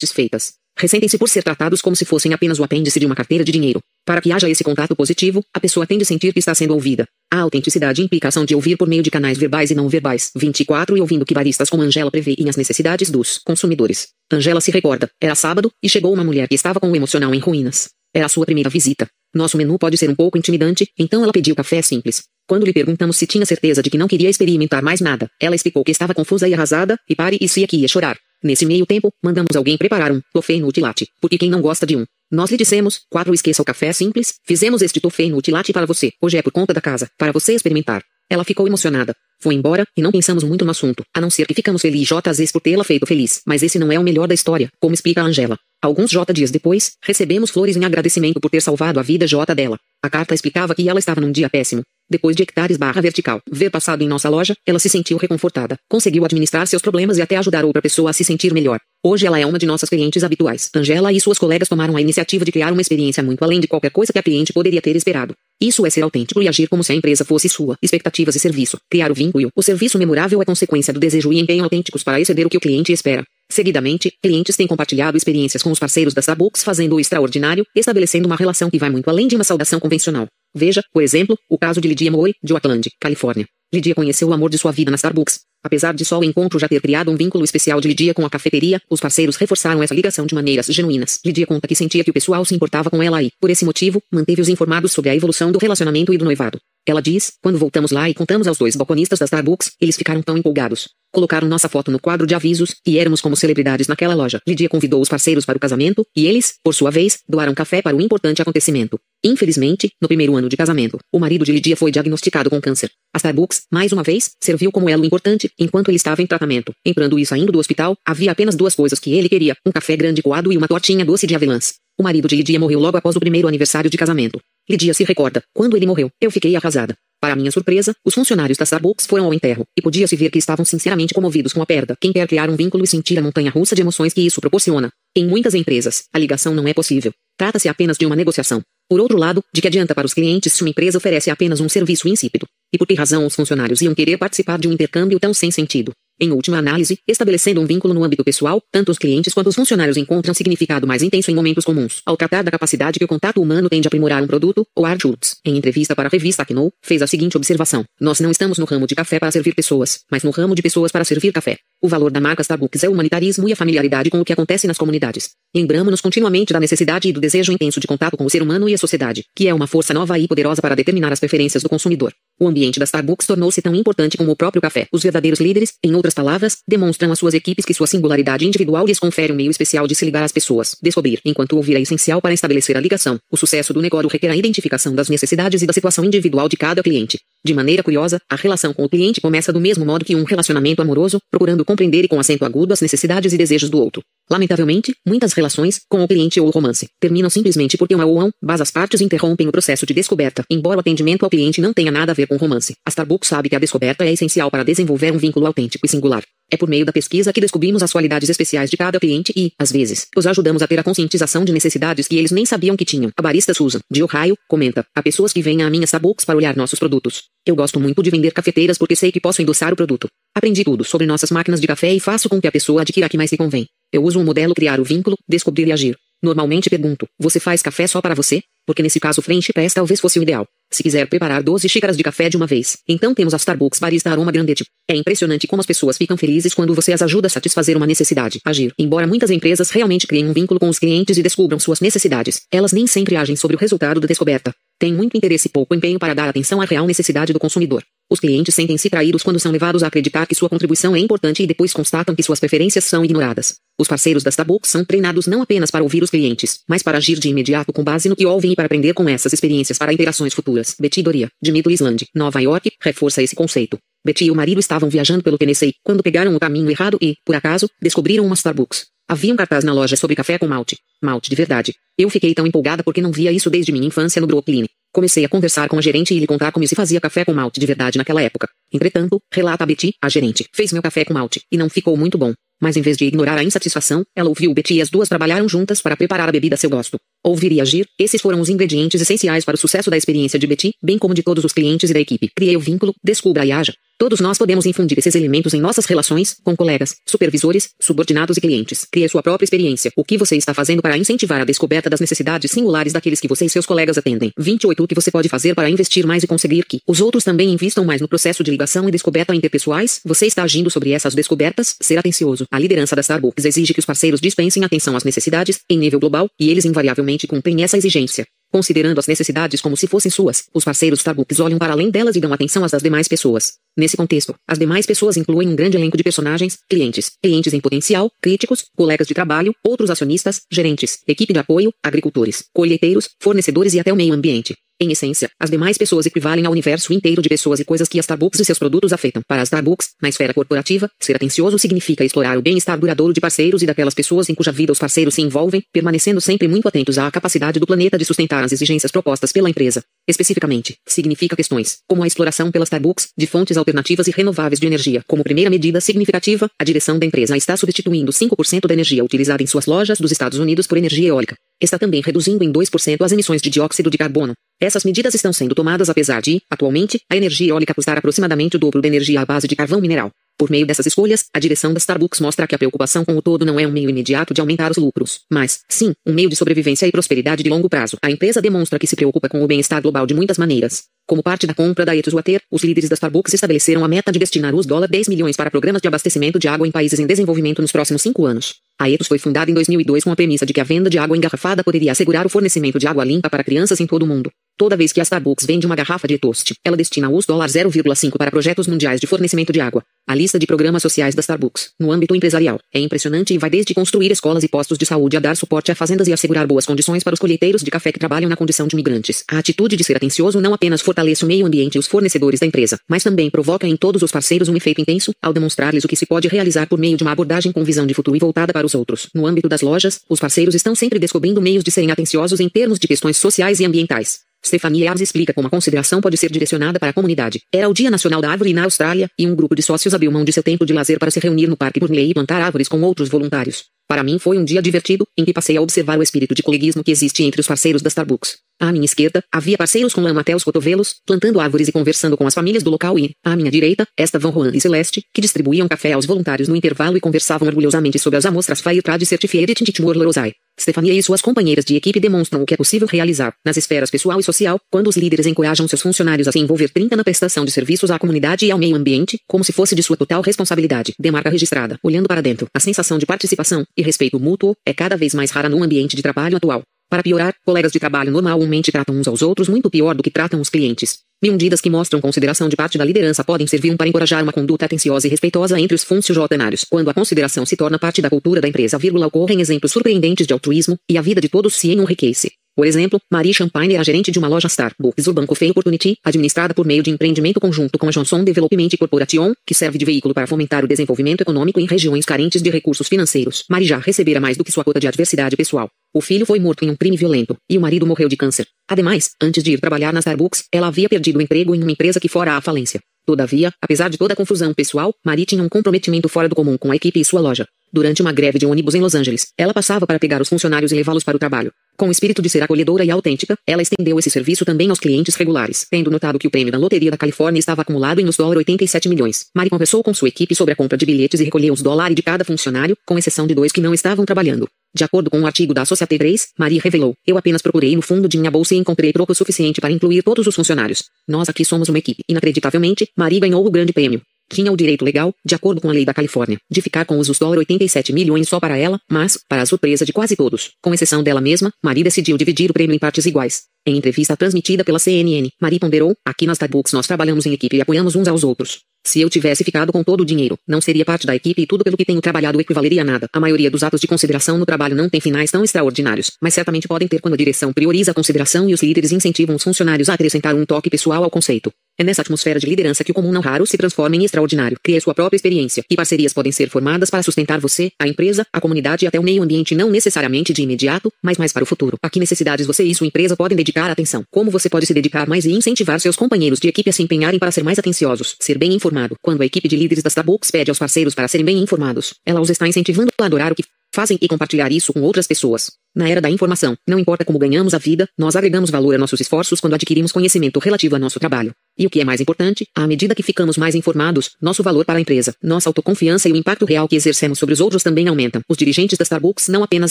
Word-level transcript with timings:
satisfeitas. 0.00 0.54
Ressentem-se 0.78 1.18
por 1.18 1.28
ser 1.28 1.42
tratados 1.42 1.82
como 1.82 1.94
se 1.94 2.06
fossem 2.06 2.32
apenas 2.32 2.58
o 2.58 2.64
apêndice 2.64 2.98
de 2.98 3.04
uma 3.04 3.14
carteira 3.14 3.44
de 3.44 3.52
dinheiro. 3.52 3.80
Para 4.06 4.20
que 4.22 4.32
haja 4.32 4.48
esse 4.48 4.64
contato 4.64 4.96
positivo, 4.96 5.44
a 5.52 5.60
pessoa 5.60 5.86
tem 5.86 5.98
de 5.98 6.06
sentir 6.06 6.32
que 6.32 6.38
está 6.38 6.54
sendo 6.54 6.72
ouvida. 6.72 7.06
A 7.30 7.40
autenticidade 7.40 8.00
implica 8.00 8.28
ação 8.28 8.46
de 8.46 8.54
ouvir 8.54 8.76
por 8.76 8.88
meio 8.88 9.02
de 9.02 9.10
canais 9.10 9.36
verbais 9.36 9.70
e 9.70 9.74
não 9.74 9.88
verbais. 9.88 10.30
24 10.34 10.96
e 10.96 11.00
ouvindo 11.00 11.26
que 11.26 11.34
baristas 11.34 11.68
como 11.68 11.82
Angela 11.82 12.10
preveem 12.10 12.48
as 12.48 12.56
necessidades 12.56 13.10
dos 13.10 13.38
consumidores. 13.38 14.08
Angela 14.32 14.60
se 14.60 14.70
recorda. 14.70 15.10
Era 15.20 15.34
sábado, 15.34 15.70
e 15.82 15.88
chegou 15.88 16.14
uma 16.14 16.24
mulher 16.24 16.48
que 16.48 16.54
estava 16.54 16.80
com 16.80 16.90
o 16.90 16.96
emocional 16.96 17.34
em 17.34 17.38
ruínas. 17.38 17.90
Era 18.14 18.26
a 18.26 18.28
sua 18.30 18.46
primeira 18.46 18.70
visita. 18.70 19.06
Nosso 19.34 19.58
menu 19.58 19.78
pode 19.78 19.98
ser 19.98 20.08
um 20.08 20.14
pouco 20.14 20.38
intimidante, 20.38 20.88
então 20.98 21.22
ela 21.22 21.32
pediu 21.32 21.54
café 21.54 21.82
simples. 21.82 22.22
Quando 22.48 22.64
lhe 22.64 22.72
perguntamos 22.72 23.16
se 23.16 23.26
tinha 23.26 23.46
certeza 23.46 23.82
de 23.82 23.90
que 23.90 23.98
não 23.98 24.08
queria 24.08 24.30
experimentar 24.30 24.82
mais 24.82 25.00
nada, 25.00 25.28
ela 25.40 25.54
explicou 25.54 25.84
que 25.84 25.92
estava 25.92 26.14
confusa 26.14 26.48
e 26.48 26.54
arrasada, 26.54 26.96
e 27.08 27.14
pare 27.14 27.38
e 27.40 27.46
se 27.46 27.64
que 27.66 27.76
ia 27.76 27.86
chorar. 27.86 28.16
Nesse 28.42 28.64
meio 28.64 28.86
tempo, 28.86 29.12
mandamos 29.22 29.54
alguém 29.54 29.76
preparar 29.76 30.10
um 30.10 30.20
toffee 30.32 30.60
no 30.60 30.68
utilate, 30.68 31.06
porque 31.20 31.36
quem 31.36 31.50
não 31.50 31.60
gosta 31.60 31.86
de 31.86 31.96
um? 31.96 32.06
Nós 32.30 32.50
lhe 32.50 32.56
dissemos, 32.56 33.00
quatro 33.10 33.34
esqueça 33.34 33.60
o 33.60 33.64
café 33.64 33.92
simples, 33.92 34.34
fizemos 34.46 34.80
este 34.80 34.98
toffee 34.98 35.28
no 35.28 35.36
utilate 35.36 35.72
para 35.72 35.84
você, 35.84 36.10
hoje 36.22 36.38
é 36.38 36.42
por 36.42 36.52
conta 36.52 36.72
da 36.72 36.80
casa, 36.80 37.10
para 37.18 37.32
você 37.32 37.54
experimentar. 37.54 38.02
Ela 38.30 38.44
ficou 38.44 38.66
emocionada. 38.66 39.14
Foi 39.42 39.54
embora, 39.54 39.84
e 39.96 40.00
não 40.00 40.12
pensamos 40.12 40.44
muito 40.44 40.64
no 40.64 40.70
assunto, 40.70 41.02
a 41.14 41.20
não 41.20 41.28
ser 41.28 41.46
que 41.46 41.54
ficamos 41.54 41.82
felizes 41.82 42.52
por 42.52 42.60
tê-la 42.60 42.84
feito 42.84 43.06
feliz, 43.06 43.42
mas 43.46 43.62
esse 43.62 43.78
não 43.78 43.90
é 43.90 43.98
o 43.98 44.02
melhor 44.02 44.28
da 44.28 44.34
história, 44.34 44.70
como 44.80 44.94
explica 44.94 45.20
a 45.20 45.24
Angela. 45.24 45.58
Alguns 45.82 46.10
J 46.10 46.32
dias 46.32 46.50
depois, 46.50 46.92
recebemos 47.02 47.50
flores 47.50 47.76
em 47.76 47.84
agradecimento 47.84 48.40
por 48.40 48.50
ter 48.50 48.62
salvado 48.62 49.00
a 49.00 49.02
vida 49.02 49.26
J 49.26 49.54
dela. 49.54 49.78
A 50.02 50.08
carta 50.08 50.34
explicava 50.34 50.74
que 50.74 50.88
ela 50.88 50.98
estava 50.98 51.20
num 51.20 51.32
dia 51.32 51.50
péssimo. 51.50 51.82
Depois 52.10 52.34
de 52.34 52.42
hectares 52.42 52.76
barra 52.76 53.00
vertical 53.00 53.40
ver 53.48 53.70
passado 53.70 54.02
em 54.02 54.08
nossa 54.08 54.28
loja, 54.28 54.56
ela 54.66 54.80
se 54.80 54.88
sentiu 54.88 55.16
reconfortada, 55.16 55.76
conseguiu 55.88 56.24
administrar 56.24 56.66
seus 56.66 56.82
problemas 56.82 57.18
e 57.18 57.22
até 57.22 57.36
ajudar 57.36 57.64
outra 57.64 57.80
pessoa 57.80 58.10
a 58.10 58.12
se 58.12 58.24
sentir 58.24 58.52
melhor. 58.52 58.80
Hoje 59.00 59.26
ela 59.26 59.38
é 59.38 59.46
uma 59.46 59.60
de 59.60 59.64
nossas 59.64 59.88
clientes 59.88 60.24
habituais. 60.24 60.68
Angela 60.74 61.12
e 61.12 61.20
suas 61.20 61.38
colegas 61.38 61.68
tomaram 61.68 61.96
a 61.96 62.00
iniciativa 62.00 62.44
de 62.44 62.50
criar 62.50 62.72
uma 62.72 62.80
experiência 62.80 63.22
muito 63.22 63.44
além 63.44 63.60
de 63.60 63.68
qualquer 63.68 63.90
coisa 63.90 64.12
que 64.12 64.18
a 64.18 64.22
cliente 64.24 64.52
poderia 64.52 64.82
ter 64.82 64.96
esperado. 64.96 65.34
Isso 65.60 65.86
é 65.86 65.90
ser 65.90 66.02
autêntico 66.02 66.42
e 66.42 66.48
agir 66.48 66.68
como 66.68 66.82
se 66.82 66.90
a 66.90 66.96
empresa 66.96 67.24
fosse 67.24 67.48
sua. 67.48 67.76
Expectativas 67.80 68.34
e 68.34 68.40
serviço. 68.40 68.76
Criar 68.90 69.12
o 69.12 69.14
vínculo. 69.14 69.48
O 69.54 69.62
serviço 69.62 69.96
memorável 69.96 70.42
é 70.42 70.44
consequência 70.44 70.92
do 70.92 70.98
desejo 70.98 71.32
e 71.32 71.38
empenho 71.38 71.62
autênticos 71.62 72.02
para 72.02 72.20
exceder 72.20 72.44
o 72.44 72.50
que 72.50 72.56
o 72.56 72.60
cliente 72.60 72.92
espera. 72.92 73.24
Seguidamente, 73.50 74.12
clientes 74.22 74.56
têm 74.56 74.66
compartilhado 74.66 75.16
experiências 75.16 75.60
com 75.60 75.72
os 75.72 75.78
parceiros 75.78 76.14
da 76.14 76.20
Starbucks 76.20 76.62
fazendo 76.62 76.94
o 76.94 77.00
extraordinário, 77.00 77.66
estabelecendo 77.74 78.26
uma 78.26 78.36
relação 78.36 78.70
que 78.70 78.78
vai 78.78 78.90
muito 78.90 79.10
além 79.10 79.26
de 79.26 79.34
uma 79.34 79.42
saudação 79.42 79.80
convencional. 79.80 80.28
Veja, 80.54 80.82
por 80.92 81.02
exemplo, 81.02 81.36
o 81.48 81.58
caso 81.58 81.80
de 81.80 81.88
Lydia 81.88 82.12
Moy, 82.12 82.32
de 82.42 82.52
Oakland, 82.52 82.88
Califórnia. 83.00 83.46
Lydia 83.72 83.94
conheceu 83.94 84.28
o 84.28 84.32
amor 84.32 84.50
de 84.50 84.58
sua 84.58 84.70
vida 84.70 84.90
na 84.90 84.94
Starbucks. 84.94 85.40
Apesar 85.62 85.94
de 85.94 86.04
só 86.04 86.18
o 86.18 86.24
encontro 86.24 86.58
já 86.58 86.68
ter 86.68 86.80
criado 86.80 87.10
um 87.10 87.16
vínculo 87.16 87.44
especial 87.44 87.80
de 87.80 87.88
Lydia 87.88 88.14
com 88.14 88.24
a 88.24 88.30
cafeteria, 88.30 88.80
os 88.88 89.00
parceiros 89.00 89.36
reforçaram 89.36 89.82
essa 89.82 89.94
ligação 89.94 90.26
de 90.26 90.34
maneiras 90.34 90.66
genuínas. 90.66 91.18
Lydia 91.24 91.46
conta 91.46 91.66
que 91.66 91.74
sentia 91.74 92.04
que 92.04 92.10
o 92.10 92.14
pessoal 92.14 92.44
se 92.44 92.54
importava 92.54 92.88
com 92.88 93.02
ela 93.02 93.22
e, 93.22 93.30
por 93.40 93.50
esse 93.50 93.64
motivo, 93.64 94.00
manteve-os 94.12 94.48
informados 94.48 94.92
sobre 94.92 95.10
a 95.10 95.16
evolução 95.16 95.52
do 95.52 95.58
relacionamento 95.58 96.14
e 96.14 96.18
do 96.18 96.24
noivado. 96.24 96.58
Ela 96.86 97.02
diz, 97.02 97.32
quando 97.42 97.58
voltamos 97.58 97.90
lá 97.90 98.08
e 98.08 98.14
contamos 98.14 98.46
aos 98.46 98.58
dois 98.58 98.74
balconistas 98.74 99.18
da 99.18 99.24
Starbucks, 99.24 99.72
eles 99.80 99.96
ficaram 99.96 100.22
tão 100.22 100.36
empolgados. 100.36 100.88
Colocaram 101.12 101.48
nossa 101.48 101.68
foto 101.68 101.90
no 101.90 101.98
quadro 101.98 102.24
de 102.24 102.36
avisos, 102.36 102.76
e 102.86 102.96
éramos 102.96 103.20
como 103.20 103.34
celebridades 103.34 103.88
naquela 103.88 104.14
loja. 104.14 104.40
Lydia 104.46 104.68
convidou 104.68 105.02
os 105.02 105.08
parceiros 105.08 105.44
para 105.44 105.56
o 105.56 105.60
casamento, 105.60 106.06
e 106.16 106.26
eles, 106.26 106.54
por 106.62 106.72
sua 106.72 106.90
vez, 106.90 107.18
doaram 107.28 107.52
café 107.52 107.82
para 107.82 107.96
o 107.96 108.00
importante 108.00 108.40
acontecimento. 108.40 108.98
Infelizmente, 109.24 109.90
no 110.00 110.06
primeiro 110.06 110.36
ano 110.36 110.48
de 110.48 110.56
casamento, 110.56 110.98
o 111.12 111.18
marido 111.18 111.44
de 111.44 111.50
Lydia 111.50 111.76
foi 111.76 111.90
diagnosticado 111.90 112.48
com 112.48 112.60
câncer. 112.60 112.92
A 113.12 113.18
Starbucks, 113.18 113.62
mais 113.72 113.92
uma 113.92 114.04
vez, 114.04 114.30
serviu 114.40 114.70
como 114.70 114.88
elo 114.88 115.04
importante 115.04 115.50
enquanto 115.58 115.88
ele 115.88 115.96
estava 115.96 116.22
em 116.22 116.26
tratamento. 116.26 116.72
Entrando 116.86 117.18
e 117.18 117.26
saindo 117.26 117.50
do 117.50 117.58
hospital, 117.58 117.96
havia 118.06 118.30
apenas 118.30 118.54
duas 118.54 118.76
coisas 118.76 119.00
que 119.00 119.12
ele 119.12 119.28
queria: 119.28 119.56
um 119.66 119.72
café 119.72 119.96
grande 119.96 120.22
coado 120.22 120.52
e 120.52 120.56
uma 120.56 120.68
tortinha 120.68 121.04
doce 121.04 121.26
de 121.26 121.34
avelãs. 121.34 121.74
O 121.98 122.04
marido 122.04 122.28
de 122.28 122.36
Lydia 122.36 122.60
morreu 122.60 122.78
logo 122.78 122.96
após 122.96 123.16
o 123.16 123.20
primeiro 123.20 123.48
aniversário 123.48 123.90
de 123.90 123.98
casamento. 123.98 124.40
Lydia 124.68 124.94
se 124.94 125.02
recorda: 125.02 125.42
quando 125.52 125.76
ele 125.76 125.86
morreu, 125.86 126.08
eu 126.20 126.30
fiquei 126.30 126.54
arrasada. 126.54 126.96
Para 127.20 127.36
minha 127.36 127.50
surpresa, 127.50 127.94
os 128.02 128.14
funcionários 128.14 128.56
da 128.56 128.64
Starbucks 128.64 129.06
foram 129.06 129.26
ao 129.26 129.34
enterro, 129.34 129.66
e 129.76 129.82
podia-se 129.82 130.16
ver 130.16 130.30
que 130.30 130.38
estavam 130.38 130.64
sinceramente 130.64 131.12
comovidos 131.12 131.52
com 131.52 131.60
a 131.60 131.66
perda. 131.66 131.94
Quem 132.00 132.14
quer 132.14 132.26
criar 132.26 132.48
um 132.48 132.56
vínculo 132.56 132.82
e 132.82 132.86
sentir 132.86 133.18
a 133.18 133.22
montanha 133.22 133.50
russa 133.50 133.74
de 133.74 133.82
emoções 133.82 134.14
que 134.14 134.22
isso 134.22 134.40
proporciona? 134.40 134.90
Em 135.14 135.26
muitas 135.26 135.54
empresas, 135.54 136.04
a 136.14 136.18
ligação 136.18 136.54
não 136.54 136.66
é 136.66 136.72
possível. 136.72 137.12
Trata-se 137.36 137.68
apenas 137.68 137.98
de 137.98 138.06
uma 138.06 138.16
negociação. 138.16 138.62
Por 138.88 139.00
outro 139.00 139.18
lado, 139.18 139.44
de 139.54 139.60
que 139.60 139.68
adianta 139.68 139.94
para 139.94 140.06
os 140.06 140.14
clientes 140.14 140.52
se 140.52 140.62
uma 140.62 140.70
empresa 140.70 140.96
oferece 140.96 141.30
apenas 141.30 141.60
um 141.60 141.68
serviço 141.68 142.08
insípido? 142.08 142.46
E 142.72 142.78
por 142.78 142.86
que 142.86 142.94
razão 142.94 143.26
os 143.26 143.34
funcionários 143.34 143.82
iam 143.82 143.94
querer 143.94 144.16
participar 144.16 144.58
de 144.58 144.66
um 144.66 144.72
intercâmbio 144.72 145.20
tão 145.20 145.34
sem 145.34 145.50
sentido? 145.50 145.92
Em 146.22 146.32
última 146.32 146.58
análise, 146.58 146.98
estabelecendo 147.08 147.62
um 147.62 147.64
vínculo 147.64 147.94
no 147.94 148.04
âmbito 148.04 148.22
pessoal, 148.22 148.60
tanto 148.70 148.92
os 148.92 148.98
clientes 148.98 149.32
quanto 149.32 149.46
os 149.46 149.54
funcionários 149.54 149.96
encontram 149.96 150.34
significado 150.34 150.86
mais 150.86 151.02
intenso 151.02 151.30
em 151.30 151.34
momentos 151.34 151.64
comuns. 151.64 152.02
Ao 152.04 152.14
tratar 152.14 152.42
da 152.42 152.50
capacidade 152.50 152.98
que 152.98 153.04
o 153.06 153.08
contato 153.08 153.40
humano 153.40 153.70
tem 153.70 153.80
de 153.80 153.88
aprimorar 153.88 154.22
um 154.22 154.26
produto, 154.26 154.66
o 154.76 154.84
Art 154.84 155.00
Schultz, 155.00 155.36
em 155.46 155.56
entrevista 155.56 155.96
para 155.96 156.08
a 156.08 156.10
revista 156.10 156.44
Kno, 156.44 156.70
fez 156.84 157.00
a 157.00 157.06
seguinte 157.06 157.38
observação. 157.38 157.86
Nós 157.98 158.20
não 158.20 158.30
estamos 158.30 158.58
no 158.58 158.66
ramo 158.66 158.86
de 158.86 158.94
café 158.94 159.18
para 159.18 159.30
servir 159.30 159.54
pessoas, 159.54 160.00
mas 160.10 160.22
no 160.22 160.30
ramo 160.30 160.54
de 160.54 160.60
pessoas 160.60 160.92
para 160.92 161.04
servir 161.06 161.32
café. 161.32 161.56
O 161.82 161.88
valor 161.88 162.10
da 162.10 162.20
marca 162.20 162.42
Starbucks 162.42 162.84
é 162.84 162.90
o 162.90 162.92
humanitarismo 162.92 163.48
e 163.48 163.54
a 163.54 163.56
familiaridade 163.56 164.10
com 164.10 164.20
o 164.20 164.24
que 164.24 164.34
acontece 164.34 164.66
nas 164.66 164.76
comunidades. 164.76 165.30
Lembramos-nos 165.56 166.02
continuamente 166.02 166.52
da 166.52 166.60
necessidade 166.60 167.08
e 167.08 167.12
do 167.12 167.22
desejo 167.22 167.52
intenso 167.52 167.80
de 167.80 167.86
contato 167.86 168.18
com 168.18 168.26
o 168.26 168.28
ser 168.28 168.42
humano 168.42 168.68
e 168.68 168.74
a 168.74 168.78
sociedade, 168.78 169.24
que 169.34 169.48
é 169.48 169.54
uma 169.54 169.66
força 169.66 169.94
nova 169.94 170.18
e 170.18 170.28
poderosa 170.28 170.60
para 170.60 170.74
determinar 170.74 171.10
as 171.10 171.18
preferências 171.18 171.62
do 171.62 171.70
consumidor. 171.70 172.12
O 172.38 172.46
ambiente 172.46 172.78
da 172.78 172.84
Starbucks 172.84 173.26
tornou-se 173.26 173.60
tão 173.60 173.74
importante 173.74 174.16
como 174.16 174.30
o 174.30 174.36
próprio 174.36 174.62
café. 174.62 174.86
Os 174.92 175.02
verdadeiros 175.02 175.40
líderes, 175.40 175.74
em 175.82 175.94
outras 175.94 176.14
palavras, 176.14 176.58
demonstram 176.66 177.12
às 177.12 177.18
suas 177.18 177.34
equipes 177.34 177.64
que 177.64 177.74
sua 177.74 177.86
singularidade 177.86 178.46
individual 178.46 178.86
lhes 178.86 178.98
confere 178.98 179.32
um 179.32 179.36
meio 179.36 179.50
especial 179.50 179.86
de 179.86 179.94
se 179.94 180.04
ligar 180.04 180.22
às 180.22 180.32
pessoas. 180.32 180.76
Descobrir, 180.82 181.20
enquanto 181.24 181.56
ouvir 181.56 181.76
é 181.76 181.80
essencial 181.80 182.20
para 182.20 182.32
estabelecer 182.32 182.76
a 182.76 182.80
ligação. 182.80 183.18
O 183.30 183.36
sucesso 183.36 183.74
do 183.74 183.82
negócio 183.82 184.08
requer 184.08 184.30
a 184.30 184.36
identificação 184.36 184.94
das 184.94 185.08
necessidades 185.08 185.60
e 185.60 185.66
da 185.66 185.72
situação 185.72 186.04
individual 186.04 186.48
de 186.48 186.56
cada 186.56 186.82
cliente. 186.82 187.18
De 187.44 187.52
maneira 187.52 187.82
curiosa, 187.82 188.20
a 188.28 188.36
relação 188.36 188.72
com 188.72 188.84
o 188.84 188.88
cliente 188.88 189.20
começa 189.20 189.52
do 189.52 189.60
mesmo 189.60 189.84
modo 189.84 190.04
que 190.04 190.14
um 190.14 190.24
relacionamento 190.24 190.80
amoroso, 190.80 191.20
procurando 191.30 191.64
compreender 191.70 192.04
e 192.04 192.08
com 192.08 192.18
acento 192.18 192.44
agudo 192.44 192.72
as 192.72 192.80
necessidades 192.80 193.32
e 193.32 193.38
desejos 193.38 193.70
do 193.70 193.78
outro. 193.78 194.02
Lamentavelmente, 194.28 194.92
muitas 195.06 195.32
relações, 195.32 195.80
com 195.88 196.02
o 196.02 196.08
cliente 196.08 196.40
ou 196.40 196.48
o 196.48 196.50
romance, 196.50 196.88
terminam 196.98 197.30
simplesmente 197.30 197.78
porque 197.78 197.94
uma 197.94 198.04
ou 198.04 198.20
ambas 198.20 198.70
partes 198.72 199.00
interrompem 199.00 199.46
o 199.46 199.52
processo 199.52 199.86
de 199.86 199.94
descoberta, 199.94 200.44
embora 200.50 200.78
o 200.78 200.80
atendimento 200.80 201.24
ao 201.24 201.30
cliente 201.30 201.60
não 201.60 201.72
tenha 201.72 201.92
nada 201.92 202.10
a 202.10 202.14
ver 202.14 202.26
com 202.26 202.36
romance. 202.36 202.74
A 202.84 202.90
Starbucks 202.90 203.28
sabe 203.28 203.48
que 203.48 203.56
a 203.56 203.60
descoberta 203.60 204.04
é 204.04 204.12
essencial 204.12 204.50
para 204.50 204.64
desenvolver 204.64 205.12
um 205.12 205.18
vínculo 205.18 205.46
autêntico 205.46 205.86
e 205.86 205.88
singular. 205.88 206.24
É 206.52 206.56
por 206.56 206.68
meio 206.68 206.84
da 206.84 206.92
pesquisa 206.92 207.32
que 207.32 207.40
descobrimos 207.40 207.80
as 207.80 207.92
qualidades 207.92 208.28
especiais 208.28 208.68
de 208.68 208.76
cada 208.76 208.98
cliente 208.98 209.32
e, 209.36 209.52
às 209.56 209.70
vezes, 209.70 210.08
os 210.16 210.26
ajudamos 210.26 210.62
a 210.62 210.66
ter 210.66 210.80
a 210.80 210.82
conscientização 210.82 211.44
de 211.44 211.52
necessidades 211.52 212.08
que 212.08 212.16
eles 212.16 212.32
nem 212.32 212.44
sabiam 212.44 212.76
que 212.76 212.84
tinham. 212.84 213.12
A 213.16 213.22
barista 213.22 213.54
Susan, 213.54 213.78
de 213.88 214.02
Ohio, 214.02 214.36
comenta: 214.48 214.84
há 214.92 215.02
pessoas 215.02 215.32
que 215.32 215.40
vêm 215.40 215.62
à 215.62 215.70
minha 215.70 215.84
Starbucks 215.84 216.24
para 216.24 216.36
olhar 216.36 216.56
nossos 216.56 216.78
produtos. 216.78 217.24
Eu 217.46 217.54
gosto 217.54 217.78
muito 217.78 218.02
de 218.02 218.10
vender 218.10 218.32
cafeteiras 218.32 218.76
porque 218.76 218.96
sei 218.96 219.12
que 219.12 219.20
posso 219.20 219.40
endossar 219.40 219.72
o 219.72 219.76
produto. 219.76 220.08
Aprendi 220.34 220.64
tudo 220.64 220.84
sobre 220.84 221.06
nossas 221.06 221.30
máquinas 221.30 221.60
de 221.60 221.66
café 221.68 221.92
e 221.92 222.00
faço 222.00 222.28
com 222.28 222.40
que 222.40 222.48
a 222.48 222.52
pessoa 222.52 222.82
adquira 222.82 223.06
a 223.06 223.08
que 223.08 223.16
mais 223.16 223.30
lhe 223.30 223.38
convém. 223.38 223.66
Eu 223.92 224.02
uso 224.02 224.18
um 224.18 224.24
modelo 224.24 224.54
criar 224.54 224.80
o 224.80 224.84
vínculo, 224.84 225.16
descobrir 225.28 225.68
e 225.68 225.72
agir. 225.72 225.96
Normalmente 226.20 226.68
pergunto: 226.68 227.06
você 227.18 227.38
faz 227.38 227.62
café 227.62 227.86
só 227.86 228.00
para 228.00 228.14
você? 228.14 228.42
Porque 228.66 228.82
nesse 228.82 228.98
caso 228.98 229.22
French 229.22 229.52
Press 229.52 229.74
talvez 229.74 230.00
fosse 230.00 230.18
o 230.18 230.22
ideal. 230.22 230.46
Se 230.72 230.84
quiser 230.84 231.08
preparar 231.08 231.42
12 231.42 231.68
xícaras 231.68 231.96
de 231.96 232.02
café 232.02 232.28
de 232.28 232.36
uma 232.36 232.46
vez, 232.46 232.78
então 232.88 233.12
temos 233.12 233.34
a 233.34 233.36
Starbucks 233.36 233.80
Barista 233.80 234.08
Aroma 234.08 234.30
Grandete. 234.30 234.64
É 234.88 234.94
impressionante 234.94 235.48
como 235.48 235.60
as 235.60 235.66
pessoas 235.66 235.96
ficam 235.96 236.16
felizes 236.16 236.54
quando 236.54 236.74
você 236.74 236.92
as 236.92 237.02
ajuda 237.02 237.26
a 237.26 237.30
satisfazer 237.30 237.76
uma 237.76 237.88
necessidade. 237.88 238.40
Agir. 238.44 238.72
Embora 238.78 239.06
muitas 239.06 239.30
empresas 239.30 239.70
realmente 239.70 240.06
criem 240.06 240.28
um 240.28 240.32
vínculo 240.32 240.60
com 240.60 240.68
os 240.68 240.78
clientes 240.78 241.18
e 241.18 241.22
descubram 241.22 241.58
suas 241.58 241.80
necessidades, 241.80 242.42
elas 242.52 242.72
nem 242.72 242.86
sempre 242.86 243.16
agem 243.16 243.34
sobre 243.34 243.56
o 243.56 243.58
resultado 243.58 244.00
da 244.00 244.06
descoberta. 244.06 244.54
Tem 244.78 244.94
muito 244.94 245.16
interesse 245.16 245.48
e 245.48 245.50
pouco 245.50 245.74
empenho 245.74 245.98
para 245.98 246.14
dar 246.14 246.28
atenção 246.28 246.60
à 246.60 246.64
real 246.64 246.86
necessidade 246.86 247.32
do 247.32 247.40
consumidor. 247.40 247.82
Os 248.12 248.18
clientes 248.18 248.52
sentem-se 248.52 248.90
traídos 248.90 249.22
quando 249.22 249.38
são 249.38 249.52
levados 249.52 249.84
a 249.84 249.86
acreditar 249.86 250.26
que 250.26 250.34
sua 250.34 250.48
contribuição 250.48 250.96
é 250.96 250.98
importante 250.98 251.44
e 251.44 251.46
depois 251.46 251.72
constatam 251.72 252.12
que 252.12 252.24
suas 252.24 252.40
preferências 252.40 252.84
são 252.84 253.04
ignoradas. 253.04 253.58
Os 253.78 253.86
parceiros 253.86 254.24
da 254.24 254.30
Starbucks 254.30 254.68
são 254.68 254.84
treinados 254.84 255.28
não 255.28 255.42
apenas 255.42 255.70
para 255.70 255.84
ouvir 255.84 256.02
os 256.02 256.10
clientes, 256.10 256.58
mas 256.68 256.82
para 256.82 256.98
agir 256.98 257.20
de 257.20 257.28
imediato 257.28 257.72
com 257.72 257.84
base 257.84 258.08
no 258.08 258.16
que 258.16 258.26
ouvem 258.26 258.50
e 258.50 258.56
para 258.56 258.66
aprender 258.66 258.94
com 258.94 259.08
essas 259.08 259.32
experiências 259.32 259.78
para 259.78 259.92
interações 259.92 260.34
futuras. 260.34 260.74
Betty 260.80 261.04
Doria, 261.04 261.30
de 261.40 261.52
Middle 261.52 261.72
Island, 261.72 262.04
Nova 262.12 262.40
York, 262.40 262.72
reforça 262.82 263.22
esse 263.22 263.36
conceito. 263.36 263.78
Betty 264.04 264.24
e 264.24 264.30
o 264.32 264.34
marido 264.34 264.58
estavam 264.58 264.90
viajando 264.90 265.22
pelo 265.22 265.38
Tennessee 265.38 265.74
quando 265.84 266.02
pegaram 266.02 266.34
o 266.34 266.40
caminho 266.40 266.68
errado 266.68 266.98
e, 267.00 267.14
por 267.24 267.36
acaso, 267.36 267.68
descobriram 267.80 268.26
uma 268.26 268.34
Starbucks. 268.34 268.86
Havia 269.08 269.32
um 269.32 269.36
cartaz 269.36 269.62
na 269.62 269.72
loja 269.72 269.96
sobre 269.96 270.16
café 270.16 270.36
com 270.36 270.48
malte. 270.48 270.76
Malte 271.00 271.30
de 271.30 271.36
verdade. 271.36 271.74
Eu 271.96 272.10
fiquei 272.10 272.34
tão 272.34 272.46
empolgada 272.46 272.82
porque 272.82 273.00
não 273.00 273.12
via 273.12 273.30
isso 273.30 273.50
desde 273.50 273.70
minha 273.70 273.86
infância 273.86 274.20
no 274.20 274.26
Brooklyn. 274.26 274.66
Comecei 274.92 275.24
a 275.24 275.28
conversar 275.28 275.68
com 275.68 275.78
a 275.78 275.80
gerente 275.80 276.12
e 276.12 276.18
lhe 276.18 276.26
contar 276.26 276.50
como 276.50 276.66
se 276.66 276.74
fazia 276.74 277.00
café 277.00 277.24
com 277.24 277.32
malte 277.32 277.60
de 277.60 277.66
verdade 277.66 277.96
naquela 277.96 278.20
época. 278.20 278.48
Entretanto, 278.72 279.20
relata 279.32 279.62
a 279.62 279.66
Betty, 279.66 279.94
a 280.02 280.08
gerente, 280.08 280.44
fez 280.52 280.72
meu 280.72 280.82
café 280.82 281.04
com 281.04 281.14
malte, 281.14 281.42
e 281.50 281.56
não 281.56 281.70
ficou 281.70 281.96
muito 281.96 282.18
bom. 282.18 282.34
Mas 282.60 282.76
em 282.76 282.82
vez 282.82 282.96
de 282.96 283.04
ignorar 283.04 283.38
a 283.38 283.44
insatisfação, 283.44 284.04
ela 284.16 284.28
ouviu 284.28 284.52
Betty 284.52 284.74
e 284.74 284.82
as 284.82 284.90
duas 284.90 285.08
trabalharam 285.08 285.48
juntas 285.48 285.80
para 285.80 285.96
preparar 285.96 286.28
a 286.28 286.32
bebida 286.32 286.56
a 286.56 286.58
seu 286.58 286.68
gosto. 286.68 286.98
Ouvir 287.24 287.52
e 287.52 287.60
agir, 287.60 287.86
esses 287.98 288.20
foram 288.20 288.40
os 288.40 288.48
ingredientes 288.48 289.00
essenciais 289.00 289.44
para 289.44 289.54
o 289.54 289.58
sucesso 289.58 289.90
da 289.90 289.96
experiência 289.96 290.40
de 290.40 290.46
Betty, 290.48 290.72
bem 290.82 290.98
como 290.98 291.14
de 291.14 291.22
todos 291.22 291.44
os 291.44 291.52
clientes 291.52 291.88
e 291.88 291.94
da 291.94 292.00
equipe. 292.00 292.28
Criei 292.34 292.56
o 292.56 292.60
vínculo, 292.60 292.92
descubra 293.02 293.46
e 293.46 293.52
haja. 293.52 293.72
Todos 294.00 294.18
nós 294.18 294.38
podemos 294.38 294.64
infundir 294.64 294.98
esses 294.98 295.14
elementos 295.14 295.52
em 295.52 295.60
nossas 295.60 295.84
relações, 295.84 296.34
com 296.42 296.56
colegas, 296.56 296.96
supervisores, 297.06 297.68
subordinados 297.78 298.38
e 298.38 298.40
clientes. 298.40 298.86
Crie 298.90 299.06
sua 299.10 299.22
própria 299.22 299.44
experiência. 299.44 299.92
O 299.94 300.02
que 300.02 300.16
você 300.16 300.38
está 300.38 300.54
fazendo 300.54 300.80
para 300.80 300.96
incentivar 300.96 301.38
a 301.38 301.44
descoberta 301.44 301.90
das 301.90 302.00
necessidades 302.00 302.50
singulares 302.50 302.94
daqueles 302.94 303.20
que 303.20 303.28
você 303.28 303.44
e 303.44 303.50
seus 303.50 303.66
colegas 303.66 303.98
atendem. 303.98 304.32
28. 304.38 304.82
O 304.82 304.88
que 304.88 304.94
você 304.94 305.10
pode 305.10 305.28
fazer 305.28 305.54
para 305.54 305.68
investir 305.68 306.06
mais 306.06 306.22
e 306.22 306.26
conseguir 306.26 306.64
que 306.64 306.80
os 306.88 307.02
outros 307.02 307.24
também 307.24 307.52
invistam 307.52 307.84
mais 307.84 308.00
no 308.00 308.08
processo 308.08 308.42
de 308.42 308.50
ligação 308.50 308.88
e 308.88 308.90
descoberta 308.90 309.34
interpessoais? 309.34 310.00
Você 310.02 310.24
está 310.24 310.44
agindo 310.44 310.70
sobre 310.70 310.92
essas 310.92 311.14
descobertas? 311.14 311.76
Ser 311.82 311.98
atencioso. 311.98 312.46
A 312.50 312.58
liderança 312.58 312.96
da 312.96 313.02
Starbucks 313.02 313.44
exige 313.44 313.74
que 313.74 313.80
os 313.80 313.84
parceiros 313.84 314.18
dispensem 314.18 314.64
atenção 314.64 314.96
às 314.96 315.04
necessidades, 315.04 315.60
em 315.68 315.76
nível 315.76 316.00
global, 316.00 316.30
e 316.40 316.48
eles 316.48 316.64
invariavelmente 316.64 317.26
cumprem 317.26 317.62
essa 317.62 317.76
exigência. 317.76 318.26
Considerando 318.52 318.98
as 318.98 319.06
necessidades 319.06 319.60
como 319.60 319.76
se 319.76 319.86
fossem 319.86 320.10
suas, 320.10 320.44
os 320.52 320.64
parceiros 320.64 320.98
Starbucks 320.98 321.38
olham 321.38 321.58
para 321.58 321.72
além 321.72 321.88
delas 321.88 322.16
e 322.16 322.20
dão 322.20 322.32
atenção 322.32 322.64
às 322.64 322.72
das 322.72 322.82
demais 322.82 323.06
pessoas. 323.06 323.54
Nesse 323.76 323.96
contexto, 323.96 324.34
as 324.46 324.58
demais 324.58 324.86
pessoas 324.86 325.16
incluem 325.16 325.48
um 325.48 325.54
grande 325.54 325.76
elenco 325.76 325.96
de 325.96 326.02
personagens, 326.02 326.58
clientes, 326.68 327.12
clientes 327.22 327.52
em 327.52 327.60
potencial, 327.60 328.10
críticos, 328.20 328.64
colegas 328.76 329.06
de 329.06 329.14
trabalho, 329.14 329.54
outros 329.64 329.88
acionistas, 329.88 330.42
gerentes, 330.50 330.98
equipe 331.06 331.32
de 331.32 331.38
apoio, 331.38 331.72
agricultores, 331.80 332.44
colheiteiros, 332.52 333.10
fornecedores 333.20 333.74
e 333.74 333.80
até 333.80 333.92
o 333.92 333.96
meio 333.96 334.12
ambiente. 334.12 334.56
Em 334.82 334.90
essência, 334.90 335.28
as 335.38 335.50
demais 335.50 335.76
pessoas 335.76 336.06
equivalem 336.06 336.46
ao 336.46 336.52
universo 336.52 336.90
inteiro 336.94 337.20
de 337.20 337.28
pessoas 337.28 337.60
e 337.60 337.66
coisas 337.66 337.86
que 337.86 337.98
a 337.98 338.00
Starbucks 338.00 338.40
e 338.40 338.44
seus 338.46 338.58
produtos 338.58 338.94
afetam. 338.94 339.20
Para 339.28 339.42
a 339.42 339.44
Starbucks, 339.44 339.90
na 340.00 340.08
esfera 340.08 340.32
corporativa, 340.32 340.90
ser 340.98 341.14
atencioso 341.14 341.58
significa 341.58 342.02
explorar 342.02 342.38
o 342.38 342.40
bem-estar 342.40 342.80
duradouro 342.80 343.12
de 343.12 343.20
parceiros 343.20 343.62
e 343.62 343.66
daquelas 343.66 343.92
pessoas 343.92 344.30
em 344.30 344.34
cuja 344.34 344.50
vida 344.50 344.72
os 344.72 344.78
parceiros 344.78 345.12
se 345.12 345.20
envolvem, 345.20 345.62
permanecendo 345.70 346.18
sempre 346.18 346.48
muito 346.48 346.66
atentos 346.66 346.96
à 346.96 347.10
capacidade 347.10 347.60
do 347.60 347.66
planeta 347.66 347.98
de 347.98 348.06
sustentar 348.06 348.42
as 348.42 348.52
exigências 348.52 348.90
propostas 348.90 349.32
pela 349.32 349.50
empresa. 349.50 349.82
Especificamente, 350.08 350.78
significa 350.88 351.36
questões, 351.36 351.80
como 351.86 352.02
a 352.02 352.06
exploração 352.06 352.50
pela 352.50 352.64
Starbucks 352.64 353.08
de 353.18 353.26
fontes 353.26 353.58
alternativas 353.58 354.08
e 354.08 354.10
renováveis 354.12 354.58
de 354.58 354.66
energia. 354.66 355.02
Como 355.06 355.22
primeira 355.22 355.50
medida 355.50 355.78
significativa, 355.82 356.48
a 356.58 356.64
direção 356.64 356.98
da 356.98 357.04
empresa 357.04 357.36
está 357.36 357.54
substituindo 357.54 358.12
5% 358.12 358.66
da 358.66 358.72
energia 358.72 359.04
utilizada 359.04 359.42
em 359.42 359.46
suas 359.46 359.66
lojas 359.66 360.00
dos 360.00 360.10
Estados 360.10 360.38
Unidos 360.38 360.66
por 360.66 360.78
energia 360.78 361.08
eólica. 361.08 361.36
Está 361.60 361.78
também 361.78 362.00
reduzindo 362.00 362.42
em 362.42 362.50
2% 362.50 363.04
as 363.04 363.12
emissões 363.12 363.42
de 363.42 363.50
dióxido 363.50 363.90
de 363.90 363.98
carbono. 363.98 364.32
Essas 364.62 364.84
medidas 364.84 365.14
estão 365.14 365.32
sendo 365.32 365.54
tomadas 365.54 365.88
apesar 365.88 366.20
de, 366.20 366.42
atualmente, 366.50 367.00
a 367.08 367.16
energia 367.16 367.48
eólica 367.48 367.72
custar 367.72 367.96
aproximadamente 367.96 368.56
o 368.56 368.58
dobro 368.58 368.82
da 368.82 368.88
energia 368.88 369.22
à 369.22 369.24
base 369.24 369.48
de 369.48 369.56
carvão 369.56 369.80
mineral. 369.80 370.10
Por 370.36 370.50
meio 370.50 370.66
dessas 370.66 370.84
escolhas, 370.84 371.24
a 371.34 371.38
direção 371.38 371.72
da 371.72 371.78
Starbucks 371.78 372.20
mostra 372.20 372.46
que 372.46 372.54
a 372.54 372.58
preocupação 372.58 373.02
com 373.02 373.16
o 373.16 373.22
todo 373.22 373.46
não 373.46 373.58
é 373.58 373.66
um 373.66 373.72
meio 373.72 373.88
imediato 373.88 374.34
de 374.34 374.40
aumentar 374.40 374.70
os 374.70 374.76
lucros, 374.76 375.20
mas, 375.30 375.60
sim, 375.66 375.94
um 376.06 376.12
meio 376.12 376.28
de 376.28 376.36
sobrevivência 376.36 376.86
e 376.86 376.92
prosperidade 376.92 377.42
de 377.42 377.48
longo 377.48 377.70
prazo. 377.70 377.96
A 378.02 378.10
empresa 378.10 378.42
demonstra 378.42 378.78
que 378.78 378.86
se 378.86 378.96
preocupa 378.96 379.30
com 379.30 379.42
o 379.42 379.46
bem-estar 379.46 379.80
global 379.80 380.06
de 380.06 380.12
muitas 380.12 380.36
maneiras. 380.36 380.84
Como 381.06 381.22
parte 381.22 381.46
da 381.46 381.54
compra 381.54 381.84
da 381.84 381.96
Ethos 381.96 382.14
Water, 382.14 382.40
os 382.50 382.62
líderes 382.62 382.88
da 382.88 382.94
Starbucks 382.94 383.34
estabeleceram 383.34 383.84
a 383.84 383.88
meta 383.88 384.12
de 384.12 384.18
destinar 384.18 384.54
dólar 384.64 384.88
10 384.88 385.08
milhões 385.08 385.36
para 385.36 385.50
programas 385.50 385.82
de 385.82 385.88
abastecimento 385.88 386.38
de 386.38 386.48
água 386.48 386.68
em 386.68 386.70
países 386.70 387.00
em 387.00 387.06
desenvolvimento 387.06 387.60
nos 387.60 387.72
próximos 387.72 388.00
cinco 388.00 388.24
anos. 388.24 388.56
A 388.78 388.88
Ethos 388.88 389.08
foi 389.08 389.18
fundada 389.18 389.50
em 389.50 389.54
2002 389.54 390.04
com 390.04 390.12
a 390.12 390.16
premissa 390.16 390.46
de 390.46 390.52
que 390.52 390.60
a 390.60 390.64
venda 390.64 390.88
de 390.88 390.98
água 390.98 391.16
engarrafada 391.16 391.64
poderia 391.64 391.92
assegurar 391.92 392.24
o 392.24 392.30
fornecimento 392.30 392.78
de 392.78 392.86
água 392.86 393.04
limpa 393.04 393.28
para 393.28 393.44
crianças 393.44 393.80
em 393.80 393.86
todo 393.86 394.04
o 394.04 394.06
mundo. 394.06 394.30
Toda 394.60 394.76
vez 394.76 394.92
que 394.92 395.00
a 395.00 395.02
Starbucks 395.02 395.46
vende 395.46 395.64
uma 395.64 395.74
garrafa 395.74 396.06
de 396.06 396.18
toast, 396.18 396.52
ela 396.62 396.76
destina 396.76 397.08
dólar 397.26 397.48
0,5 397.48 398.18
para 398.18 398.30
projetos 398.30 398.66
mundiais 398.66 399.00
de 399.00 399.06
fornecimento 399.06 399.54
de 399.54 399.58
água. 399.58 399.82
A 400.06 400.14
lista 400.14 400.38
de 400.38 400.46
programas 400.46 400.82
sociais 400.82 401.14
da 401.14 401.20
Starbucks, 401.20 401.70
no 401.80 401.90
âmbito 401.90 402.14
empresarial, 402.14 402.58
é 402.70 402.78
impressionante 402.78 403.32
e 403.32 403.38
vai 403.38 403.48
desde 403.48 403.72
construir 403.72 404.12
escolas 404.12 404.44
e 404.44 404.48
postos 404.48 404.76
de 404.76 404.84
saúde 404.84 405.16
a 405.16 405.20
dar 405.20 405.34
suporte 405.34 405.72
a 405.72 405.74
fazendas 405.74 406.08
e 406.08 406.12
assegurar 406.12 406.46
boas 406.46 406.66
condições 406.66 407.02
para 407.02 407.14
os 407.14 407.18
colheiteiros 407.18 407.62
de 407.62 407.70
café 407.70 407.90
que 407.90 407.98
trabalham 407.98 408.28
na 408.28 408.36
condição 408.36 408.68
de 408.68 408.76
migrantes. 408.76 409.24
A 409.30 409.38
atitude 409.38 409.78
de 409.78 409.82
ser 409.82 409.96
atencioso 409.96 410.42
não 410.42 410.52
apenas 410.52 410.82
fortalece 410.82 411.24
o 411.24 411.26
meio 411.26 411.46
ambiente 411.46 411.76
e 411.76 411.78
os 411.78 411.86
fornecedores 411.86 412.38
da 412.38 412.46
empresa, 412.46 412.78
mas 412.86 413.02
também 413.02 413.30
provoca 413.30 413.66
em 413.66 413.78
todos 413.78 414.02
os 414.02 414.12
parceiros 414.12 414.50
um 414.50 414.56
efeito 414.56 414.82
intenso, 414.82 415.10
ao 415.22 415.32
demonstrar-lhes 415.32 415.84
o 415.84 415.88
que 415.88 415.96
se 415.96 416.04
pode 416.04 416.28
realizar 416.28 416.66
por 416.66 416.78
meio 416.78 416.98
de 416.98 417.02
uma 417.02 417.12
abordagem 417.12 417.50
com 417.50 417.64
visão 417.64 417.86
de 417.86 417.94
futuro 417.94 418.14
e 418.14 418.20
voltada 418.20 418.52
para 418.52 418.66
os 418.66 418.74
outros. 418.74 419.08
No 419.14 419.26
âmbito 419.26 419.48
das 419.48 419.62
lojas, 419.62 420.00
os 420.06 420.20
parceiros 420.20 420.54
estão 420.54 420.74
sempre 420.74 420.98
descobrindo 420.98 421.40
meios 421.40 421.64
de 421.64 421.70
serem 421.70 421.90
atenciosos 421.90 422.40
em 422.40 422.48
termos 422.50 422.78
de 422.78 422.86
questões 422.86 423.16
sociais 423.16 423.58
e 423.58 423.64
ambientais. 423.64 424.28
Stephanie 424.44 424.84
Yabs 424.84 425.02
explica 425.02 425.34
como 425.34 425.46
a 425.46 425.50
consideração 425.50 426.00
pode 426.00 426.16
ser 426.16 426.30
direcionada 426.30 426.78
para 426.78 426.90
a 426.90 426.92
comunidade. 426.92 427.40
Era 427.52 427.68
o 427.68 427.74
Dia 427.74 427.90
Nacional 427.90 428.20
da 428.20 428.30
Árvore 428.30 428.52
na 428.52 428.64
Austrália, 428.64 429.08
e 429.18 429.26
um 429.26 429.34
grupo 429.34 429.54
de 429.54 429.62
sócios 429.62 429.94
abriu 429.94 430.10
mão 430.10 430.24
de 430.24 430.32
seu 430.32 430.42
tempo 430.42 430.64
de 430.64 430.72
lazer 430.72 430.98
para 430.98 431.10
se 431.10 431.20
reunir 431.20 431.46
no 431.46 431.56
Parque 431.56 431.80
Burnley 431.80 432.10
e 432.10 432.14
plantar 432.14 432.40
árvores 432.40 432.68
com 432.68 432.80
outros 432.82 433.08
voluntários. 433.08 433.64
Para 433.90 434.04
mim 434.04 434.20
foi 434.20 434.38
um 434.38 434.44
dia 434.44 434.62
divertido, 434.62 435.04
em 435.18 435.24
que 435.24 435.32
passei 435.32 435.56
a 435.56 435.60
observar 435.60 435.98
o 435.98 436.02
espírito 436.04 436.32
de 436.32 436.44
coleguismo 436.44 436.84
que 436.84 436.92
existe 436.92 437.24
entre 437.24 437.40
os 437.40 437.48
parceiros 437.48 437.82
da 437.82 437.88
Starbucks. 437.88 438.38
À 438.60 438.70
minha 438.70 438.84
esquerda, 438.84 439.20
havia 439.32 439.58
parceiros 439.58 439.92
com 439.92 440.00
lama 440.00 440.20
até 440.20 440.36
os 440.36 440.44
cotovelos, 440.44 440.96
plantando 441.04 441.40
árvores 441.40 441.66
e 441.66 441.72
conversando 441.72 442.16
com 442.16 442.24
as 442.24 442.34
famílias 442.34 442.62
do 442.62 442.70
local 442.70 442.96
e, 442.96 443.10
à 443.24 443.34
minha 443.34 443.50
direita, 443.50 443.84
estavam 443.98 444.30
Juan 444.30 444.52
e 444.54 444.60
Celeste, 444.60 445.02
que 445.12 445.20
distribuíam 445.20 445.66
café 445.66 445.92
aos 445.92 446.06
voluntários 446.06 446.46
no 446.46 446.54
intervalo 446.54 446.96
e 446.96 447.00
conversavam 447.00 447.48
orgulhosamente 447.48 447.98
sobre 447.98 448.18
as 448.18 448.26
amostras 448.26 448.60
Firetrade 448.60 449.04
Certified 449.04 449.54
Tintitumor 449.54 449.96
Lorosai. 449.96 450.34
Stefania 450.60 450.92
e 450.92 451.02
suas 451.02 451.22
companheiras 451.22 451.64
de 451.64 451.74
equipe 451.74 451.98
demonstram 451.98 452.42
o 452.42 452.46
que 452.46 452.52
é 452.52 452.56
possível 452.56 452.86
realizar, 452.86 453.32
nas 453.42 453.56
esferas 453.56 453.90
pessoal 453.90 454.20
e 454.20 454.22
social, 454.22 454.60
quando 454.70 454.88
os 454.88 454.96
líderes 454.96 455.26
encorajam 455.26 455.66
seus 455.66 455.80
funcionários 455.80 456.28
a 456.28 456.32
se 456.32 456.38
envolver 456.38 456.68
30 456.68 456.96
na 456.96 457.04
prestação 457.04 457.46
de 457.46 457.50
serviços 457.50 457.90
à 457.90 457.98
comunidade 457.98 458.44
e 458.44 458.50
ao 458.50 458.58
meio 458.58 458.76
ambiente, 458.76 459.18
como 459.26 459.42
se 459.42 459.52
fosse 459.52 459.74
de 459.74 459.82
sua 459.82 459.96
total 459.96 460.20
responsabilidade. 460.20 460.92
Demarca 460.98 461.30
registrada. 461.30 461.78
Olhando 461.82 462.08
para 462.08 462.20
dentro, 462.20 462.46
a 462.52 462.60
sensação 462.60 462.98
de 462.98 463.06
participação 463.06 463.64
e 463.80 463.82
respeito 463.82 464.20
mútuo 464.20 464.54
é 464.64 464.72
cada 464.72 464.96
vez 464.96 465.14
mais 465.14 465.30
rara 465.30 465.48
no 465.48 465.62
ambiente 465.62 465.96
de 465.96 466.02
trabalho 466.02 466.36
atual. 466.36 466.62
Para 466.90 467.02
piorar, 467.02 467.34
colegas 467.44 467.70
de 467.70 467.78
trabalho 467.78 468.10
normalmente 468.10 468.72
tratam 468.72 468.96
uns 468.96 469.06
aos 469.06 469.22
outros 469.22 469.48
muito 469.48 469.70
pior 469.70 469.94
do 469.94 470.02
que 470.02 470.10
tratam 470.10 470.40
os 470.40 470.48
clientes. 470.48 470.98
Medidas 471.22 471.60
que 471.60 471.70
mostram 471.70 472.00
consideração 472.00 472.48
de 472.48 472.56
parte 472.56 472.76
da 472.76 472.84
liderança 472.84 473.22
podem 473.22 473.46
servir 473.46 473.76
para 473.76 473.86
encorajar 473.86 474.22
uma 474.22 474.32
conduta 474.32 474.64
atenciosa 474.64 475.06
e 475.06 475.10
respeitosa 475.10 475.60
entre 475.60 475.74
os 475.74 475.84
funcionários. 475.84 476.64
Quando 476.64 476.90
a 476.90 476.94
consideração 476.94 477.46
se 477.46 477.56
torna 477.56 477.78
parte 477.78 478.02
da 478.02 478.10
cultura 478.10 478.40
da 478.40 478.48
empresa, 478.48 478.78
vírgula, 478.78 479.06
ocorrem 479.06 479.40
exemplos 479.40 479.70
surpreendentes 479.70 480.26
de 480.26 480.32
altruísmo, 480.32 480.76
e 480.90 480.98
a 480.98 481.02
vida 481.02 481.20
de 481.20 481.28
todos 481.28 481.54
se 481.54 481.70
enriquece. 481.70 482.32
Por 482.60 482.66
exemplo, 482.66 483.00
Marie 483.10 483.32
Champagne 483.32 483.72
é 483.72 483.78
a 483.78 483.82
gerente 483.82 484.10
de 484.10 484.18
uma 484.18 484.28
loja 484.28 484.46
Starbucks 484.46 485.06
Urban 485.06 485.24
Coffee 485.24 485.50
Opportunity, 485.50 485.96
administrada 486.04 486.52
por 486.52 486.66
meio 486.66 486.82
de 486.82 486.90
empreendimento 486.90 487.40
conjunto 487.40 487.78
com 487.78 487.88
a 487.88 487.90
Johnson 487.90 488.22
Development 488.22 488.68
Corporation, 488.78 489.32
que 489.46 489.54
serve 489.54 489.78
de 489.78 489.86
veículo 489.86 490.12
para 490.12 490.26
fomentar 490.26 490.62
o 490.62 490.68
desenvolvimento 490.68 491.22
econômico 491.22 491.58
em 491.58 491.64
regiões 491.64 492.04
carentes 492.04 492.42
de 492.42 492.50
recursos 492.50 492.86
financeiros. 492.86 493.44
Marie 493.48 493.66
já 493.66 493.78
recebera 493.78 494.20
mais 494.20 494.36
do 494.36 494.44
que 494.44 494.52
sua 494.52 494.62
cota 494.62 494.78
de 494.78 494.86
adversidade 494.86 495.38
pessoal. 495.38 495.70
O 495.94 496.02
filho 496.02 496.26
foi 496.26 496.38
morto 496.38 496.62
em 496.62 496.68
um 496.68 496.76
crime 496.76 496.98
violento, 496.98 497.34
e 497.48 497.56
o 497.56 497.62
marido 497.62 497.86
morreu 497.86 498.10
de 498.10 498.16
câncer. 498.18 498.46
Ademais, 498.68 499.12
antes 499.22 499.42
de 499.42 499.52
ir 499.52 499.58
trabalhar 499.58 499.94
na 499.94 500.00
Starbucks, 500.00 500.44
ela 500.52 500.66
havia 500.66 500.86
perdido 500.86 501.18
o 501.18 501.22
emprego 501.22 501.54
em 501.54 501.62
uma 501.62 501.72
empresa 501.72 501.98
que 501.98 502.08
fora 502.08 502.36
à 502.36 502.42
falência. 502.42 502.78
Todavia, 503.06 503.50
apesar 503.62 503.88
de 503.88 503.96
toda 503.96 504.12
a 504.12 504.16
confusão 504.16 504.52
pessoal, 504.52 504.92
Marie 505.02 505.24
tinha 505.24 505.42
um 505.42 505.48
comprometimento 505.48 506.10
fora 506.10 506.28
do 506.28 506.34
comum 506.34 506.58
com 506.58 506.70
a 506.70 506.76
equipe 506.76 507.00
e 507.00 507.04
sua 507.06 507.22
loja. 507.22 507.46
Durante 507.72 508.02
uma 508.02 508.12
greve 508.12 508.36
de 508.36 508.46
ônibus 508.46 508.74
em 508.74 508.80
Los 508.80 508.96
Angeles, 508.96 509.28
ela 509.38 509.54
passava 509.54 509.86
para 509.86 509.98
pegar 509.98 510.20
os 510.20 510.28
funcionários 510.28 510.72
e 510.72 510.74
levá-los 510.74 511.04
para 511.04 511.14
o 511.14 511.20
trabalho. 511.20 511.52
Com 511.76 511.88
o 511.88 511.90
espírito 511.90 512.20
de 512.20 512.28
ser 512.28 512.42
acolhedora 512.42 512.84
e 512.84 512.90
autêntica, 512.90 513.36
ela 513.46 513.62
estendeu 513.62 513.96
esse 513.98 514.10
serviço 514.10 514.44
também 514.44 514.68
aos 514.68 514.80
clientes 514.80 515.14
regulares, 515.14 515.66
tendo 515.70 515.90
notado 515.90 516.18
que 516.18 516.26
o 516.26 516.30
prêmio 516.30 516.52
da 516.52 516.58
Loteria 516.58 516.90
da 516.90 516.96
Califórnia 516.96 517.38
estava 517.38 517.62
acumulado 517.62 518.00
em 518.00 518.10
dólar 518.10 518.38
87 518.38 518.88
milhões. 518.88 519.26
Mari 519.34 519.48
conversou 519.48 519.82
com 519.84 519.94
sua 519.94 520.08
equipe 520.08 520.34
sobre 520.34 520.52
a 520.52 520.56
compra 520.56 520.76
de 520.76 520.84
bilhetes 520.84 521.20
e 521.20 521.24
recolheu 521.24 521.54
os 521.54 521.62
dólares 521.62 521.94
de 521.94 522.02
cada 522.02 522.24
funcionário, 522.24 522.76
com 522.84 522.98
exceção 522.98 523.26
de 523.26 523.34
dois 523.34 523.52
que 523.52 523.60
não 523.60 523.72
estavam 523.72 524.04
trabalhando. 524.04 524.48
De 524.74 524.84
acordo 524.84 525.08
com 525.08 525.20
um 525.20 525.26
artigo 525.26 525.54
da 525.54 525.62
Associated 525.62 525.98
Press, 525.98 526.28
Marie 526.38 526.58
revelou: 526.58 526.94
Eu 527.06 527.16
apenas 527.16 527.40
procurei 527.40 527.74
no 527.74 527.82
fundo 527.82 528.08
de 528.08 528.18
minha 528.18 528.30
bolsa 528.30 528.54
e 528.54 528.58
encontrei 528.58 528.92
troco 528.92 529.14
suficiente 529.14 529.60
para 529.60 529.72
incluir 529.72 530.02
todos 530.02 530.26
os 530.26 530.34
funcionários. 530.34 530.84
Nós 531.08 531.28
aqui 531.28 531.44
somos 531.44 531.68
uma 531.68 531.78
equipe. 531.78 532.02
Inacreditavelmente, 532.08 532.88
Marie 532.96 533.20
ganhou 533.20 533.46
o 533.46 533.50
grande 533.50 533.72
prêmio 533.72 534.02
tinha 534.30 534.52
o 534.52 534.56
direito 534.56 534.84
legal, 534.84 535.12
de 535.24 535.34
acordo 535.34 535.60
com 535.60 535.68
a 535.68 535.72
lei 535.72 535.84
da 535.84 535.92
Califórnia, 535.92 536.38
de 536.50 536.62
ficar 536.62 536.84
com 536.84 536.98
os 536.98 537.08
US 537.08 537.20
87 537.20 537.92
milhões 537.92 538.28
só 538.28 538.38
para 538.38 538.56
ela, 538.56 538.80
mas, 538.90 539.18
para 539.28 539.42
a 539.42 539.46
surpresa 539.46 539.84
de 539.84 539.92
quase 539.92 540.16
todos, 540.16 540.52
com 540.62 540.72
exceção 540.72 541.02
dela 541.02 541.20
mesma, 541.20 541.52
Marie 541.62 541.84
decidiu 541.84 542.16
dividir 542.16 542.50
o 542.50 542.54
prêmio 542.54 542.74
em 542.74 542.78
partes 542.78 543.06
iguais. 543.06 543.42
Em 543.66 543.76
entrevista 543.76 544.16
transmitida 544.16 544.64
pela 544.64 544.78
CNN, 544.78 545.28
Marie 545.40 545.58
ponderou, 545.58 545.94
aqui 546.06 546.26
nas 546.26 546.36
Starbucks 546.36 546.72
nós 546.72 546.86
trabalhamos 546.86 547.26
em 547.26 547.32
equipe 547.32 547.56
e 547.56 547.60
apoiamos 547.60 547.94
uns 547.94 548.08
aos 548.08 548.24
outros. 548.24 548.60
Se 548.86 549.00
eu 549.00 549.10
tivesse 549.10 549.44
ficado 549.44 549.72
com 549.72 549.84
todo 549.84 550.00
o 550.00 550.04
dinheiro, 550.04 550.38
não 550.48 550.60
seria 550.60 550.84
parte 550.86 551.06
da 551.06 551.14
equipe 551.14 551.42
e 551.42 551.46
tudo 551.46 551.62
pelo 551.62 551.76
que 551.76 551.84
tenho 551.84 552.00
trabalhado 552.00 552.40
equivaleria 552.40 552.80
a 552.80 552.84
nada. 552.84 553.08
A 553.12 553.20
maioria 553.20 553.50
dos 553.50 553.62
atos 553.62 553.80
de 553.80 553.86
consideração 553.86 554.38
no 554.38 554.46
trabalho 554.46 554.74
não 554.74 554.88
tem 554.88 555.00
finais 555.00 555.30
tão 555.30 555.44
extraordinários, 555.44 556.12
mas 556.22 556.32
certamente 556.32 556.66
podem 556.66 556.88
ter 556.88 557.00
quando 557.00 557.14
a 557.14 557.16
direção 557.18 557.52
prioriza 557.52 557.90
a 557.90 557.94
consideração 557.94 558.48
e 558.48 558.54
os 558.54 558.62
líderes 558.62 558.90
incentivam 558.90 559.36
os 559.36 559.42
funcionários 559.42 559.90
a 559.90 559.94
acrescentar 559.94 560.34
um 560.34 560.46
toque 560.46 560.70
pessoal 560.70 561.04
ao 561.04 561.10
conceito. 561.10 561.52
É 561.80 561.82
nessa 561.82 562.02
atmosfera 562.02 562.38
de 562.38 562.46
liderança 562.46 562.84
que 562.84 562.90
o 562.90 562.94
comum 562.94 563.10
não 563.10 563.22
raro 563.22 563.46
se 563.46 563.56
transforma 563.56 563.96
em 563.96 564.04
extraordinário. 564.04 564.58
Crie 564.62 564.78
sua 564.82 564.94
própria 564.94 565.16
experiência, 565.16 565.64
e 565.70 565.74
parcerias 565.74 566.12
podem 566.12 566.30
ser 566.30 566.50
formadas 566.50 566.90
para 566.90 567.02
sustentar 567.02 567.40
você, 567.40 567.72
a 567.78 567.88
empresa, 567.88 568.26
a 568.30 568.38
comunidade 568.38 568.84
e 568.84 568.86
até 568.86 569.00
o 569.00 569.02
meio 569.02 569.22
ambiente 569.22 569.54
não 569.54 569.70
necessariamente 569.70 570.30
de 570.30 570.42
imediato, 570.42 570.92
mas 571.02 571.16
mais 571.16 571.32
para 571.32 571.42
o 571.42 571.46
futuro. 571.46 571.78
A 571.82 571.88
que 571.88 571.98
necessidades 571.98 572.46
você 572.46 572.64
e 572.64 572.74
sua 572.74 572.86
empresa 572.86 573.16
podem 573.16 573.34
dedicar 573.34 573.70
atenção? 573.70 574.04
Como 574.10 574.30
você 574.30 574.50
pode 574.50 574.66
se 574.66 574.74
dedicar 574.74 575.08
mais 575.08 575.24
e 575.24 575.32
incentivar 575.32 575.80
seus 575.80 575.96
companheiros 575.96 576.38
de 576.38 576.48
equipe 576.48 576.68
a 576.68 576.72
se 576.74 576.82
empenharem 576.82 577.18
para 577.18 577.30
ser 577.30 577.42
mais 577.42 577.58
atenciosos? 577.58 578.14
Ser 578.20 578.36
bem 578.36 578.52
informado. 578.52 578.96
Quando 579.00 579.22
a 579.22 579.24
equipe 579.24 579.48
de 579.48 579.56
líderes 579.56 579.82
da 579.82 579.88
Starbucks 579.88 580.30
pede 580.30 580.50
aos 580.50 580.58
parceiros 580.58 580.94
para 580.94 581.08
serem 581.08 581.24
bem 581.24 581.38
informados, 581.38 581.94
ela 582.04 582.20
os 582.20 582.28
está 582.28 582.46
incentivando 582.46 582.92
a 583.00 583.06
adorar 583.06 583.32
o 583.32 583.34
que 583.34 583.42
fazem 583.74 583.96
e 584.02 584.06
compartilhar 584.06 584.52
isso 584.52 584.70
com 584.74 584.82
outras 584.82 585.06
pessoas. 585.06 585.50
Na 585.74 585.88
era 585.88 586.00
da 586.00 586.10
informação, 586.10 586.56
não 586.66 586.80
importa 586.80 587.04
como 587.04 587.18
ganhamos 587.18 587.54
a 587.54 587.58
vida, 587.58 587.88
nós 587.96 588.16
agregamos 588.16 588.50
valor 588.50 588.74
a 588.74 588.78
nossos 588.78 589.00
esforços 589.00 589.38
quando 589.38 589.54
adquirimos 589.54 589.92
conhecimento 589.92 590.40
relativo 590.40 590.74
a 590.74 590.78
nosso 590.80 590.98
trabalho. 590.98 591.32
E 591.56 591.64
o 591.64 591.70
que 591.70 591.80
é 591.80 591.84
mais 591.84 592.00
importante, 592.00 592.44
à 592.56 592.66
medida 592.66 592.94
que 592.94 593.02
ficamos 593.02 593.36
mais 593.36 593.54
informados, 593.54 594.10
nosso 594.20 594.42
valor 594.42 594.64
para 594.64 594.78
a 594.78 594.80
empresa, 594.80 595.14
nossa 595.22 595.48
autoconfiança 595.48 596.08
e 596.08 596.12
o 596.12 596.16
impacto 596.16 596.44
real 596.44 596.66
que 596.66 596.74
exercemos 596.74 597.18
sobre 597.20 597.34
os 597.34 597.40
outros 597.40 597.62
também 597.62 597.86
aumentam. 597.86 598.20
Os 598.28 598.36
dirigentes 598.36 598.76
da 598.76 598.82
Starbucks 598.82 599.28
não 599.28 599.44
apenas 599.44 599.70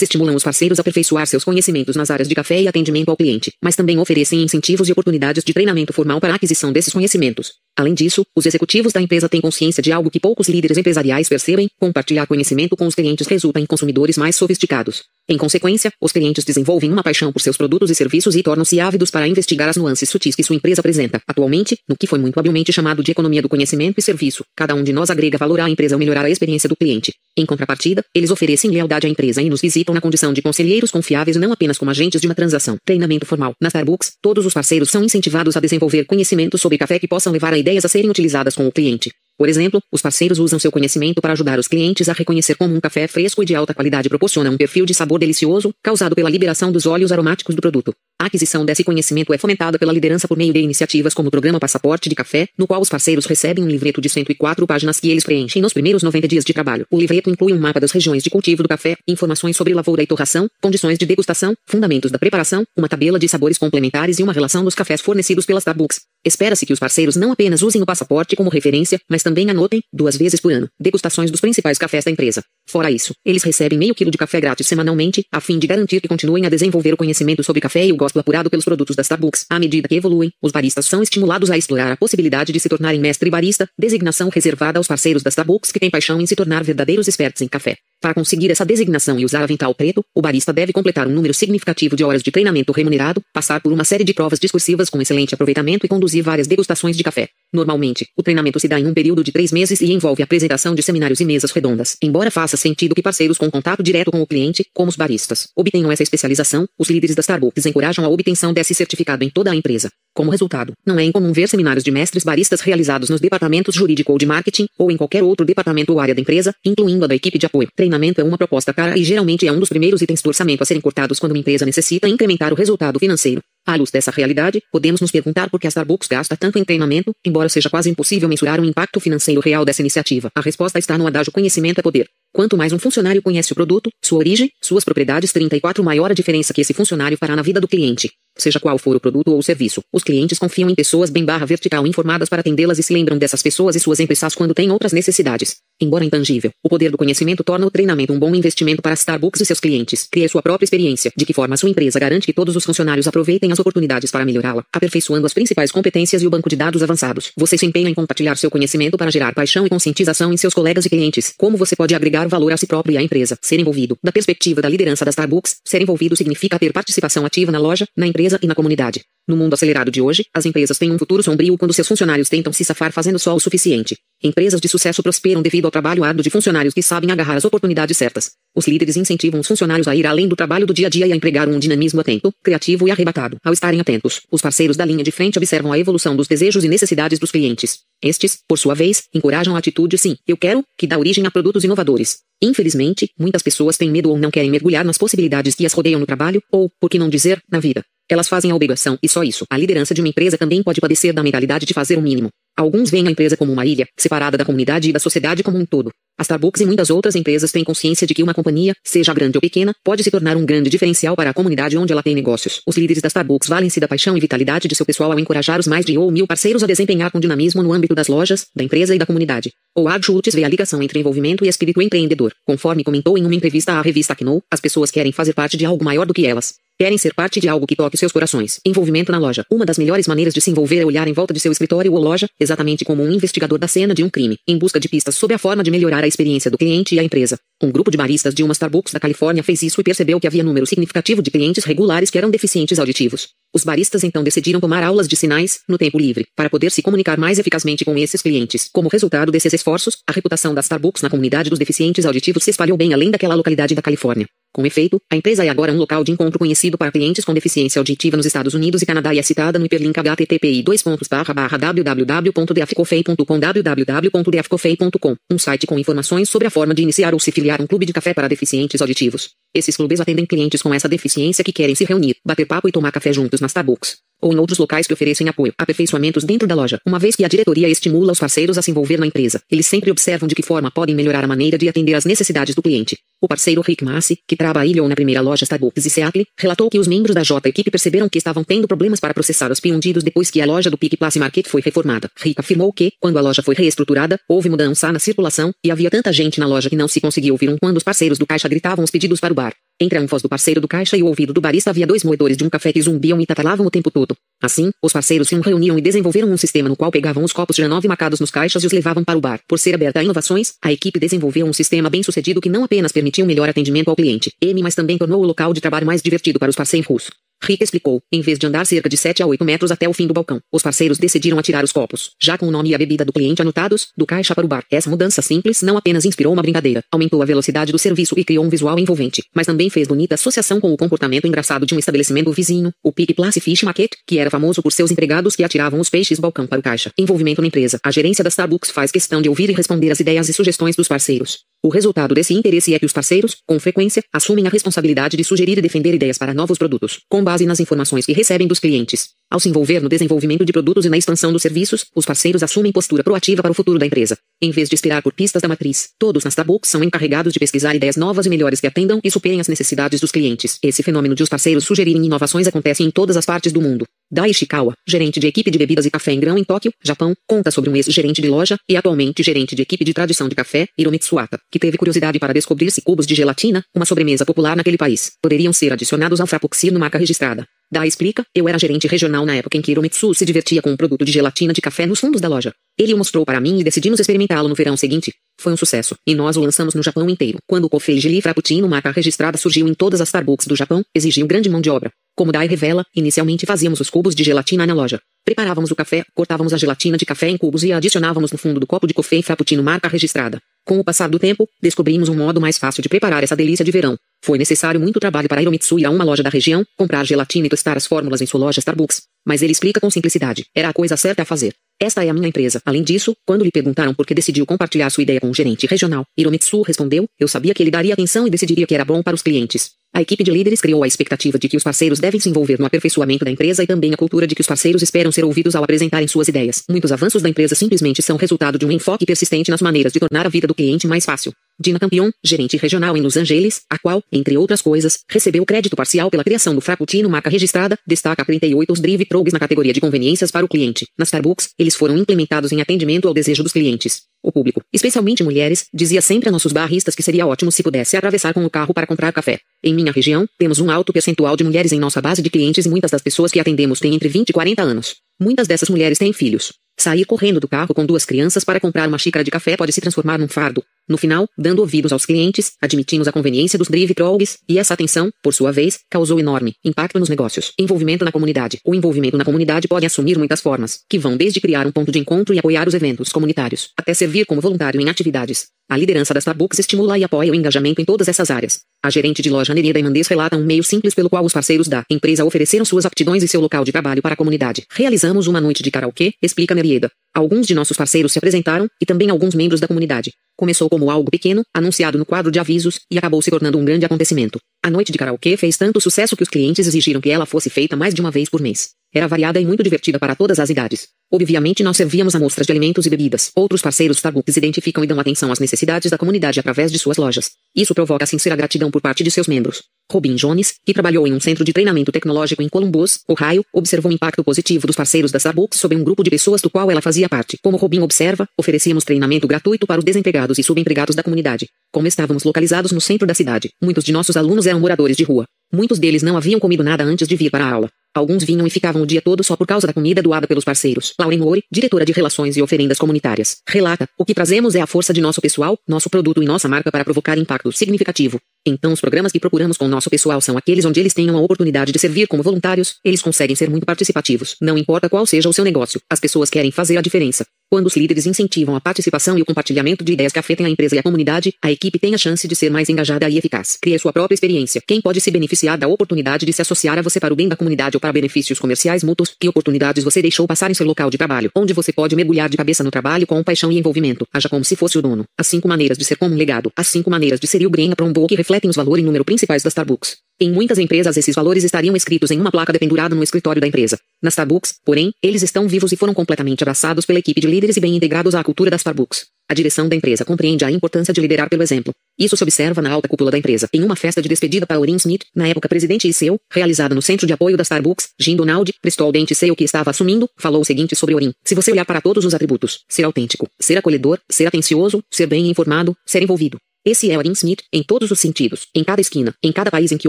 estimulam 0.00 0.34
os 0.34 0.42
parceiros 0.42 0.78
a 0.78 0.82
aperfeiçoar 0.82 1.26
seus 1.26 1.44
conhecimentos 1.44 1.96
nas 1.96 2.10
áreas 2.10 2.28
de 2.28 2.34
café 2.34 2.62
e 2.62 2.68
atendimento 2.68 3.10
ao 3.10 3.16
cliente, 3.16 3.52
mas 3.62 3.76
também 3.76 3.98
oferecem 3.98 4.42
incentivos 4.42 4.88
e 4.88 4.92
oportunidades 4.92 5.44
de 5.44 5.52
treinamento 5.52 5.92
formal 5.92 6.18
para 6.18 6.32
a 6.32 6.36
aquisição 6.36 6.72
desses 6.72 6.92
conhecimentos. 6.92 7.52
Além 7.80 7.94
disso, 7.94 8.26
os 8.36 8.44
executivos 8.44 8.92
da 8.92 9.00
empresa 9.00 9.26
têm 9.26 9.40
consciência 9.40 9.82
de 9.82 9.90
algo 9.90 10.10
que 10.10 10.20
poucos 10.20 10.50
líderes 10.50 10.76
empresariais 10.76 11.30
percebem: 11.30 11.66
compartilhar 11.78 12.26
conhecimento 12.26 12.76
com 12.76 12.86
os 12.86 12.94
clientes 12.94 13.26
resulta 13.26 13.58
em 13.58 13.64
consumidores 13.64 14.18
mais 14.18 14.36
sofisticados. 14.36 15.02
Em 15.26 15.38
consequência, 15.38 15.92
os 16.00 16.12
clientes 16.12 16.44
desenvolvem 16.44 16.92
uma 16.92 17.02
paixão 17.02 17.32
por 17.32 17.40
seus 17.40 17.56
produtos 17.56 17.88
e 17.88 17.94
serviços 17.94 18.34
e 18.34 18.42
tornam-se 18.42 18.80
ávidos 18.80 19.10
para 19.10 19.28
investigar 19.28 19.68
as 19.68 19.76
nuances 19.76 20.08
sutis 20.10 20.34
que 20.34 20.42
sua 20.42 20.56
empresa 20.56 20.80
apresenta. 20.80 21.22
Atualmente, 21.26 21.78
no 21.88 21.94
que 21.96 22.06
foi 22.06 22.18
muito 22.18 22.38
habilmente 22.38 22.72
chamado 22.72 23.02
de 23.02 23.12
economia 23.12 23.40
do 23.40 23.48
conhecimento 23.48 23.98
e 23.98 24.02
serviço, 24.02 24.44
cada 24.56 24.74
um 24.74 24.82
de 24.82 24.92
nós 24.92 25.08
agrega 25.08 25.38
valor 25.38 25.60
à 25.60 25.70
empresa 25.70 25.94
ao 25.94 26.00
melhorar 26.00 26.24
a 26.24 26.30
experiência 26.30 26.68
do 26.68 26.74
cliente. 26.76 27.14
Em 27.36 27.46
contrapartida, 27.46 28.04
eles 28.12 28.30
oferecem 28.32 28.72
lealdade 28.72 29.06
à 29.06 29.10
empresa 29.10 29.40
e 29.40 29.48
nos 29.48 29.60
visitam 29.60 29.94
na 29.94 30.00
condição 30.00 30.32
de 30.32 30.42
conselheiros 30.42 30.90
confiáveis 30.90 31.36
não 31.36 31.52
apenas 31.52 31.78
como 31.78 31.92
agentes 31.92 32.20
de 32.20 32.26
uma 32.26 32.34
transação. 32.34 32.76
Treinamento 32.84 33.24
formal. 33.24 33.52
Na 33.60 33.68
Starbucks, 33.68 34.14
todos 34.20 34.44
os 34.44 34.52
parceiros 34.52 34.90
são 34.90 35.04
incentivados 35.04 35.56
a 35.56 35.60
desenvolver 35.60 36.06
conhecimentos 36.06 36.60
sobre 36.60 36.76
café 36.76 36.98
que 36.98 37.06
possam 37.06 37.32
levar 37.32 37.54
a 37.54 37.58
ideias 37.70 37.84
a 37.84 37.88
serem 37.88 38.10
utilizadas 38.10 38.54
com 38.56 38.66
o 38.66 38.72
cliente. 38.72 39.12
Por 39.40 39.48
exemplo, 39.48 39.80
os 39.90 40.02
parceiros 40.02 40.38
usam 40.38 40.58
seu 40.58 40.70
conhecimento 40.70 41.22
para 41.22 41.32
ajudar 41.32 41.58
os 41.58 41.66
clientes 41.66 42.10
a 42.10 42.12
reconhecer 42.12 42.56
como 42.56 42.74
um 42.74 42.78
café 42.78 43.08
fresco 43.08 43.42
e 43.42 43.46
de 43.46 43.54
alta 43.54 43.72
qualidade 43.72 44.06
proporciona 44.06 44.50
um 44.50 44.56
perfil 44.58 44.84
de 44.84 44.92
sabor 44.92 45.18
delicioso, 45.18 45.72
causado 45.82 46.14
pela 46.14 46.28
liberação 46.28 46.70
dos 46.70 46.84
óleos 46.84 47.10
aromáticos 47.10 47.54
do 47.54 47.62
produto. 47.62 47.94
A 48.20 48.26
aquisição 48.26 48.66
desse 48.66 48.84
conhecimento 48.84 49.32
é 49.32 49.38
fomentada 49.38 49.78
pela 49.78 49.94
liderança 49.94 50.28
por 50.28 50.36
meio 50.36 50.52
de 50.52 50.60
iniciativas 50.60 51.14
como 51.14 51.28
o 51.28 51.30
Programa 51.30 51.58
Passaporte 51.58 52.06
de 52.06 52.14
Café, 52.14 52.48
no 52.58 52.66
qual 52.66 52.82
os 52.82 52.90
parceiros 52.90 53.24
recebem 53.24 53.64
um 53.64 53.66
livreto 53.66 53.98
de 53.98 54.10
104 54.10 54.66
páginas 54.66 55.00
que 55.00 55.08
eles 55.08 55.24
preenchem 55.24 55.62
nos 55.62 55.72
primeiros 55.72 56.02
90 56.02 56.28
dias 56.28 56.44
de 56.44 56.52
trabalho. 56.52 56.84
O 56.92 56.98
livreto 56.98 57.30
inclui 57.30 57.54
um 57.54 57.58
mapa 57.58 57.80
das 57.80 57.92
regiões 57.92 58.22
de 58.22 58.28
cultivo 58.28 58.62
do 58.62 58.68
café, 58.68 58.94
informações 59.08 59.56
sobre 59.56 59.72
lavoura 59.72 60.02
e 60.02 60.06
torração, 60.06 60.48
condições 60.60 60.98
de 60.98 61.06
degustação, 61.06 61.54
fundamentos 61.66 62.10
da 62.10 62.18
preparação, 62.18 62.62
uma 62.76 62.90
tabela 62.90 63.18
de 63.18 63.26
sabores 63.26 63.56
complementares 63.56 64.18
e 64.18 64.22
uma 64.22 64.34
relação 64.34 64.62
dos 64.64 64.74
cafés 64.74 65.00
fornecidos 65.00 65.46
pela 65.46 65.60
Starbucks. 65.60 66.00
Espera-se 66.22 66.66
que 66.66 66.74
os 66.74 66.78
parceiros 66.78 67.16
não 67.16 67.32
apenas 67.32 67.62
usem 67.62 67.80
o 67.80 67.86
passaporte 67.86 68.36
como 68.36 68.50
referência, 68.50 69.00
mas 69.08 69.22
também 69.22 69.29
anotem, 69.50 69.82
duas 69.92 70.16
vezes 70.16 70.40
por 70.40 70.52
ano, 70.52 70.68
degustações 70.78 71.30
dos 71.30 71.40
principais 71.40 71.78
cafés 71.78 72.04
da 72.04 72.10
empresa. 72.10 72.42
Fora 72.68 72.90
isso, 72.90 73.12
eles 73.24 73.42
recebem 73.42 73.78
meio 73.78 73.94
quilo 73.94 74.10
de 74.10 74.18
café 74.18 74.40
grátis 74.40 74.66
semanalmente, 74.66 75.24
a 75.32 75.40
fim 75.40 75.58
de 75.58 75.66
garantir 75.66 76.00
que 76.00 76.08
continuem 76.08 76.46
a 76.46 76.48
desenvolver 76.48 76.94
o 76.94 76.96
conhecimento 76.96 77.42
sobre 77.42 77.60
café 77.60 77.84
e 77.84 77.92
o 77.92 77.96
gosto 77.96 78.18
apurado 78.18 78.48
pelos 78.48 78.64
produtos 78.64 78.94
da 78.94 79.02
Starbucks. 79.02 79.46
À 79.50 79.58
medida 79.58 79.88
que 79.88 79.94
evoluem, 79.94 80.30
os 80.42 80.52
baristas 80.52 80.86
são 80.86 81.02
estimulados 81.02 81.50
a 81.50 81.58
explorar 81.58 81.92
a 81.92 81.96
possibilidade 81.96 82.52
de 82.52 82.60
se 82.60 82.68
tornarem 82.68 83.00
mestre 83.00 83.28
barista, 83.28 83.68
designação 83.78 84.28
reservada 84.28 84.78
aos 84.78 84.86
parceiros 84.86 85.22
da 85.22 85.28
Starbucks 85.30 85.72
que 85.72 85.80
têm 85.80 85.90
paixão 85.90 86.20
em 86.20 86.26
se 86.26 86.36
tornar 86.36 86.62
verdadeiros 86.62 87.08
expertos 87.08 87.42
em 87.42 87.48
café. 87.48 87.76
Para 88.00 88.14
conseguir 88.14 88.50
essa 88.50 88.64
designação 88.64 89.18
e 89.18 89.26
usar 89.26 89.42
avental 89.42 89.74
preto, 89.74 90.02
o 90.14 90.22
barista 90.22 90.54
deve 90.54 90.72
completar 90.72 91.06
um 91.06 91.12
número 91.12 91.34
significativo 91.34 91.94
de 91.94 92.02
horas 92.02 92.22
de 92.22 92.30
treinamento 92.30 92.72
remunerado, 92.72 93.20
passar 93.30 93.60
por 93.60 93.72
uma 93.72 93.84
série 93.84 94.04
de 94.04 94.14
provas 94.14 94.38
discursivas 94.38 94.88
com 94.88 95.02
excelente 95.02 95.34
aproveitamento 95.34 95.84
e 95.84 95.88
conduzir 95.88 96.24
várias 96.24 96.46
degustações 96.46 96.96
de 96.96 97.02
café. 97.04 97.28
Normalmente, 97.52 98.06
o 98.16 98.22
treinamento 98.22 98.58
se 98.58 98.68
dá 98.68 98.80
em 98.80 98.86
um 98.86 98.94
período 98.94 99.19
de 99.22 99.32
três 99.32 99.52
meses 99.52 99.80
e 99.80 99.92
envolve 99.92 100.22
apresentação 100.22 100.74
de 100.74 100.82
seminários 100.82 101.20
e 101.20 101.24
mesas 101.24 101.50
redondas. 101.50 101.96
Embora 102.02 102.30
faça 102.30 102.56
sentido 102.56 102.94
que 102.94 103.02
parceiros 103.02 103.38
com 103.38 103.50
contato 103.50 103.82
direto 103.82 104.10
com 104.10 104.20
o 104.20 104.26
cliente, 104.26 104.64
como 104.74 104.88
os 104.88 104.96
baristas, 104.96 105.48
obtenham 105.56 105.90
essa 105.90 106.02
especialização, 106.02 106.66
os 106.78 106.88
líderes 106.88 107.16
da 107.16 107.20
Starbucks 107.20 107.66
encorajam 107.66 108.04
a 108.04 108.08
obtenção 108.08 108.52
desse 108.52 108.74
certificado 108.74 109.24
em 109.24 109.30
toda 109.30 109.50
a 109.50 109.56
empresa. 109.56 109.90
Como 110.14 110.30
resultado, 110.30 110.72
não 110.84 110.98
é 110.98 111.04
incomum 111.04 111.32
ver 111.32 111.48
seminários 111.48 111.84
de 111.84 111.90
mestres 111.90 112.24
baristas 112.24 112.60
realizados 112.60 113.08
nos 113.08 113.20
departamentos 113.20 113.74
jurídico 113.74 114.12
ou 114.12 114.18
de 114.18 114.26
marketing, 114.26 114.66
ou 114.78 114.90
em 114.90 114.96
qualquer 114.96 115.22
outro 115.22 115.46
departamento 115.46 115.92
ou 115.92 116.00
área 116.00 116.14
da 116.14 116.20
empresa, 116.20 116.52
incluindo 116.64 117.04
a 117.04 117.08
da 117.08 117.14
equipe 117.14 117.38
de 117.38 117.46
apoio. 117.46 117.68
Treinamento 117.76 118.20
é 118.20 118.24
uma 118.24 118.36
proposta 118.36 118.74
cara 118.74 118.98
e 118.98 119.04
geralmente 119.04 119.46
é 119.46 119.52
um 119.52 119.60
dos 119.60 119.68
primeiros 119.68 120.02
itens 120.02 120.20
do 120.20 120.28
orçamento 120.28 120.62
a 120.62 120.66
serem 120.66 120.80
cortados 120.80 121.18
quando 121.18 121.32
uma 121.32 121.38
empresa 121.38 121.64
necessita 121.64 122.08
incrementar 122.08 122.52
o 122.52 122.56
resultado 122.56 122.98
financeiro. 122.98 123.40
À 123.66 123.76
luz 123.76 123.90
dessa 123.90 124.10
realidade, 124.10 124.62
podemos 124.72 125.00
nos 125.00 125.10
perguntar 125.10 125.50
por 125.50 125.60
que 125.60 125.66
a 125.66 125.70
Starbucks 125.70 126.08
gasta 126.08 126.36
tanto 126.36 126.58
em 126.58 126.64
treinamento, 126.64 127.12
embora 127.24 127.48
seja 127.48 127.70
quase 127.70 127.90
impossível 127.90 128.28
mensurar 128.28 128.60
o 128.60 128.64
impacto 128.64 128.98
financeiro 128.98 129.40
real 129.40 129.64
dessa 129.64 129.82
iniciativa. 129.82 130.30
A 130.34 130.40
resposta 130.40 130.78
está 130.78 130.96
no 130.96 131.06
adágio 131.06 131.32
conhecimento 131.32 131.78
é 131.78 131.82
poder. 131.82 132.08
Quanto 132.32 132.56
mais 132.56 132.72
um 132.72 132.78
funcionário 132.78 133.22
conhece 133.22 133.52
o 133.52 133.54
produto, 133.54 133.90
sua 134.02 134.18
origem, 134.18 134.50
suas 134.62 134.84
propriedades, 134.84 135.32
34 135.32 135.84
maior 135.84 136.10
a 136.10 136.14
diferença 136.14 136.54
que 136.54 136.60
esse 136.60 136.72
funcionário 136.72 137.18
fará 137.18 137.36
na 137.36 137.42
vida 137.42 137.60
do 137.60 137.68
cliente 137.68 138.10
seja 138.40 138.58
qual 138.58 138.78
for 138.78 138.96
o 138.96 139.00
produto 139.00 139.32
ou 139.32 139.42
serviço. 139.42 139.82
Os 139.92 140.02
clientes 140.02 140.38
confiam 140.38 140.68
em 140.68 140.74
pessoas 140.74 141.10
bem 141.10 141.24
barra 141.24 141.46
vertical 141.46 141.86
informadas 141.86 142.28
para 142.28 142.40
atendê-las 142.40 142.78
e 142.78 142.82
se 142.82 142.92
lembram 142.92 143.18
dessas 143.18 143.42
pessoas 143.42 143.76
e 143.76 143.80
suas 143.80 144.00
empresas 144.00 144.34
quando 144.34 144.54
têm 144.54 144.70
outras 144.70 144.92
necessidades. 144.92 145.56
Embora 145.80 146.04
intangível, 146.04 146.50
o 146.62 146.68
poder 146.68 146.90
do 146.90 146.98
conhecimento 146.98 147.42
torna 147.42 147.66
o 147.66 147.70
treinamento 147.70 148.12
um 148.12 148.18
bom 148.18 148.34
investimento 148.34 148.82
para 148.82 148.92
Starbucks 148.92 149.40
e 149.40 149.46
seus 149.46 149.60
clientes. 149.60 150.06
Crie 150.10 150.28
sua 150.28 150.42
própria 150.42 150.64
experiência, 150.64 151.10
de 151.16 151.24
que 151.24 151.32
forma 151.32 151.56
sua 151.56 151.70
empresa 151.70 151.98
garante 151.98 152.26
que 152.26 152.34
todos 152.34 152.54
os 152.54 152.64
funcionários 152.64 153.08
aproveitem 153.08 153.50
as 153.50 153.58
oportunidades 153.58 154.10
para 154.10 154.24
melhorá-la, 154.24 154.62
aperfeiçoando 154.74 155.26
as 155.26 155.32
principais 155.32 155.72
competências 155.72 156.22
e 156.22 156.26
o 156.26 156.30
banco 156.30 156.50
de 156.50 156.56
dados 156.56 156.82
avançados. 156.82 157.32
Você 157.36 157.56
se 157.56 157.64
empenha 157.64 157.88
em 157.88 157.94
compartilhar 157.94 158.36
seu 158.36 158.50
conhecimento 158.50 158.98
para 158.98 159.10
gerar 159.10 159.34
paixão 159.34 159.64
e 159.64 159.70
conscientização 159.70 160.32
em 160.32 160.36
seus 160.36 160.52
colegas 160.52 160.84
e 160.84 160.90
clientes. 160.90 161.32
Como 161.38 161.56
você 161.56 161.74
pode 161.74 161.94
agregar 161.94 162.28
valor 162.28 162.52
a 162.52 162.56
si 162.56 162.66
próprio 162.66 162.92
e 162.92 162.98
à 162.98 163.02
empresa? 163.02 163.38
Ser 163.40 163.58
envolvido. 163.58 163.96
Da 164.04 164.12
perspectiva 164.12 164.60
da 164.60 164.68
liderança 164.68 165.04
da 165.04 165.10
Starbucks, 165.10 165.56
ser 165.64 165.80
envolvido 165.80 166.14
significa 166.14 166.58
ter 166.58 166.72
participação 166.72 167.24
ativa 167.24 167.50
na 167.50 167.58
loja, 167.58 167.86
na 167.96 168.06
empresa 168.06 168.29
e 168.42 168.46
na 168.46 168.54
comunidade. 168.54 169.02
No 169.26 169.36
mundo 169.36 169.54
acelerado 169.54 169.90
de 169.90 170.00
hoje, 170.00 170.24
as 170.34 170.44
empresas 170.44 170.76
têm 170.76 170.90
um 170.90 170.98
futuro 170.98 171.22
sombrio 171.22 171.56
quando 171.56 171.72
seus 171.72 171.86
funcionários 171.86 172.28
tentam 172.28 172.52
se 172.52 172.64
safar 172.64 172.92
fazendo 172.92 173.18
só 173.18 173.34
o 173.34 173.40
suficiente. 173.40 173.96
Empresas 174.22 174.60
de 174.60 174.68
sucesso 174.68 175.02
prosperam 175.02 175.40
devido 175.40 175.66
ao 175.66 175.70
trabalho 175.70 176.04
árduo 176.04 176.22
de 176.22 176.30
funcionários 176.30 176.74
que 176.74 176.82
sabem 176.82 177.10
agarrar 177.10 177.36
as 177.36 177.44
oportunidades 177.44 177.96
certas. 177.96 178.32
Os 178.54 178.66
líderes 178.66 178.96
incentivam 178.96 179.40
os 179.40 179.46
funcionários 179.46 179.86
a 179.86 179.94
ir 179.94 180.06
além 180.06 180.26
do 180.26 180.36
trabalho 180.36 180.66
do 180.66 180.74
dia 180.74 180.88
a 180.88 180.90
dia 180.90 181.06
e 181.06 181.12
a 181.12 181.16
empregar 181.16 181.48
um 181.48 181.58
dinamismo 181.58 182.00
atento, 182.00 182.32
criativo 182.42 182.88
e 182.88 182.90
arrebatado. 182.90 183.36
Ao 183.44 183.52
estarem 183.52 183.80
atentos, 183.80 184.22
os 184.30 184.42
parceiros 184.42 184.76
da 184.76 184.84
linha 184.84 185.04
de 185.04 185.10
frente 185.10 185.38
observam 185.38 185.72
a 185.72 185.78
evolução 185.78 186.16
dos 186.16 186.26
desejos 186.26 186.64
e 186.64 186.68
necessidades 186.68 187.18
dos 187.18 187.30
clientes. 187.30 187.78
Estes, 188.02 188.38
por 188.48 188.58
sua 188.58 188.74
vez, 188.74 189.04
encorajam 189.14 189.54
a 189.54 189.58
atitude 189.58 189.96
sim, 189.96 190.16
eu 190.26 190.36
quero, 190.36 190.64
que 190.76 190.86
dá 190.86 190.98
origem 190.98 191.26
a 191.26 191.30
produtos 191.30 191.64
inovadores. 191.64 192.18
Infelizmente, 192.42 193.12
muitas 193.18 193.42
pessoas 193.42 193.76
têm 193.76 193.90
medo 193.90 194.10
ou 194.10 194.18
não 194.18 194.30
querem 194.30 194.50
mergulhar 194.50 194.84
nas 194.84 194.96
possibilidades 194.96 195.54
que 195.54 195.66
as 195.66 195.72
rodeiam 195.74 196.00
no 196.00 196.06
trabalho, 196.06 196.42
ou, 196.50 196.70
por 196.80 196.88
que 196.88 196.98
não 196.98 197.10
dizer, 197.10 197.42
na 197.50 197.60
vida. 197.60 197.84
Elas 198.08 198.28
fazem 198.28 198.50
a 198.50 198.54
obrigação, 198.54 198.98
e 199.02 199.08
só 199.08 199.22
isso. 199.22 199.44
A 199.50 199.58
liderança 199.58 199.94
de 199.94 200.00
uma 200.00 200.08
empresa 200.08 200.38
também 200.38 200.62
pode 200.62 200.80
padecer 200.80 201.12
da 201.12 201.22
mentalidade 201.22 201.66
de 201.66 201.74
fazer 201.74 201.98
o 201.98 202.02
mínimo. 202.02 202.30
Alguns 202.56 202.90
veem 202.90 203.08
a 203.08 203.10
empresa 203.10 203.36
como 203.36 203.52
uma 203.52 203.64
ilha, 203.64 203.86
separada 203.98 204.36
da 204.36 204.44
comunidade 204.44 204.90
e 204.90 204.92
da 204.92 204.98
sociedade 204.98 205.42
como 205.42 205.58
um 205.58 205.64
todo. 205.64 205.90
A 206.18 206.22
Starbucks 206.22 206.60
e 206.60 206.66
muitas 206.66 206.90
outras 206.90 207.14
empresas 207.14 207.50
têm 207.50 207.64
consciência 207.64 208.06
de 208.06 208.12
que 208.12 208.22
uma 208.22 208.34
companhia, 208.34 208.74
seja 208.84 209.14
grande 209.14 209.38
ou 209.38 209.40
pequena, 209.40 209.72
pode 209.82 210.04
se 210.04 210.10
tornar 210.10 210.36
um 210.36 210.44
grande 210.44 210.68
diferencial 210.68 211.16
para 211.16 211.30
a 211.30 211.32
comunidade 211.32 211.78
onde 211.78 211.94
ela 211.94 212.02
tem 212.02 212.14
negócios. 212.14 212.60
Os 212.66 212.76
líderes 212.76 213.02
da 213.02 213.08
Starbucks 213.08 213.48
valem-se 213.48 213.80
da 213.80 213.88
paixão 213.88 214.14
e 214.18 214.20
vitalidade 214.20 214.68
de 214.68 214.74
seu 214.74 214.84
pessoal 214.84 215.10
ao 215.12 215.18
encorajar 215.18 215.58
os 215.58 215.66
mais 215.66 215.86
de 215.86 215.96
ou 215.96 216.10
mil 216.10 216.26
parceiros 216.26 216.62
a 216.62 216.66
desempenhar 216.66 217.10
com 217.10 217.18
dinamismo 217.18 217.62
no 217.62 217.72
âmbito 217.72 217.94
das 217.94 218.06
lojas, 218.06 218.44
da 218.54 218.62
empresa 218.62 218.94
e 218.94 218.98
da 218.98 219.06
comunidade. 219.06 219.50
O 219.74 219.88
Ad 219.88 220.04
Schultz 220.04 220.34
vê 220.34 220.44
a 220.44 220.48
ligação 220.48 220.82
entre 220.82 220.98
envolvimento 220.98 221.42
e 221.42 221.48
espírito 221.48 221.80
empreendedor. 221.80 222.34
Conforme 222.46 222.84
comentou 222.84 223.16
em 223.16 223.24
uma 223.24 223.34
entrevista 223.34 223.72
à 223.72 223.80
revista 223.80 224.14
Kno, 224.14 224.42
as 224.52 224.60
pessoas 224.60 224.90
querem 224.90 225.12
fazer 225.12 225.32
parte 225.32 225.56
de 225.56 225.64
algo 225.64 225.82
maior 225.82 226.04
do 226.04 226.12
que 226.12 226.26
elas. 226.26 226.52
Querem 226.80 226.96
ser 226.96 227.12
parte 227.12 227.40
de 227.40 227.46
algo 227.46 227.66
que 227.66 227.76
toque 227.76 227.98
seus 227.98 228.10
corações. 228.10 228.58
Envolvimento 228.64 229.12
na 229.12 229.18
loja. 229.18 229.44
Uma 229.52 229.66
das 229.66 229.76
melhores 229.76 230.08
maneiras 230.08 230.32
de 230.32 230.40
se 230.40 230.50
envolver 230.50 230.78
é 230.78 230.86
olhar 230.86 231.06
em 231.06 231.12
volta 231.12 231.34
de 231.34 231.38
seu 231.38 231.52
escritório 231.52 231.92
ou 231.92 232.00
loja, 232.00 232.26
exatamente 232.40 232.86
como 232.86 233.02
um 233.02 233.12
investigador 233.12 233.58
da 233.58 233.68
cena 233.68 233.92
de 233.92 234.02
um 234.02 234.08
crime, 234.08 234.38
em 234.48 234.56
busca 234.56 234.80
de 234.80 234.88
pistas 234.88 235.14
sobre 235.14 235.34
a 235.34 235.38
forma 235.38 235.62
de 235.62 235.70
melhorar 235.70 236.02
a 236.02 236.06
experiência 236.06 236.50
do 236.50 236.56
cliente 236.56 236.94
e 236.94 236.98
a 236.98 237.04
empresa. 237.04 237.38
Um 237.62 237.70
grupo 237.70 237.90
de 237.90 237.98
baristas 237.98 238.34
de 238.34 238.42
uma 238.42 238.52
Starbucks 238.52 238.94
da 238.94 238.98
Califórnia 238.98 239.42
fez 239.42 239.62
isso 239.62 239.78
e 239.78 239.84
percebeu 239.84 240.18
que 240.18 240.26
havia 240.26 240.42
número 240.42 240.64
significativo 240.64 241.20
de 241.20 241.30
clientes 241.30 241.64
regulares 241.64 242.08
que 242.08 242.16
eram 242.16 242.30
deficientes 242.30 242.78
auditivos. 242.78 243.28
Os 243.52 243.64
baristas 243.64 244.04
então 244.04 244.22
decidiram 244.22 244.60
tomar 244.60 244.84
aulas 244.84 245.08
de 245.08 245.16
sinais, 245.16 245.58
no 245.68 245.76
tempo 245.76 245.98
livre, 245.98 246.24
para 246.36 246.48
poder 246.48 246.70
se 246.70 246.82
comunicar 246.82 247.18
mais 247.18 247.36
eficazmente 247.36 247.84
com 247.84 247.98
esses 247.98 248.22
clientes. 248.22 248.68
Como 248.72 248.88
resultado 248.88 249.32
desses 249.32 249.52
esforços, 249.52 249.96
a 250.06 250.12
reputação 250.12 250.54
da 250.54 250.60
Starbucks 250.60 251.02
na 251.02 251.10
comunidade 251.10 251.50
dos 251.50 251.58
deficientes 251.58 252.06
auditivos 252.06 252.44
se 252.44 252.50
espalhou 252.50 252.78
bem 252.78 252.94
além 252.94 253.10
daquela 253.10 253.34
localidade 253.34 253.74
da 253.74 253.82
Califórnia. 253.82 254.26
Com 254.52 254.66
efeito, 254.66 255.00
a 255.10 255.16
empresa 255.16 255.44
é 255.44 255.48
agora 255.48 255.72
um 255.72 255.76
local 255.76 256.02
de 256.02 256.10
encontro 256.10 256.36
conhecido 256.38 256.76
para 256.76 256.90
clientes 256.90 257.24
com 257.24 257.32
deficiência 257.32 257.78
auditiva 257.78 258.16
nos 258.16 258.26
Estados 258.26 258.52
Unidos 258.52 258.82
e 258.82 258.86
Canadá 258.86 259.14
e 259.14 259.20
é 259.20 259.22
citada 259.22 259.60
no 259.60 259.66
hiperlink 259.66 259.96
httpi 259.98 260.62
www.deafcofei.com 260.62 263.38
www.deafcofei.com, 263.38 265.16
um 265.30 265.38
site 265.38 265.68
com 265.68 265.78
informações 265.78 266.28
sobre 266.28 266.48
a 266.48 266.50
forma 266.50 266.74
de 266.74 266.82
iniciar 266.82 267.14
ou 267.14 267.20
se 267.20 267.30
filiar 267.30 267.62
um 267.62 267.66
clube 267.66 267.86
de 267.86 267.92
café 267.92 268.12
para 268.12 268.26
deficientes 268.26 268.80
auditivos. 268.80 269.30
Esses 269.52 269.76
clubes 269.76 270.00
atendem 270.00 270.26
clientes 270.26 270.62
com 270.62 270.72
essa 270.72 270.88
deficiência 270.88 271.42
que 271.42 271.52
querem 271.52 271.74
se 271.74 271.84
reunir, 271.84 272.16
bater 272.24 272.46
papo 272.46 272.68
e 272.68 272.72
tomar 272.72 272.92
café 272.92 273.12
juntos 273.12 273.40
na 273.40 273.48
Starbucks. 273.48 273.98
Ou 274.20 274.32
em 274.32 274.38
outros 274.38 274.58
locais 274.58 274.86
que 274.86 274.92
oferecem 274.92 275.28
apoio, 275.28 275.52
aperfeiçoamentos 275.58 276.24
dentro 276.24 276.46
da 276.46 276.54
loja. 276.54 276.78
Uma 276.86 276.98
vez 276.98 277.16
que 277.16 277.24
a 277.24 277.28
diretoria 277.28 277.68
estimula 277.68 278.12
os 278.12 278.18
parceiros 278.18 278.58
a 278.58 278.62
se 278.62 278.70
envolver 278.70 278.98
na 278.98 279.06
empresa, 279.06 279.40
eles 279.50 279.66
sempre 279.66 279.90
observam 279.90 280.28
de 280.28 280.34
que 280.34 280.42
forma 280.42 280.70
podem 280.70 280.94
melhorar 280.94 281.24
a 281.24 281.28
maneira 281.28 281.56
de 281.56 281.68
atender 281.68 281.94
às 281.94 282.04
necessidades 282.04 282.54
do 282.54 282.62
cliente. 282.62 282.98
O 283.22 283.28
parceiro 283.28 283.60
Rick 283.60 283.84
Massey, 283.84 284.18
que 284.26 284.36
trabalhou 284.36 284.88
na 284.88 284.94
primeira 284.94 285.20
loja 285.20 285.44
Starbucks 285.44 285.84
e 285.84 285.90
Seattle, 285.90 286.24
relatou 286.38 286.70
que 286.70 286.78
os 286.78 286.88
membros 286.88 287.14
da 287.14 287.22
J 287.22 287.48
equipe 287.48 287.70
perceberam 287.70 288.08
que 288.08 288.18
estavam 288.18 288.42
tendo 288.42 288.66
problemas 288.66 288.98
para 288.98 289.12
processar 289.12 289.52
os 289.52 289.60
pedidos 289.60 290.02
depois 290.02 290.30
que 290.30 290.40
a 290.40 290.46
loja 290.46 290.70
do 290.70 290.78
Pick 290.78 290.96
Place 290.96 291.18
Market 291.18 291.46
foi 291.46 291.60
reformada. 291.60 292.08
Rick 292.18 292.40
afirmou 292.40 292.72
que, 292.72 292.92
quando 292.98 293.18
a 293.18 293.20
loja 293.20 293.42
foi 293.42 293.54
reestruturada, 293.54 294.18
houve 294.28 294.48
mudança 294.48 294.90
na 294.90 294.98
circulação 294.98 295.52
e 295.64 295.70
havia 295.70 295.90
tanta 295.90 296.12
gente 296.12 296.40
na 296.40 296.46
loja 296.46 296.70
que 296.70 296.76
não 296.76 296.88
se 296.88 297.00
conseguia 297.00 297.32
ouvir 297.32 297.50
um 297.50 297.58
quando 297.58 297.76
os 297.76 297.82
parceiros 297.82 298.18
do 298.18 298.26
caixa 298.26 298.48
gritavam 298.48 298.84
os 298.84 298.90
pedidos 298.90 299.20
para 299.20 299.32
o 299.32 299.36
bar. 299.36 299.54
Entre 299.82 299.98
a 299.98 300.04
voz 300.04 300.22
do 300.22 300.28
parceiro 300.28 300.60
do 300.60 300.68
caixa 300.68 300.94
e 300.94 301.02
o 301.02 301.06
ouvido 301.06 301.32
do 301.32 301.40
barista 301.40 301.70
havia 301.70 301.86
dois 301.86 302.04
moedores 302.04 302.36
de 302.36 302.44
um 302.44 302.50
café 302.50 302.70
que 302.70 302.82
zumbiam 302.82 303.18
e 303.18 303.24
tatalavam 303.24 303.66
o 303.66 303.70
tempo 303.70 303.90
todo. 303.90 304.14
Assim, 304.42 304.70
os 304.82 304.92
parceiros 304.92 305.26
se 305.28 305.34
reuniam 305.40 305.78
e 305.78 305.80
desenvolveram 305.80 306.30
um 306.30 306.36
sistema 306.36 306.68
no 306.68 306.76
qual 306.76 306.90
pegavam 306.90 307.24
os 307.24 307.32
copos 307.32 307.56
de 307.56 307.66
nove 307.66 307.88
marcados 307.88 308.20
nos 308.20 308.30
caixas 308.30 308.62
e 308.62 308.66
os 308.66 308.72
levavam 308.74 309.02
para 309.02 309.16
o 309.16 309.22
bar. 309.22 309.40
Por 309.48 309.58
ser 309.58 309.74
aberta 309.74 310.00
a 310.00 310.04
inovações, 310.04 310.52
a 310.62 310.70
equipe 310.70 311.00
desenvolveu 311.00 311.46
um 311.46 311.52
sistema 311.54 311.88
bem 311.88 312.02
sucedido 312.02 312.42
que 312.42 312.50
não 312.50 312.64
apenas 312.64 312.92
permitia 312.92 313.24
um 313.24 313.26
melhor 313.26 313.48
atendimento 313.48 313.88
ao 313.88 313.96
cliente, 313.96 314.30
M, 314.42 314.62
mas 314.62 314.74
também 314.74 314.98
tornou 314.98 315.22
o 315.22 315.26
local 315.26 315.54
de 315.54 315.62
trabalho 315.62 315.86
mais 315.86 316.02
divertido 316.02 316.38
para 316.38 316.50
os 316.50 316.56
parceiros. 316.56 317.08
Rick 317.42 317.64
explicou, 317.64 318.02
em 318.12 318.20
vez 318.20 318.38
de 318.38 318.46
andar 318.46 318.66
cerca 318.66 318.88
de 318.88 318.96
7 318.96 319.22
a 319.22 319.26
8 319.26 319.44
metros 319.44 319.70
até 319.70 319.88
o 319.88 319.92
fim 319.92 320.06
do 320.06 320.12
balcão, 320.12 320.40
os 320.52 320.62
parceiros 320.62 320.98
decidiram 320.98 321.38
atirar 321.38 321.64
os 321.64 321.72
copos, 321.72 322.10
já 322.20 322.36
com 322.36 322.46
o 322.46 322.50
nome 322.50 322.70
e 322.70 322.74
a 322.74 322.78
bebida 322.78 323.04
do 323.04 323.12
cliente 323.12 323.40
anotados, 323.40 323.88
do 323.96 324.04
caixa 324.04 324.34
para 324.34 324.44
o 324.44 324.48
bar. 324.48 324.64
Essa 324.70 324.90
mudança 324.90 325.22
simples 325.22 325.62
não 325.62 325.76
apenas 325.76 326.04
inspirou 326.04 326.32
uma 326.32 326.42
brincadeira, 326.42 326.84
aumentou 326.92 327.22
a 327.22 327.24
velocidade 327.24 327.72
do 327.72 327.78
serviço 327.78 328.14
e 328.18 328.24
criou 328.24 328.44
um 328.44 328.48
visual 328.48 328.78
envolvente, 328.78 329.22
mas 329.34 329.46
também 329.46 329.70
fez 329.70 329.88
bonita 329.88 330.14
associação 330.14 330.60
com 330.60 330.72
o 330.72 330.76
comportamento 330.76 331.26
engraçado 331.26 331.64
de 331.64 331.74
um 331.74 331.78
estabelecimento 331.78 332.30
vizinho, 332.30 332.72
o 332.84 332.92
Pick 332.92 333.14
Place 333.14 333.40
Fish 333.40 333.62
Market, 333.62 333.92
que 334.06 334.18
era 334.18 334.30
famoso 334.30 334.62
por 334.62 334.72
seus 334.72 334.90
empregados 334.90 335.34
que 335.34 335.42
atiravam 335.42 335.80
os 335.80 335.88
peixes 335.88 336.20
balcão 336.20 336.46
para 336.46 336.60
o 336.60 336.62
caixa. 336.62 336.92
Envolvimento 336.98 337.40
na 337.40 337.48
empresa. 337.48 337.78
A 337.82 337.90
gerência 337.90 338.22
da 338.22 338.28
Starbucks 338.28 338.70
faz 338.70 338.90
questão 338.90 339.22
de 339.22 339.28
ouvir 339.28 339.50
e 339.50 339.52
responder 339.52 339.90
às 339.90 340.00
ideias 340.00 340.28
e 340.28 340.32
sugestões 340.32 340.76
dos 340.76 340.88
parceiros. 340.88 341.49
O 341.62 341.68
resultado 341.68 342.14
desse 342.14 342.32
interesse 342.32 342.72
é 342.72 342.78
que 342.78 342.86
os 342.86 342.92
parceiros, 342.92 343.36
com 343.46 343.60
frequência, 343.60 344.02
assumem 344.10 344.46
a 344.46 344.50
responsabilidade 344.50 345.14
de 345.14 345.22
sugerir 345.22 345.58
e 345.58 345.60
defender 345.60 345.94
ideias 345.94 346.16
para 346.16 346.32
novos 346.32 346.56
produtos, 346.56 347.00
com 347.06 347.22
base 347.22 347.44
nas 347.44 347.60
informações 347.60 348.06
que 348.06 348.14
recebem 348.14 348.48
dos 348.48 348.58
clientes. 348.58 349.19
Ao 349.30 349.38
se 349.38 349.48
envolver 349.48 349.80
no 349.80 349.88
desenvolvimento 349.88 350.44
de 350.44 350.52
produtos 350.52 350.84
e 350.84 350.88
na 350.88 350.98
expansão 350.98 351.32
dos 351.32 351.40
serviços, 351.40 351.86
os 351.94 352.04
parceiros 352.04 352.42
assumem 352.42 352.72
postura 352.72 353.04
proativa 353.04 353.40
para 353.42 353.52
o 353.52 353.54
futuro 353.54 353.78
da 353.78 353.86
empresa. 353.86 354.18
Em 354.42 354.50
vez 354.50 354.68
de 354.68 354.74
esperar 354.74 355.02
por 355.02 355.12
pistas 355.12 355.40
da 355.40 355.46
matriz, 355.46 355.90
todos 356.00 356.24
na 356.24 356.30
Starbucks 356.30 356.68
são 356.68 356.82
encarregados 356.82 357.32
de 357.32 357.38
pesquisar 357.38 357.76
ideias 357.76 357.94
novas 357.94 358.26
e 358.26 358.28
melhores 358.28 358.60
que 358.60 358.66
atendam 358.66 358.98
e 359.04 359.08
superem 359.08 359.40
as 359.40 359.46
necessidades 359.46 360.00
dos 360.00 360.10
clientes. 360.10 360.58
Esse 360.60 360.82
fenômeno 360.82 361.14
de 361.14 361.22
os 361.22 361.28
parceiros 361.28 361.62
sugerirem 361.62 362.04
inovações 362.04 362.48
acontece 362.48 362.82
em 362.82 362.90
todas 362.90 363.16
as 363.16 363.24
partes 363.24 363.52
do 363.52 363.60
mundo. 363.60 363.86
Dai 364.10 364.30
Ishikawa, 364.30 364.74
gerente 364.84 365.20
de 365.20 365.28
equipe 365.28 365.48
de 365.48 365.58
bebidas 365.58 365.86
e 365.86 365.90
café 365.92 366.10
em 366.10 366.18
grão 366.18 366.36
em 366.36 366.42
Tóquio, 366.42 366.72
Japão, 366.82 367.14
conta 367.24 367.52
sobre 367.52 367.70
um 367.70 367.76
ex-gerente 367.76 368.20
de 368.20 368.28
loja 368.28 368.56
e 368.68 368.76
atualmente 368.76 369.22
gerente 369.22 369.54
de 369.54 369.62
equipe 369.62 369.84
de 369.84 369.94
tradição 369.94 370.28
de 370.28 370.34
café, 370.34 370.66
Hiromitsuata, 370.76 371.38
que 371.52 371.60
teve 371.60 371.78
curiosidade 371.78 372.18
para 372.18 372.34
descobrir 372.34 372.72
se 372.72 372.82
cubos 372.82 373.06
de 373.06 373.14
gelatina, 373.14 373.62
uma 373.72 373.86
sobremesa 373.86 374.26
popular 374.26 374.56
naquele 374.56 374.76
país, 374.76 375.12
poderiam 375.22 375.52
ser 375.52 375.72
adicionados 375.72 376.20
ao 376.20 376.26
frappuccino 376.26 376.80
marca 376.80 376.98
registrada. 376.98 377.46
Dai 377.72 377.86
explica, 377.86 378.24
eu 378.34 378.48
era 378.48 378.58
gerente 378.58 378.88
regional 378.88 379.24
na 379.24 379.36
época 379.36 379.56
em 379.56 379.62
que 379.62 379.70
Hiromitsu 379.70 380.12
se 380.12 380.24
divertia 380.24 380.60
com 380.60 380.72
um 380.72 380.76
produto 380.76 381.04
de 381.04 381.12
gelatina 381.12 381.52
de 381.52 381.60
café 381.60 381.86
nos 381.86 382.00
fundos 382.00 382.20
da 382.20 382.26
loja. 382.26 382.52
Ele 382.80 382.94
o 382.94 382.96
mostrou 382.96 383.26
para 383.26 383.38
mim 383.42 383.58
e 383.58 383.62
decidimos 383.62 384.00
experimentá-lo 384.00 384.48
no 384.48 384.54
verão 384.54 384.74
seguinte. 384.74 385.12
Foi 385.38 385.52
um 385.52 385.56
sucesso, 385.56 385.94
e 386.06 386.14
nós 386.14 386.38
o 386.38 386.40
lançamos 386.40 386.74
no 386.74 386.82
Japão 386.82 387.10
inteiro. 387.10 387.36
Quando 387.46 387.66
o 387.66 387.68
Coffee 387.68 388.00
Geli 388.00 388.22
Frappuccino 388.22 388.66
marca 388.66 388.90
registrada 388.90 389.36
surgiu 389.36 389.68
em 389.68 389.74
todas 389.74 390.00
as 390.00 390.08
Starbucks 390.08 390.46
do 390.46 390.56
Japão, 390.56 390.82
exigiu 390.94 391.26
grande 391.26 391.50
mão 391.50 391.60
de 391.60 391.68
obra. 391.68 391.92
Como 392.16 392.32
Dai 392.32 392.46
revela, 392.46 392.82
inicialmente 392.96 393.44
fazíamos 393.44 393.80
os 393.80 393.90
cubos 393.90 394.14
de 394.14 394.24
gelatina 394.24 394.66
na 394.66 394.72
loja. 394.72 394.98
Preparávamos 395.26 395.70
o 395.70 395.76
café, 395.76 396.06
cortávamos 396.14 396.54
a 396.54 396.56
gelatina 396.56 396.96
de 396.96 397.04
café 397.04 397.28
em 397.28 397.36
cubos 397.36 397.64
e 397.64 397.70
a 397.70 397.76
adicionávamos 397.76 398.32
no 398.32 398.38
fundo 398.38 398.58
do 398.58 398.66
copo 398.66 398.86
de 398.86 398.94
café 398.94 399.20
Frappuccino 399.20 399.62
marca 399.62 399.86
registrada. 399.86 400.40
Com 400.64 400.80
o 400.80 400.84
passar 400.84 401.10
do 401.10 401.18
tempo, 401.18 401.46
descobrimos 401.60 402.08
um 402.08 402.16
modo 402.16 402.40
mais 402.40 402.56
fácil 402.56 402.82
de 402.82 402.88
preparar 402.88 403.22
essa 403.22 403.36
delícia 403.36 403.64
de 403.64 403.70
verão. 403.70 403.94
Foi 404.24 404.38
necessário 404.38 404.80
muito 404.80 404.98
trabalho 404.98 405.28
para 405.28 405.42
Hiromitsu 405.42 405.78
ir 405.78 405.84
a 405.84 405.90
uma 405.90 406.02
loja 406.04 406.22
da 406.22 406.30
região, 406.30 406.64
comprar 406.78 407.04
gelatina 407.04 407.46
e 407.46 407.50
testar 407.50 407.76
as 407.76 407.86
fórmulas 407.86 408.22
em 408.22 408.26
sua 408.26 408.40
loja 408.40 408.58
Starbucks. 408.58 409.02
Mas 409.26 409.42
ele 409.42 409.52
explica 409.52 409.78
com 409.78 409.90
simplicidade. 409.90 410.46
Era 410.54 410.70
a 410.70 410.72
coisa 410.72 410.96
certa 410.96 411.20
a 411.20 411.26
fazer. 411.26 411.54
Esta 411.82 412.04
é 412.04 412.10
a 412.10 412.12
minha 412.12 412.28
empresa. 412.28 412.60
Além 412.66 412.82
disso, 412.82 413.16
quando 413.24 413.42
lhe 413.42 413.50
perguntaram 413.50 413.94
por 413.94 414.04
que 414.04 414.12
decidiu 414.12 414.44
compartilhar 414.44 414.90
sua 414.90 415.02
ideia 415.02 415.18
com 415.18 415.30
o 415.30 415.34
gerente 415.34 415.66
regional, 415.66 416.04
Hiromitsu 416.14 416.60
respondeu, 416.60 417.06
eu 417.18 417.26
sabia 417.26 417.54
que 417.54 417.62
ele 417.62 417.70
daria 417.70 417.94
atenção 417.94 418.26
e 418.26 418.30
decidiria 418.30 418.66
que 418.66 418.74
era 418.74 418.84
bom 418.84 419.02
para 419.02 419.14
os 419.14 419.22
clientes. 419.22 419.70
A 419.90 420.02
equipe 420.02 420.22
de 420.22 420.30
líderes 420.30 420.60
criou 420.60 420.84
a 420.84 420.86
expectativa 420.86 421.38
de 421.38 421.48
que 421.48 421.56
os 421.56 421.62
parceiros 421.62 421.98
devem 421.98 422.20
se 422.20 422.28
envolver 422.28 422.58
no 422.58 422.66
aperfeiçoamento 422.66 423.24
da 423.24 423.30
empresa 423.30 423.62
e 423.64 423.66
também 423.66 423.94
a 423.94 423.96
cultura 423.96 424.26
de 424.26 424.34
que 424.34 424.42
os 424.42 424.46
parceiros 424.46 424.82
esperam 424.82 425.10
ser 425.10 425.24
ouvidos 425.24 425.56
ao 425.56 425.64
apresentarem 425.64 426.06
suas 426.06 426.28
ideias. 426.28 426.64
Muitos 426.68 426.92
avanços 426.92 427.22
da 427.22 427.30
empresa 427.30 427.54
simplesmente 427.54 428.02
são 428.02 428.18
resultado 428.18 428.58
de 428.58 428.66
um 428.66 428.70
enfoque 428.70 429.06
persistente 429.06 429.50
nas 429.50 429.62
maneiras 429.62 429.90
de 429.90 430.00
tornar 430.00 430.26
a 430.26 430.28
vida 430.28 430.46
do 430.46 430.54
cliente 430.54 430.86
mais 430.86 431.06
fácil. 431.06 431.32
Dina 431.62 431.78
Campion, 431.78 432.10
gerente 432.24 432.56
regional 432.56 432.96
em 432.96 433.02
Los 433.02 433.18
Angeles, 433.18 433.60
a 433.68 433.78
qual, 433.78 434.02
entre 434.10 434.34
outras 434.34 434.62
coisas, 434.62 435.00
recebeu 435.06 435.44
crédito 435.44 435.76
parcial 435.76 436.10
pela 436.10 436.24
criação 436.24 436.54
do 436.54 436.60
Frappuccino 436.62 437.10
marca 437.10 437.28
registrada, 437.28 437.78
destaca 437.86 438.24
38 438.24 438.72
os 438.72 438.80
drive 438.80 439.04
Trogs 439.04 439.34
na 439.34 439.38
categoria 439.38 439.74
de 439.74 439.78
conveniências 439.78 440.30
para 440.30 440.42
o 440.42 440.48
cliente. 440.48 440.86
Na 440.96 441.04
Starbucks, 441.04 441.50
eles 441.58 441.76
foram 441.76 441.98
implementados 441.98 442.50
em 442.50 442.62
atendimento 442.62 443.06
ao 443.06 443.12
desejo 443.12 443.42
dos 443.42 443.52
clientes. 443.52 444.04
O 444.22 444.32
público, 444.32 444.62
especialmente 444.72 445.22
mulheres, 445.22 445.66
dizia 445.72 446.00
sempre 446.00 446.30
a 446.30 446.32
nossos 446.32 446.50
barristas 446.50 446.94
que 446.94 447.02
seria 447.02 447.26
ótimo 447.26 447.52
se 447.52 447.62
pudesse 447.62 447.94
atravessar 447.94 448.32
com 448.32 448.42
o 448.42 448.50
carro 448.50 448.72
para 448.72 448.86
comprar 448.86 449.12
café. 449.12 449.38
Em 449.62 449.74
minha 449.74 449.92
região, 449.92 450.26
temos 450.38 450.60
um 450.60 450.70
alto 450.70 450.94
percentual 450.94 451.36
de 451.36 451.44
mulheres 451.44 451.72
em 451.72 451.78
nossa 451.78 452.00
base 452.00 452.22
de 452.22 452.30
clientes 452.30 452.64
e 452.64 452.70
muitas 452.70 452.90
das 452.90 453.02
pessoas 453.02 453.30
que 453.30 453.40
atendemos 453.40 453.80
têm 453.80 453.94
entre 453.94 454.08
20 454.08 454.30
e 454.30 454.32
40 454.32 454.62
anos. 454.62 454.96
Muitas 455.20 455.46
dessas 455.46 455.68
mulheres 455.68 455.98
têm 455.98 456.14
filhos. 456.14 456.54
Sair 456.78 457.04
correndo 457.04 457.40
do 457.40 457.46
carro 457.46 457.74
com 457.74 457.84
duas 457.84 458.06
crianças 458.06 458.42
para 458.42 458.58
comprar 458.58 458.88
uma 458.88 458.96
xícara 458.96 459.22
de 459.22 459.30
café 459.30 459.54
pode 459.54 459.70
se 459.70 459.82
transformar 459.82 460.18
num 460.18 460.28
fardo. 460.28 460.64
No 460.88 460.96
final, 460.96 461.28
dando 461.38 461.60
ouvidos 461.60 461.92
aos 461.92 462.04
clientes, 462.04 462.52
admitimos 462.60 463.06
a 463.06 463.12
conveniência 463.12 463.58
dos 463.58 463.68
drive-throughs, 463.68 464.38
e 464.48 464.58
essa 464.58 464.74
atenção, 464.74 465.10
por 465.22 465.32
sua 465.32 465.52
vez, 465.52 465.78
causou 465.88 466.18
enorme 466.18 466.54
impacto 466.64 466.98
nos 466.98 467.08
negócios. 467.08 467.52
Envolvimento 467.58 468.04
na 468.04 468.12
comunidade. 468.12 468.58
O 468.64 468.74
envolvimento 468.74 469.16
na 469.16 469.24
comunidade 469.24 469.68
pode 469.68 469.86
assumir 469.86 470.18
muitas 470.18 470.40
formas, 470.40 470.80
que 470.88 470.98
vão 470.98 471.16
desde 471.16 471.40
criar 471.40 471.66
um 471.66 471.72
ponto 471.72 471.92
de 471.92 471.98
encontro 471.98 472.34
e 472.34 472.38
apoiar 472.38 472.66
os 472.66 472.74
eventos 472.74 473.10
comunitários, 473.10 473.70
até 473.76 473.94
servir 473.94 474.26
como 474.26 474.40
voluntário 474.40 474.80
em 474.80 474.88
atividades. 474.88 475.46
A 475.70 475.76
liderança 475.76 476.12
da 476.12 476.18
Starbucks 476.18 476.58
estimula 476.58 476.98
e 476.98 477.04
apoia 477.04 477.30
o 477.30 477.34
engajamento 477.34 477.80
em 477.80 477.84
todas 477.84 478.08
essas 478.08 478.28
áreas. 478.28 478.62
A 478.82 478.90
gerente 478.90 479.22
de 479.22 479.30
loja 479.30 479.54
Nerida 479.54 479.78
Imandes 479.78 480.08
relata 480.08 480.36
um 480.36 480.44
meio 480.44 480.64
simples 480.64 480.94
pelo 480.94 481.08
qual 481.08 481.24
os 481.24 481.32
parceiros 481.32 481.68
da 481.68 481.84
empresa 481.88 482.24
ofereceram 482.24 482.64
suas 482.64 482.84
aptidões 482.84 483.22
e 483.22 483.28
seu 483.28 483.40
local 483.40 483.64
de 483.64 483.70
trabalho 483.70 484.02
para 484.02 484.14
a 484.14 484.16
comunidade. 484.16 484.64
Realizamos 484.72 485.28
uma 485.28 485.40
noite 485.40 485.62
de 485.62 485.70
karaokê, 485.70 486.14
explica 486.20 486.56
Nerieda. 486.56 486.90
Alguns 487.14 487.46
de 487.46 487.54
nossos 487.54 487.76
parceiros 487.76 488.12
se 488.12 488.18
apresentaram, 488.18 488.68
e 488.80 488.86
também 488.86 489.10
alguns 489.10 489.34
membros 489.34 489.60
da 489.60 489.68
comunidade. 489.68 490.12
Começou 490.40 490.70
como 490.70 490.90
algo 490.90 491.10
pequeno, 491.10 491.42
anunciado 491.52 491.98
no 491.98 492.06
quadro 492.06 492.32
de 492.32 492.38
avisos, 492.38 492.80
e 492.90 492.96
acabou 492.96 493.20
se 493.20 493.30
tornando 493.30 493.58
um 493.58 493.64
grande 493.64 493.84
acontecimento. 493.84 494.40
A 494.64 494.70
noite 494.70 494.90
de 494.90 494.96
karaokê 494.96 495.36
fez 495.36 495.58
tanto 495.58 495.82
sucesso 495.82 496.16
que 496.16 496.22
os 496.22 496.30
clientes 496.30 496.66
exigiram 496.66 496.98
que 496.98 497.10
ela 497.10 497.26
fosse 497.26 497.50
feita 497.50 497.76
mais 497.76 497.92
de 497.92 498.00
uma 498.00 498.10
vez 498.10 498.26
por 498.26 498.40
mês. 498.40 498.70
Era 498.92 499.06
variada 499.06 499.40
e 499.40 499.46
muito 499.46 499.62
divertida 499.62 500.00
para 500.00 500.16
todas 500.16 500.40
as 500.40 500.50
idades. 500.50 500.88
Obviamente 501.12 501.62
nós 501.62 501.76
servíamos 501.76 502.16
amostras 502.16 502.44
de 502.44 502.52
alimentos 502.52 502.86
e 502.86 502.90
bebidas. 502.90 503.30
Outros 503.36 503.62
parceiros 503.62 503.98
Starbucks 503.98 504.36
identificam 504.36 504.82
e 504.82 504.86
dão 504.86 504.98
atenção 504.98 505.30
às 505.30 505.38
necessidades 505.38 505.90
da 505.90 505.98
comunidade 505.98 506.40
através 506.40 506.72
de 506.72 506.78
suas 506.78 506.96
lojas. 506.96 507.30
Isso 507.54 507.72
provoca 507.72 508.04
sincera 508.04 508.34
gratidão 508.34 508.68
por 508.68 508.80
parte 508.80 509.04
de 509.04 509.10
seus 509.10 509.28
membros. 509.28 509.62
Robin 509.90 510.16
Jones, 510.16 510.54
que 510.64 510.72
trabalhou 510.72 511.06
em 511.06 511.12
um 511.12 511.20
centro 511.20 511.44
de 511.44 511.52
treinamento 511.52 511.92
tecnológico 511.92 512.42
em 512.42 512.48
Columbus, 512.48 513.00
Ohio, 513.08 513.44
observou 513.52 513.90
o 513.90 513.94
impacto 513.94 514.24
positivo 514.24 514.66
dos 514.66 514.76
parceiros 514.76 515.12
da 515.12 515.18
Starbucks 515.18 515.58
sobre 515.58 515.76
um 515.76 515.84
grupo 515.84 516.02
de 516.02 516.10
pessoas 516.10 516.40
do 516.42 516.50
qual 516.50 516.68
ela 516.70 516.82
fazia 516.82 517.08
parte. 517.08 517.38
Como 517.42 517.56
Robin 517.56 517.80
observa, 517.80 518.26
oferecíamos 518.36 518.84
treinamento 518.84 519.26
gratuito 519.28 519.66
para 519.66 519.78
os 519.78 519.84
desempregados 519.84 520.38
e 520.38 520.42
subempregados 520.42 520.96
da 520.96 521.02
comunidade. 521.02 521.48
Como 521.72 521.86
estávamos 521.86 522.24
localizados 522.24 522.72
no 522.72 522.80
centro 522.80 523.06
da 523.06 523.14
cidade, 523.14 523.50
muitos 523.62 523.84
de 523.84 523.92
nossos 523.92 524.16
alunos 524.16 524.46
eram 524.46 524.60
moradores 524.60 524.96
de 524.96 525.04
rua. 525.04 525.26
Muitos 525.52 525.80
deles 525.80 526.02
não 526.02 526.16
haviam 526.16 526.38
comido 526.38 526.62
nada 526.62 526.84
antes 526.84 527.08
de 527.08 527.16
vir 527.16 527.28
para 527.28 527.44
a 527.44 527.52
aula. 527.52 527.70
Alguns 527.92 528.22
vinham 528.22 528.46
e 528.46 528.50
ficavam 528.50 528.82
o 528.82 528.86
dia 528.86 529.02
todo 529.02 529.24
só 529.24 529.34
por 529.34 529.48
causa 529.48 529.66
da 529.66 529.72
comida 529.72 530.00
doada 530.00 530.24
pelos 530.24 530.44
parceiros. 530.44 530.94
Lauren 530.96 531.18
Mori, 531.18 531.42
diretora 531.50 531.84
de 531.84 531.90
Relações 531.90 532.36
e 532.36 532.42
Oferendas 532.42 532.78
Comunitárias, 532.78 533.38
relata: 533.48 533.88
o 533.98 534.04
que 534.04 534.14
trazemos 534.14 534.54
é 534.54 534.60
a 534.60 534.66
força 534.66 534.92
de 534.92 535.00
nosso 535.00 535.20
pessoal, 535.20 535.58
nosso 535.66 535.90
produto 535.90 536.22
e 536.22 536.26
nossa 536.26 536.46
marca 536.46 536.70
para 536.70 536.84
provocar 536.84 537.18
impacto 537.18 537.50
significativo. 537.50 538.20
Então, 538.46 538.72
os 538.72 538.80
programas 538.80 539.10
que 539.10 539.18
procuramos 539.18 539.56
com 539.56 539.66
nosso 539.66 539.90
pessoal 539.90 540.20
são 540.20 540.38
aqueles 540.38 540.64
onde 540.64 540.78
eles 540.78 540.94
tenham 540.94 541.16
a 541.16 541.20
oportunidade 541.20 541.72
de 541.72 541.78
servir 541.80 542.06
como 542.06 542.22
voluntários, 542.22 542.76
eles 542.84 543.02
conseguem 543.02 543.34
ser 543.34 543.50
muito 543.50 543.66
participativos. 543.66 544.36
Não 544.40 544.56
importa 544.56 544.88
qual 544.88 545.04
seja 545.04 545.28
o 545.28 545.32
seu 545.32 545.44
negócio, 545.44 545.80
as 545.90 545.98
pessoas 545.98 546.30
querem 546.30 546.52
fazer 546.52 546.76
a 546.76 546.82
diferença. 546.82 547.26
Quando 547.50 547.66
os 547.66 547.76
líderes 547.76 548.06
incentivam 548.06 548.54
a 548.54 548.60
participação 548.60 549.18
e 549.18 549.22
o 549.22 549.24
compartilhamento 549.24 549.84
de 549.84 549.92
ideias 549.92 550.12
que 550.12 550.20
afetem 550.20 550.46
a 550.46 550.48
empresa 550.48 550.76
e 550.76 550.78
a 550.78 550.84
comunidade, 550.84 551.34
a 551.42 551.50
equipe 551.50 551.80
tem 551.80 551.92
a 551.96 551.98
chance 551.98 552.28
de 552.28 552.36
ser 552.36 552.48
mais 552.48 552.68
engajada 552.68 553.08
e 553.08 553.18
eficaz. 553.18 553.58
Crie 553.60 553.76
sua 553.76 553.92
própria 553.92 554.14
experiência. 554.14 554.62
Quem 554.64 554.80
pode 554.80 555.00
se 555.00 555.10
beneficiar 555.10 555.58
da 555.58 555.66
oportunidade 555.66 556.24
de 556.24 556.32
se 556.32 556.40
associar 556.40 556.78
a 556.78 556.82
você 556.82 557.00
para 557.00 557.12
o 557.12 557.16
bem 557.16 557.28
da 557.28 557.34
comunidade 557.34 557.76
ou 557.76 557.80
para 557.80 557.92
benefícios 557.92 558.38
comerciais 558.38 558.84
mútuos? 558.84 559.16
Que 559.18 559.28
oportunidades 559.28 559.82
você 559.82 560.00
deixou 560.00 560.28
passar 560.28 560.48
em 560.48 560.54
seu 560.54 560.64
local 560.64 560.88
de 560.90 560.96
trabalho, 560.96 561.28
onde 561.34 561.52
você 561.52 561.72
pode 561.72 561.96
mergulhar 561.96 562.28
de 562.28 562.36
cabeça 562.36 562.62
no 562.62 562.70
trabalho 562.70 563.04
com 563.04 563.20
paixão 563.24 563.50
e 563.50 563.58
envolvimento? 563.58 564.06
Haja 564.14 564.28
como 564.28 564.44
se 564.44 564.54
fosse 564.54 564.78
o 564.78 564.82
dono. 564.82 565.04
As 565.18 565.26
cinco 565.26 565.48
maneiras 565.48 565.76
de 565.76 565.84
ser 565.84 565.96
como 565.96 566.14
um 566.14 566.18
legado. 566.18 566.52
As 566.56 566.68
cinco 566.68 566.88
maneiras 566.88 567.18
de 567.18 567.26
ser 567.26 567.44
o 567.44 567.50
Green 567.50 567.72
para 567.74 567.84
um 567.84 567.92
que 567.92 568.00
reflete 568.14 568.16
refletem 568.16 568.50
os 568.50 568.54
valores 568.54 568.84
e 568.84 568.86
número 568.86 569.04
principais 569.04 569.42
da 569.42 569.48
Starbucks. 569.48 570.09
Em 570.22 570.30
muitas 570.30 570.58
empresas 570.58 570.98
esses 570.98 571.14
valores 571.14 571.44
estariam 571.44 571.74
escritos 571.74 572.10
em 572.10 572.20
uma 572.20 572.30
placa 572.30 572.52
dependurada 572.52 572.94
no 572.94 573.02
escritório 573.02 573.40
da 573.40 573.46
empresa. 573.46 573.78
Na 574.02 574.10
Starbucks, 574.10 574.56
porém, 574.62 574.92
eles 575.02 575.22
estão 575.22 575.48
vivos 575.48 575.72
e 575.72 575.76
foram 575.76 575.94
completamente 575.94 576.44
abraçados 576.44 576.84
pela 576.84 576.98
equipe 576.98 577.22
de 577.22 577.26
líderes 577.26 577.56
e 577.56 577.60
bem 577.60 577.74
integrados 577.74 578.14
à 578.14 578.22
cultura 578.22 578.50
da 578.50 578.58
Starbucks. 578.58 579.06
A 579.30 579.32
direção 579.32 579.66
da 579.66 579.74
empresa 579.74 580.04
compreende 580.04 580.44
a 580.44 580.50
importância 580.50 580.92
de 580.92 581.00
liderar 581.00 581.30
pelo 581.30 581.42
exemplo. 581.42 581.72
Isso 581.98 582.18
se 582.18 582.22
observa 582.22 582.60
na 582.60 582.70
alta 582.70 582.86
cúpula 582.86 583.10
da 583.10 583.16
empresa. 583.16 583.48
Em 583.50 583.64
uma 583.64 583.74
festa 583.74 584.02
de 584.02 584.10
despedida 584.10 584.44
para 584.44 584.60
Orin 584.60 584.76
Smith, 584.76 585.04
na 585.16 585.26
época 585.26 585.48
presidente 585.48 585.88
e 585.88 585.92
CEO, 585.94 586.20
realizada 586.30 586.74
no 586.74 586.82
centro 586.82 587.06
de 587.06 587.14
apoio 587.14 587.38
da 587.38 587.42
Starbucks, 587.42 587.88
Jim 587.98 588.14
Donald, 588.14 588.52
prestou 588.60 588.88
ao 588.88 588.92
dente 588.92 589.14
CEO 589.14 589.34
que 589.34 589.44
estava 589.44 589.70
assumindo, 589.70 590.06
falou 590.18 590.42
o 590.42 590.44
seguinte 590.44 590.76
sobre 590.76 590.94
Orin. 590.94 591.12
Se 591.24 591.34
você 591.34 591.50
olhar 591.50 591.64
para 591.64 591.80
todos 591.80 592.04
os 592.04 592.12
atributos, 592.12 592.60
ser 592.68 592.82
autêntico, 592.82 593.26
ser 593.40 593.56
acolhedor, 593.56 593.98
ser 594.10 594.26
atencioso, 594.26 594.82
ser 594.90 595.06
bem 595.06 595.30
informado, 595.30 595.74
ser 595.86 596.02
envolvido. 596.02 596.36
Esse 596.62 596.90
é 596.90 596.98
Orin 596.98 597.12
Smith, 597.12 597.40
em 597.50 597.62
todos 597.62 597.90
os 597.90 597.98
sentidos, 597.98 598.46
em 598.54 598.62
cada 598.62 598.82
esquina, 598.82 599.14
em 599.22 599.32
cada 599.32 599.50
país 599.50 599.72
em 599.72 599.78
que 599.78 599.88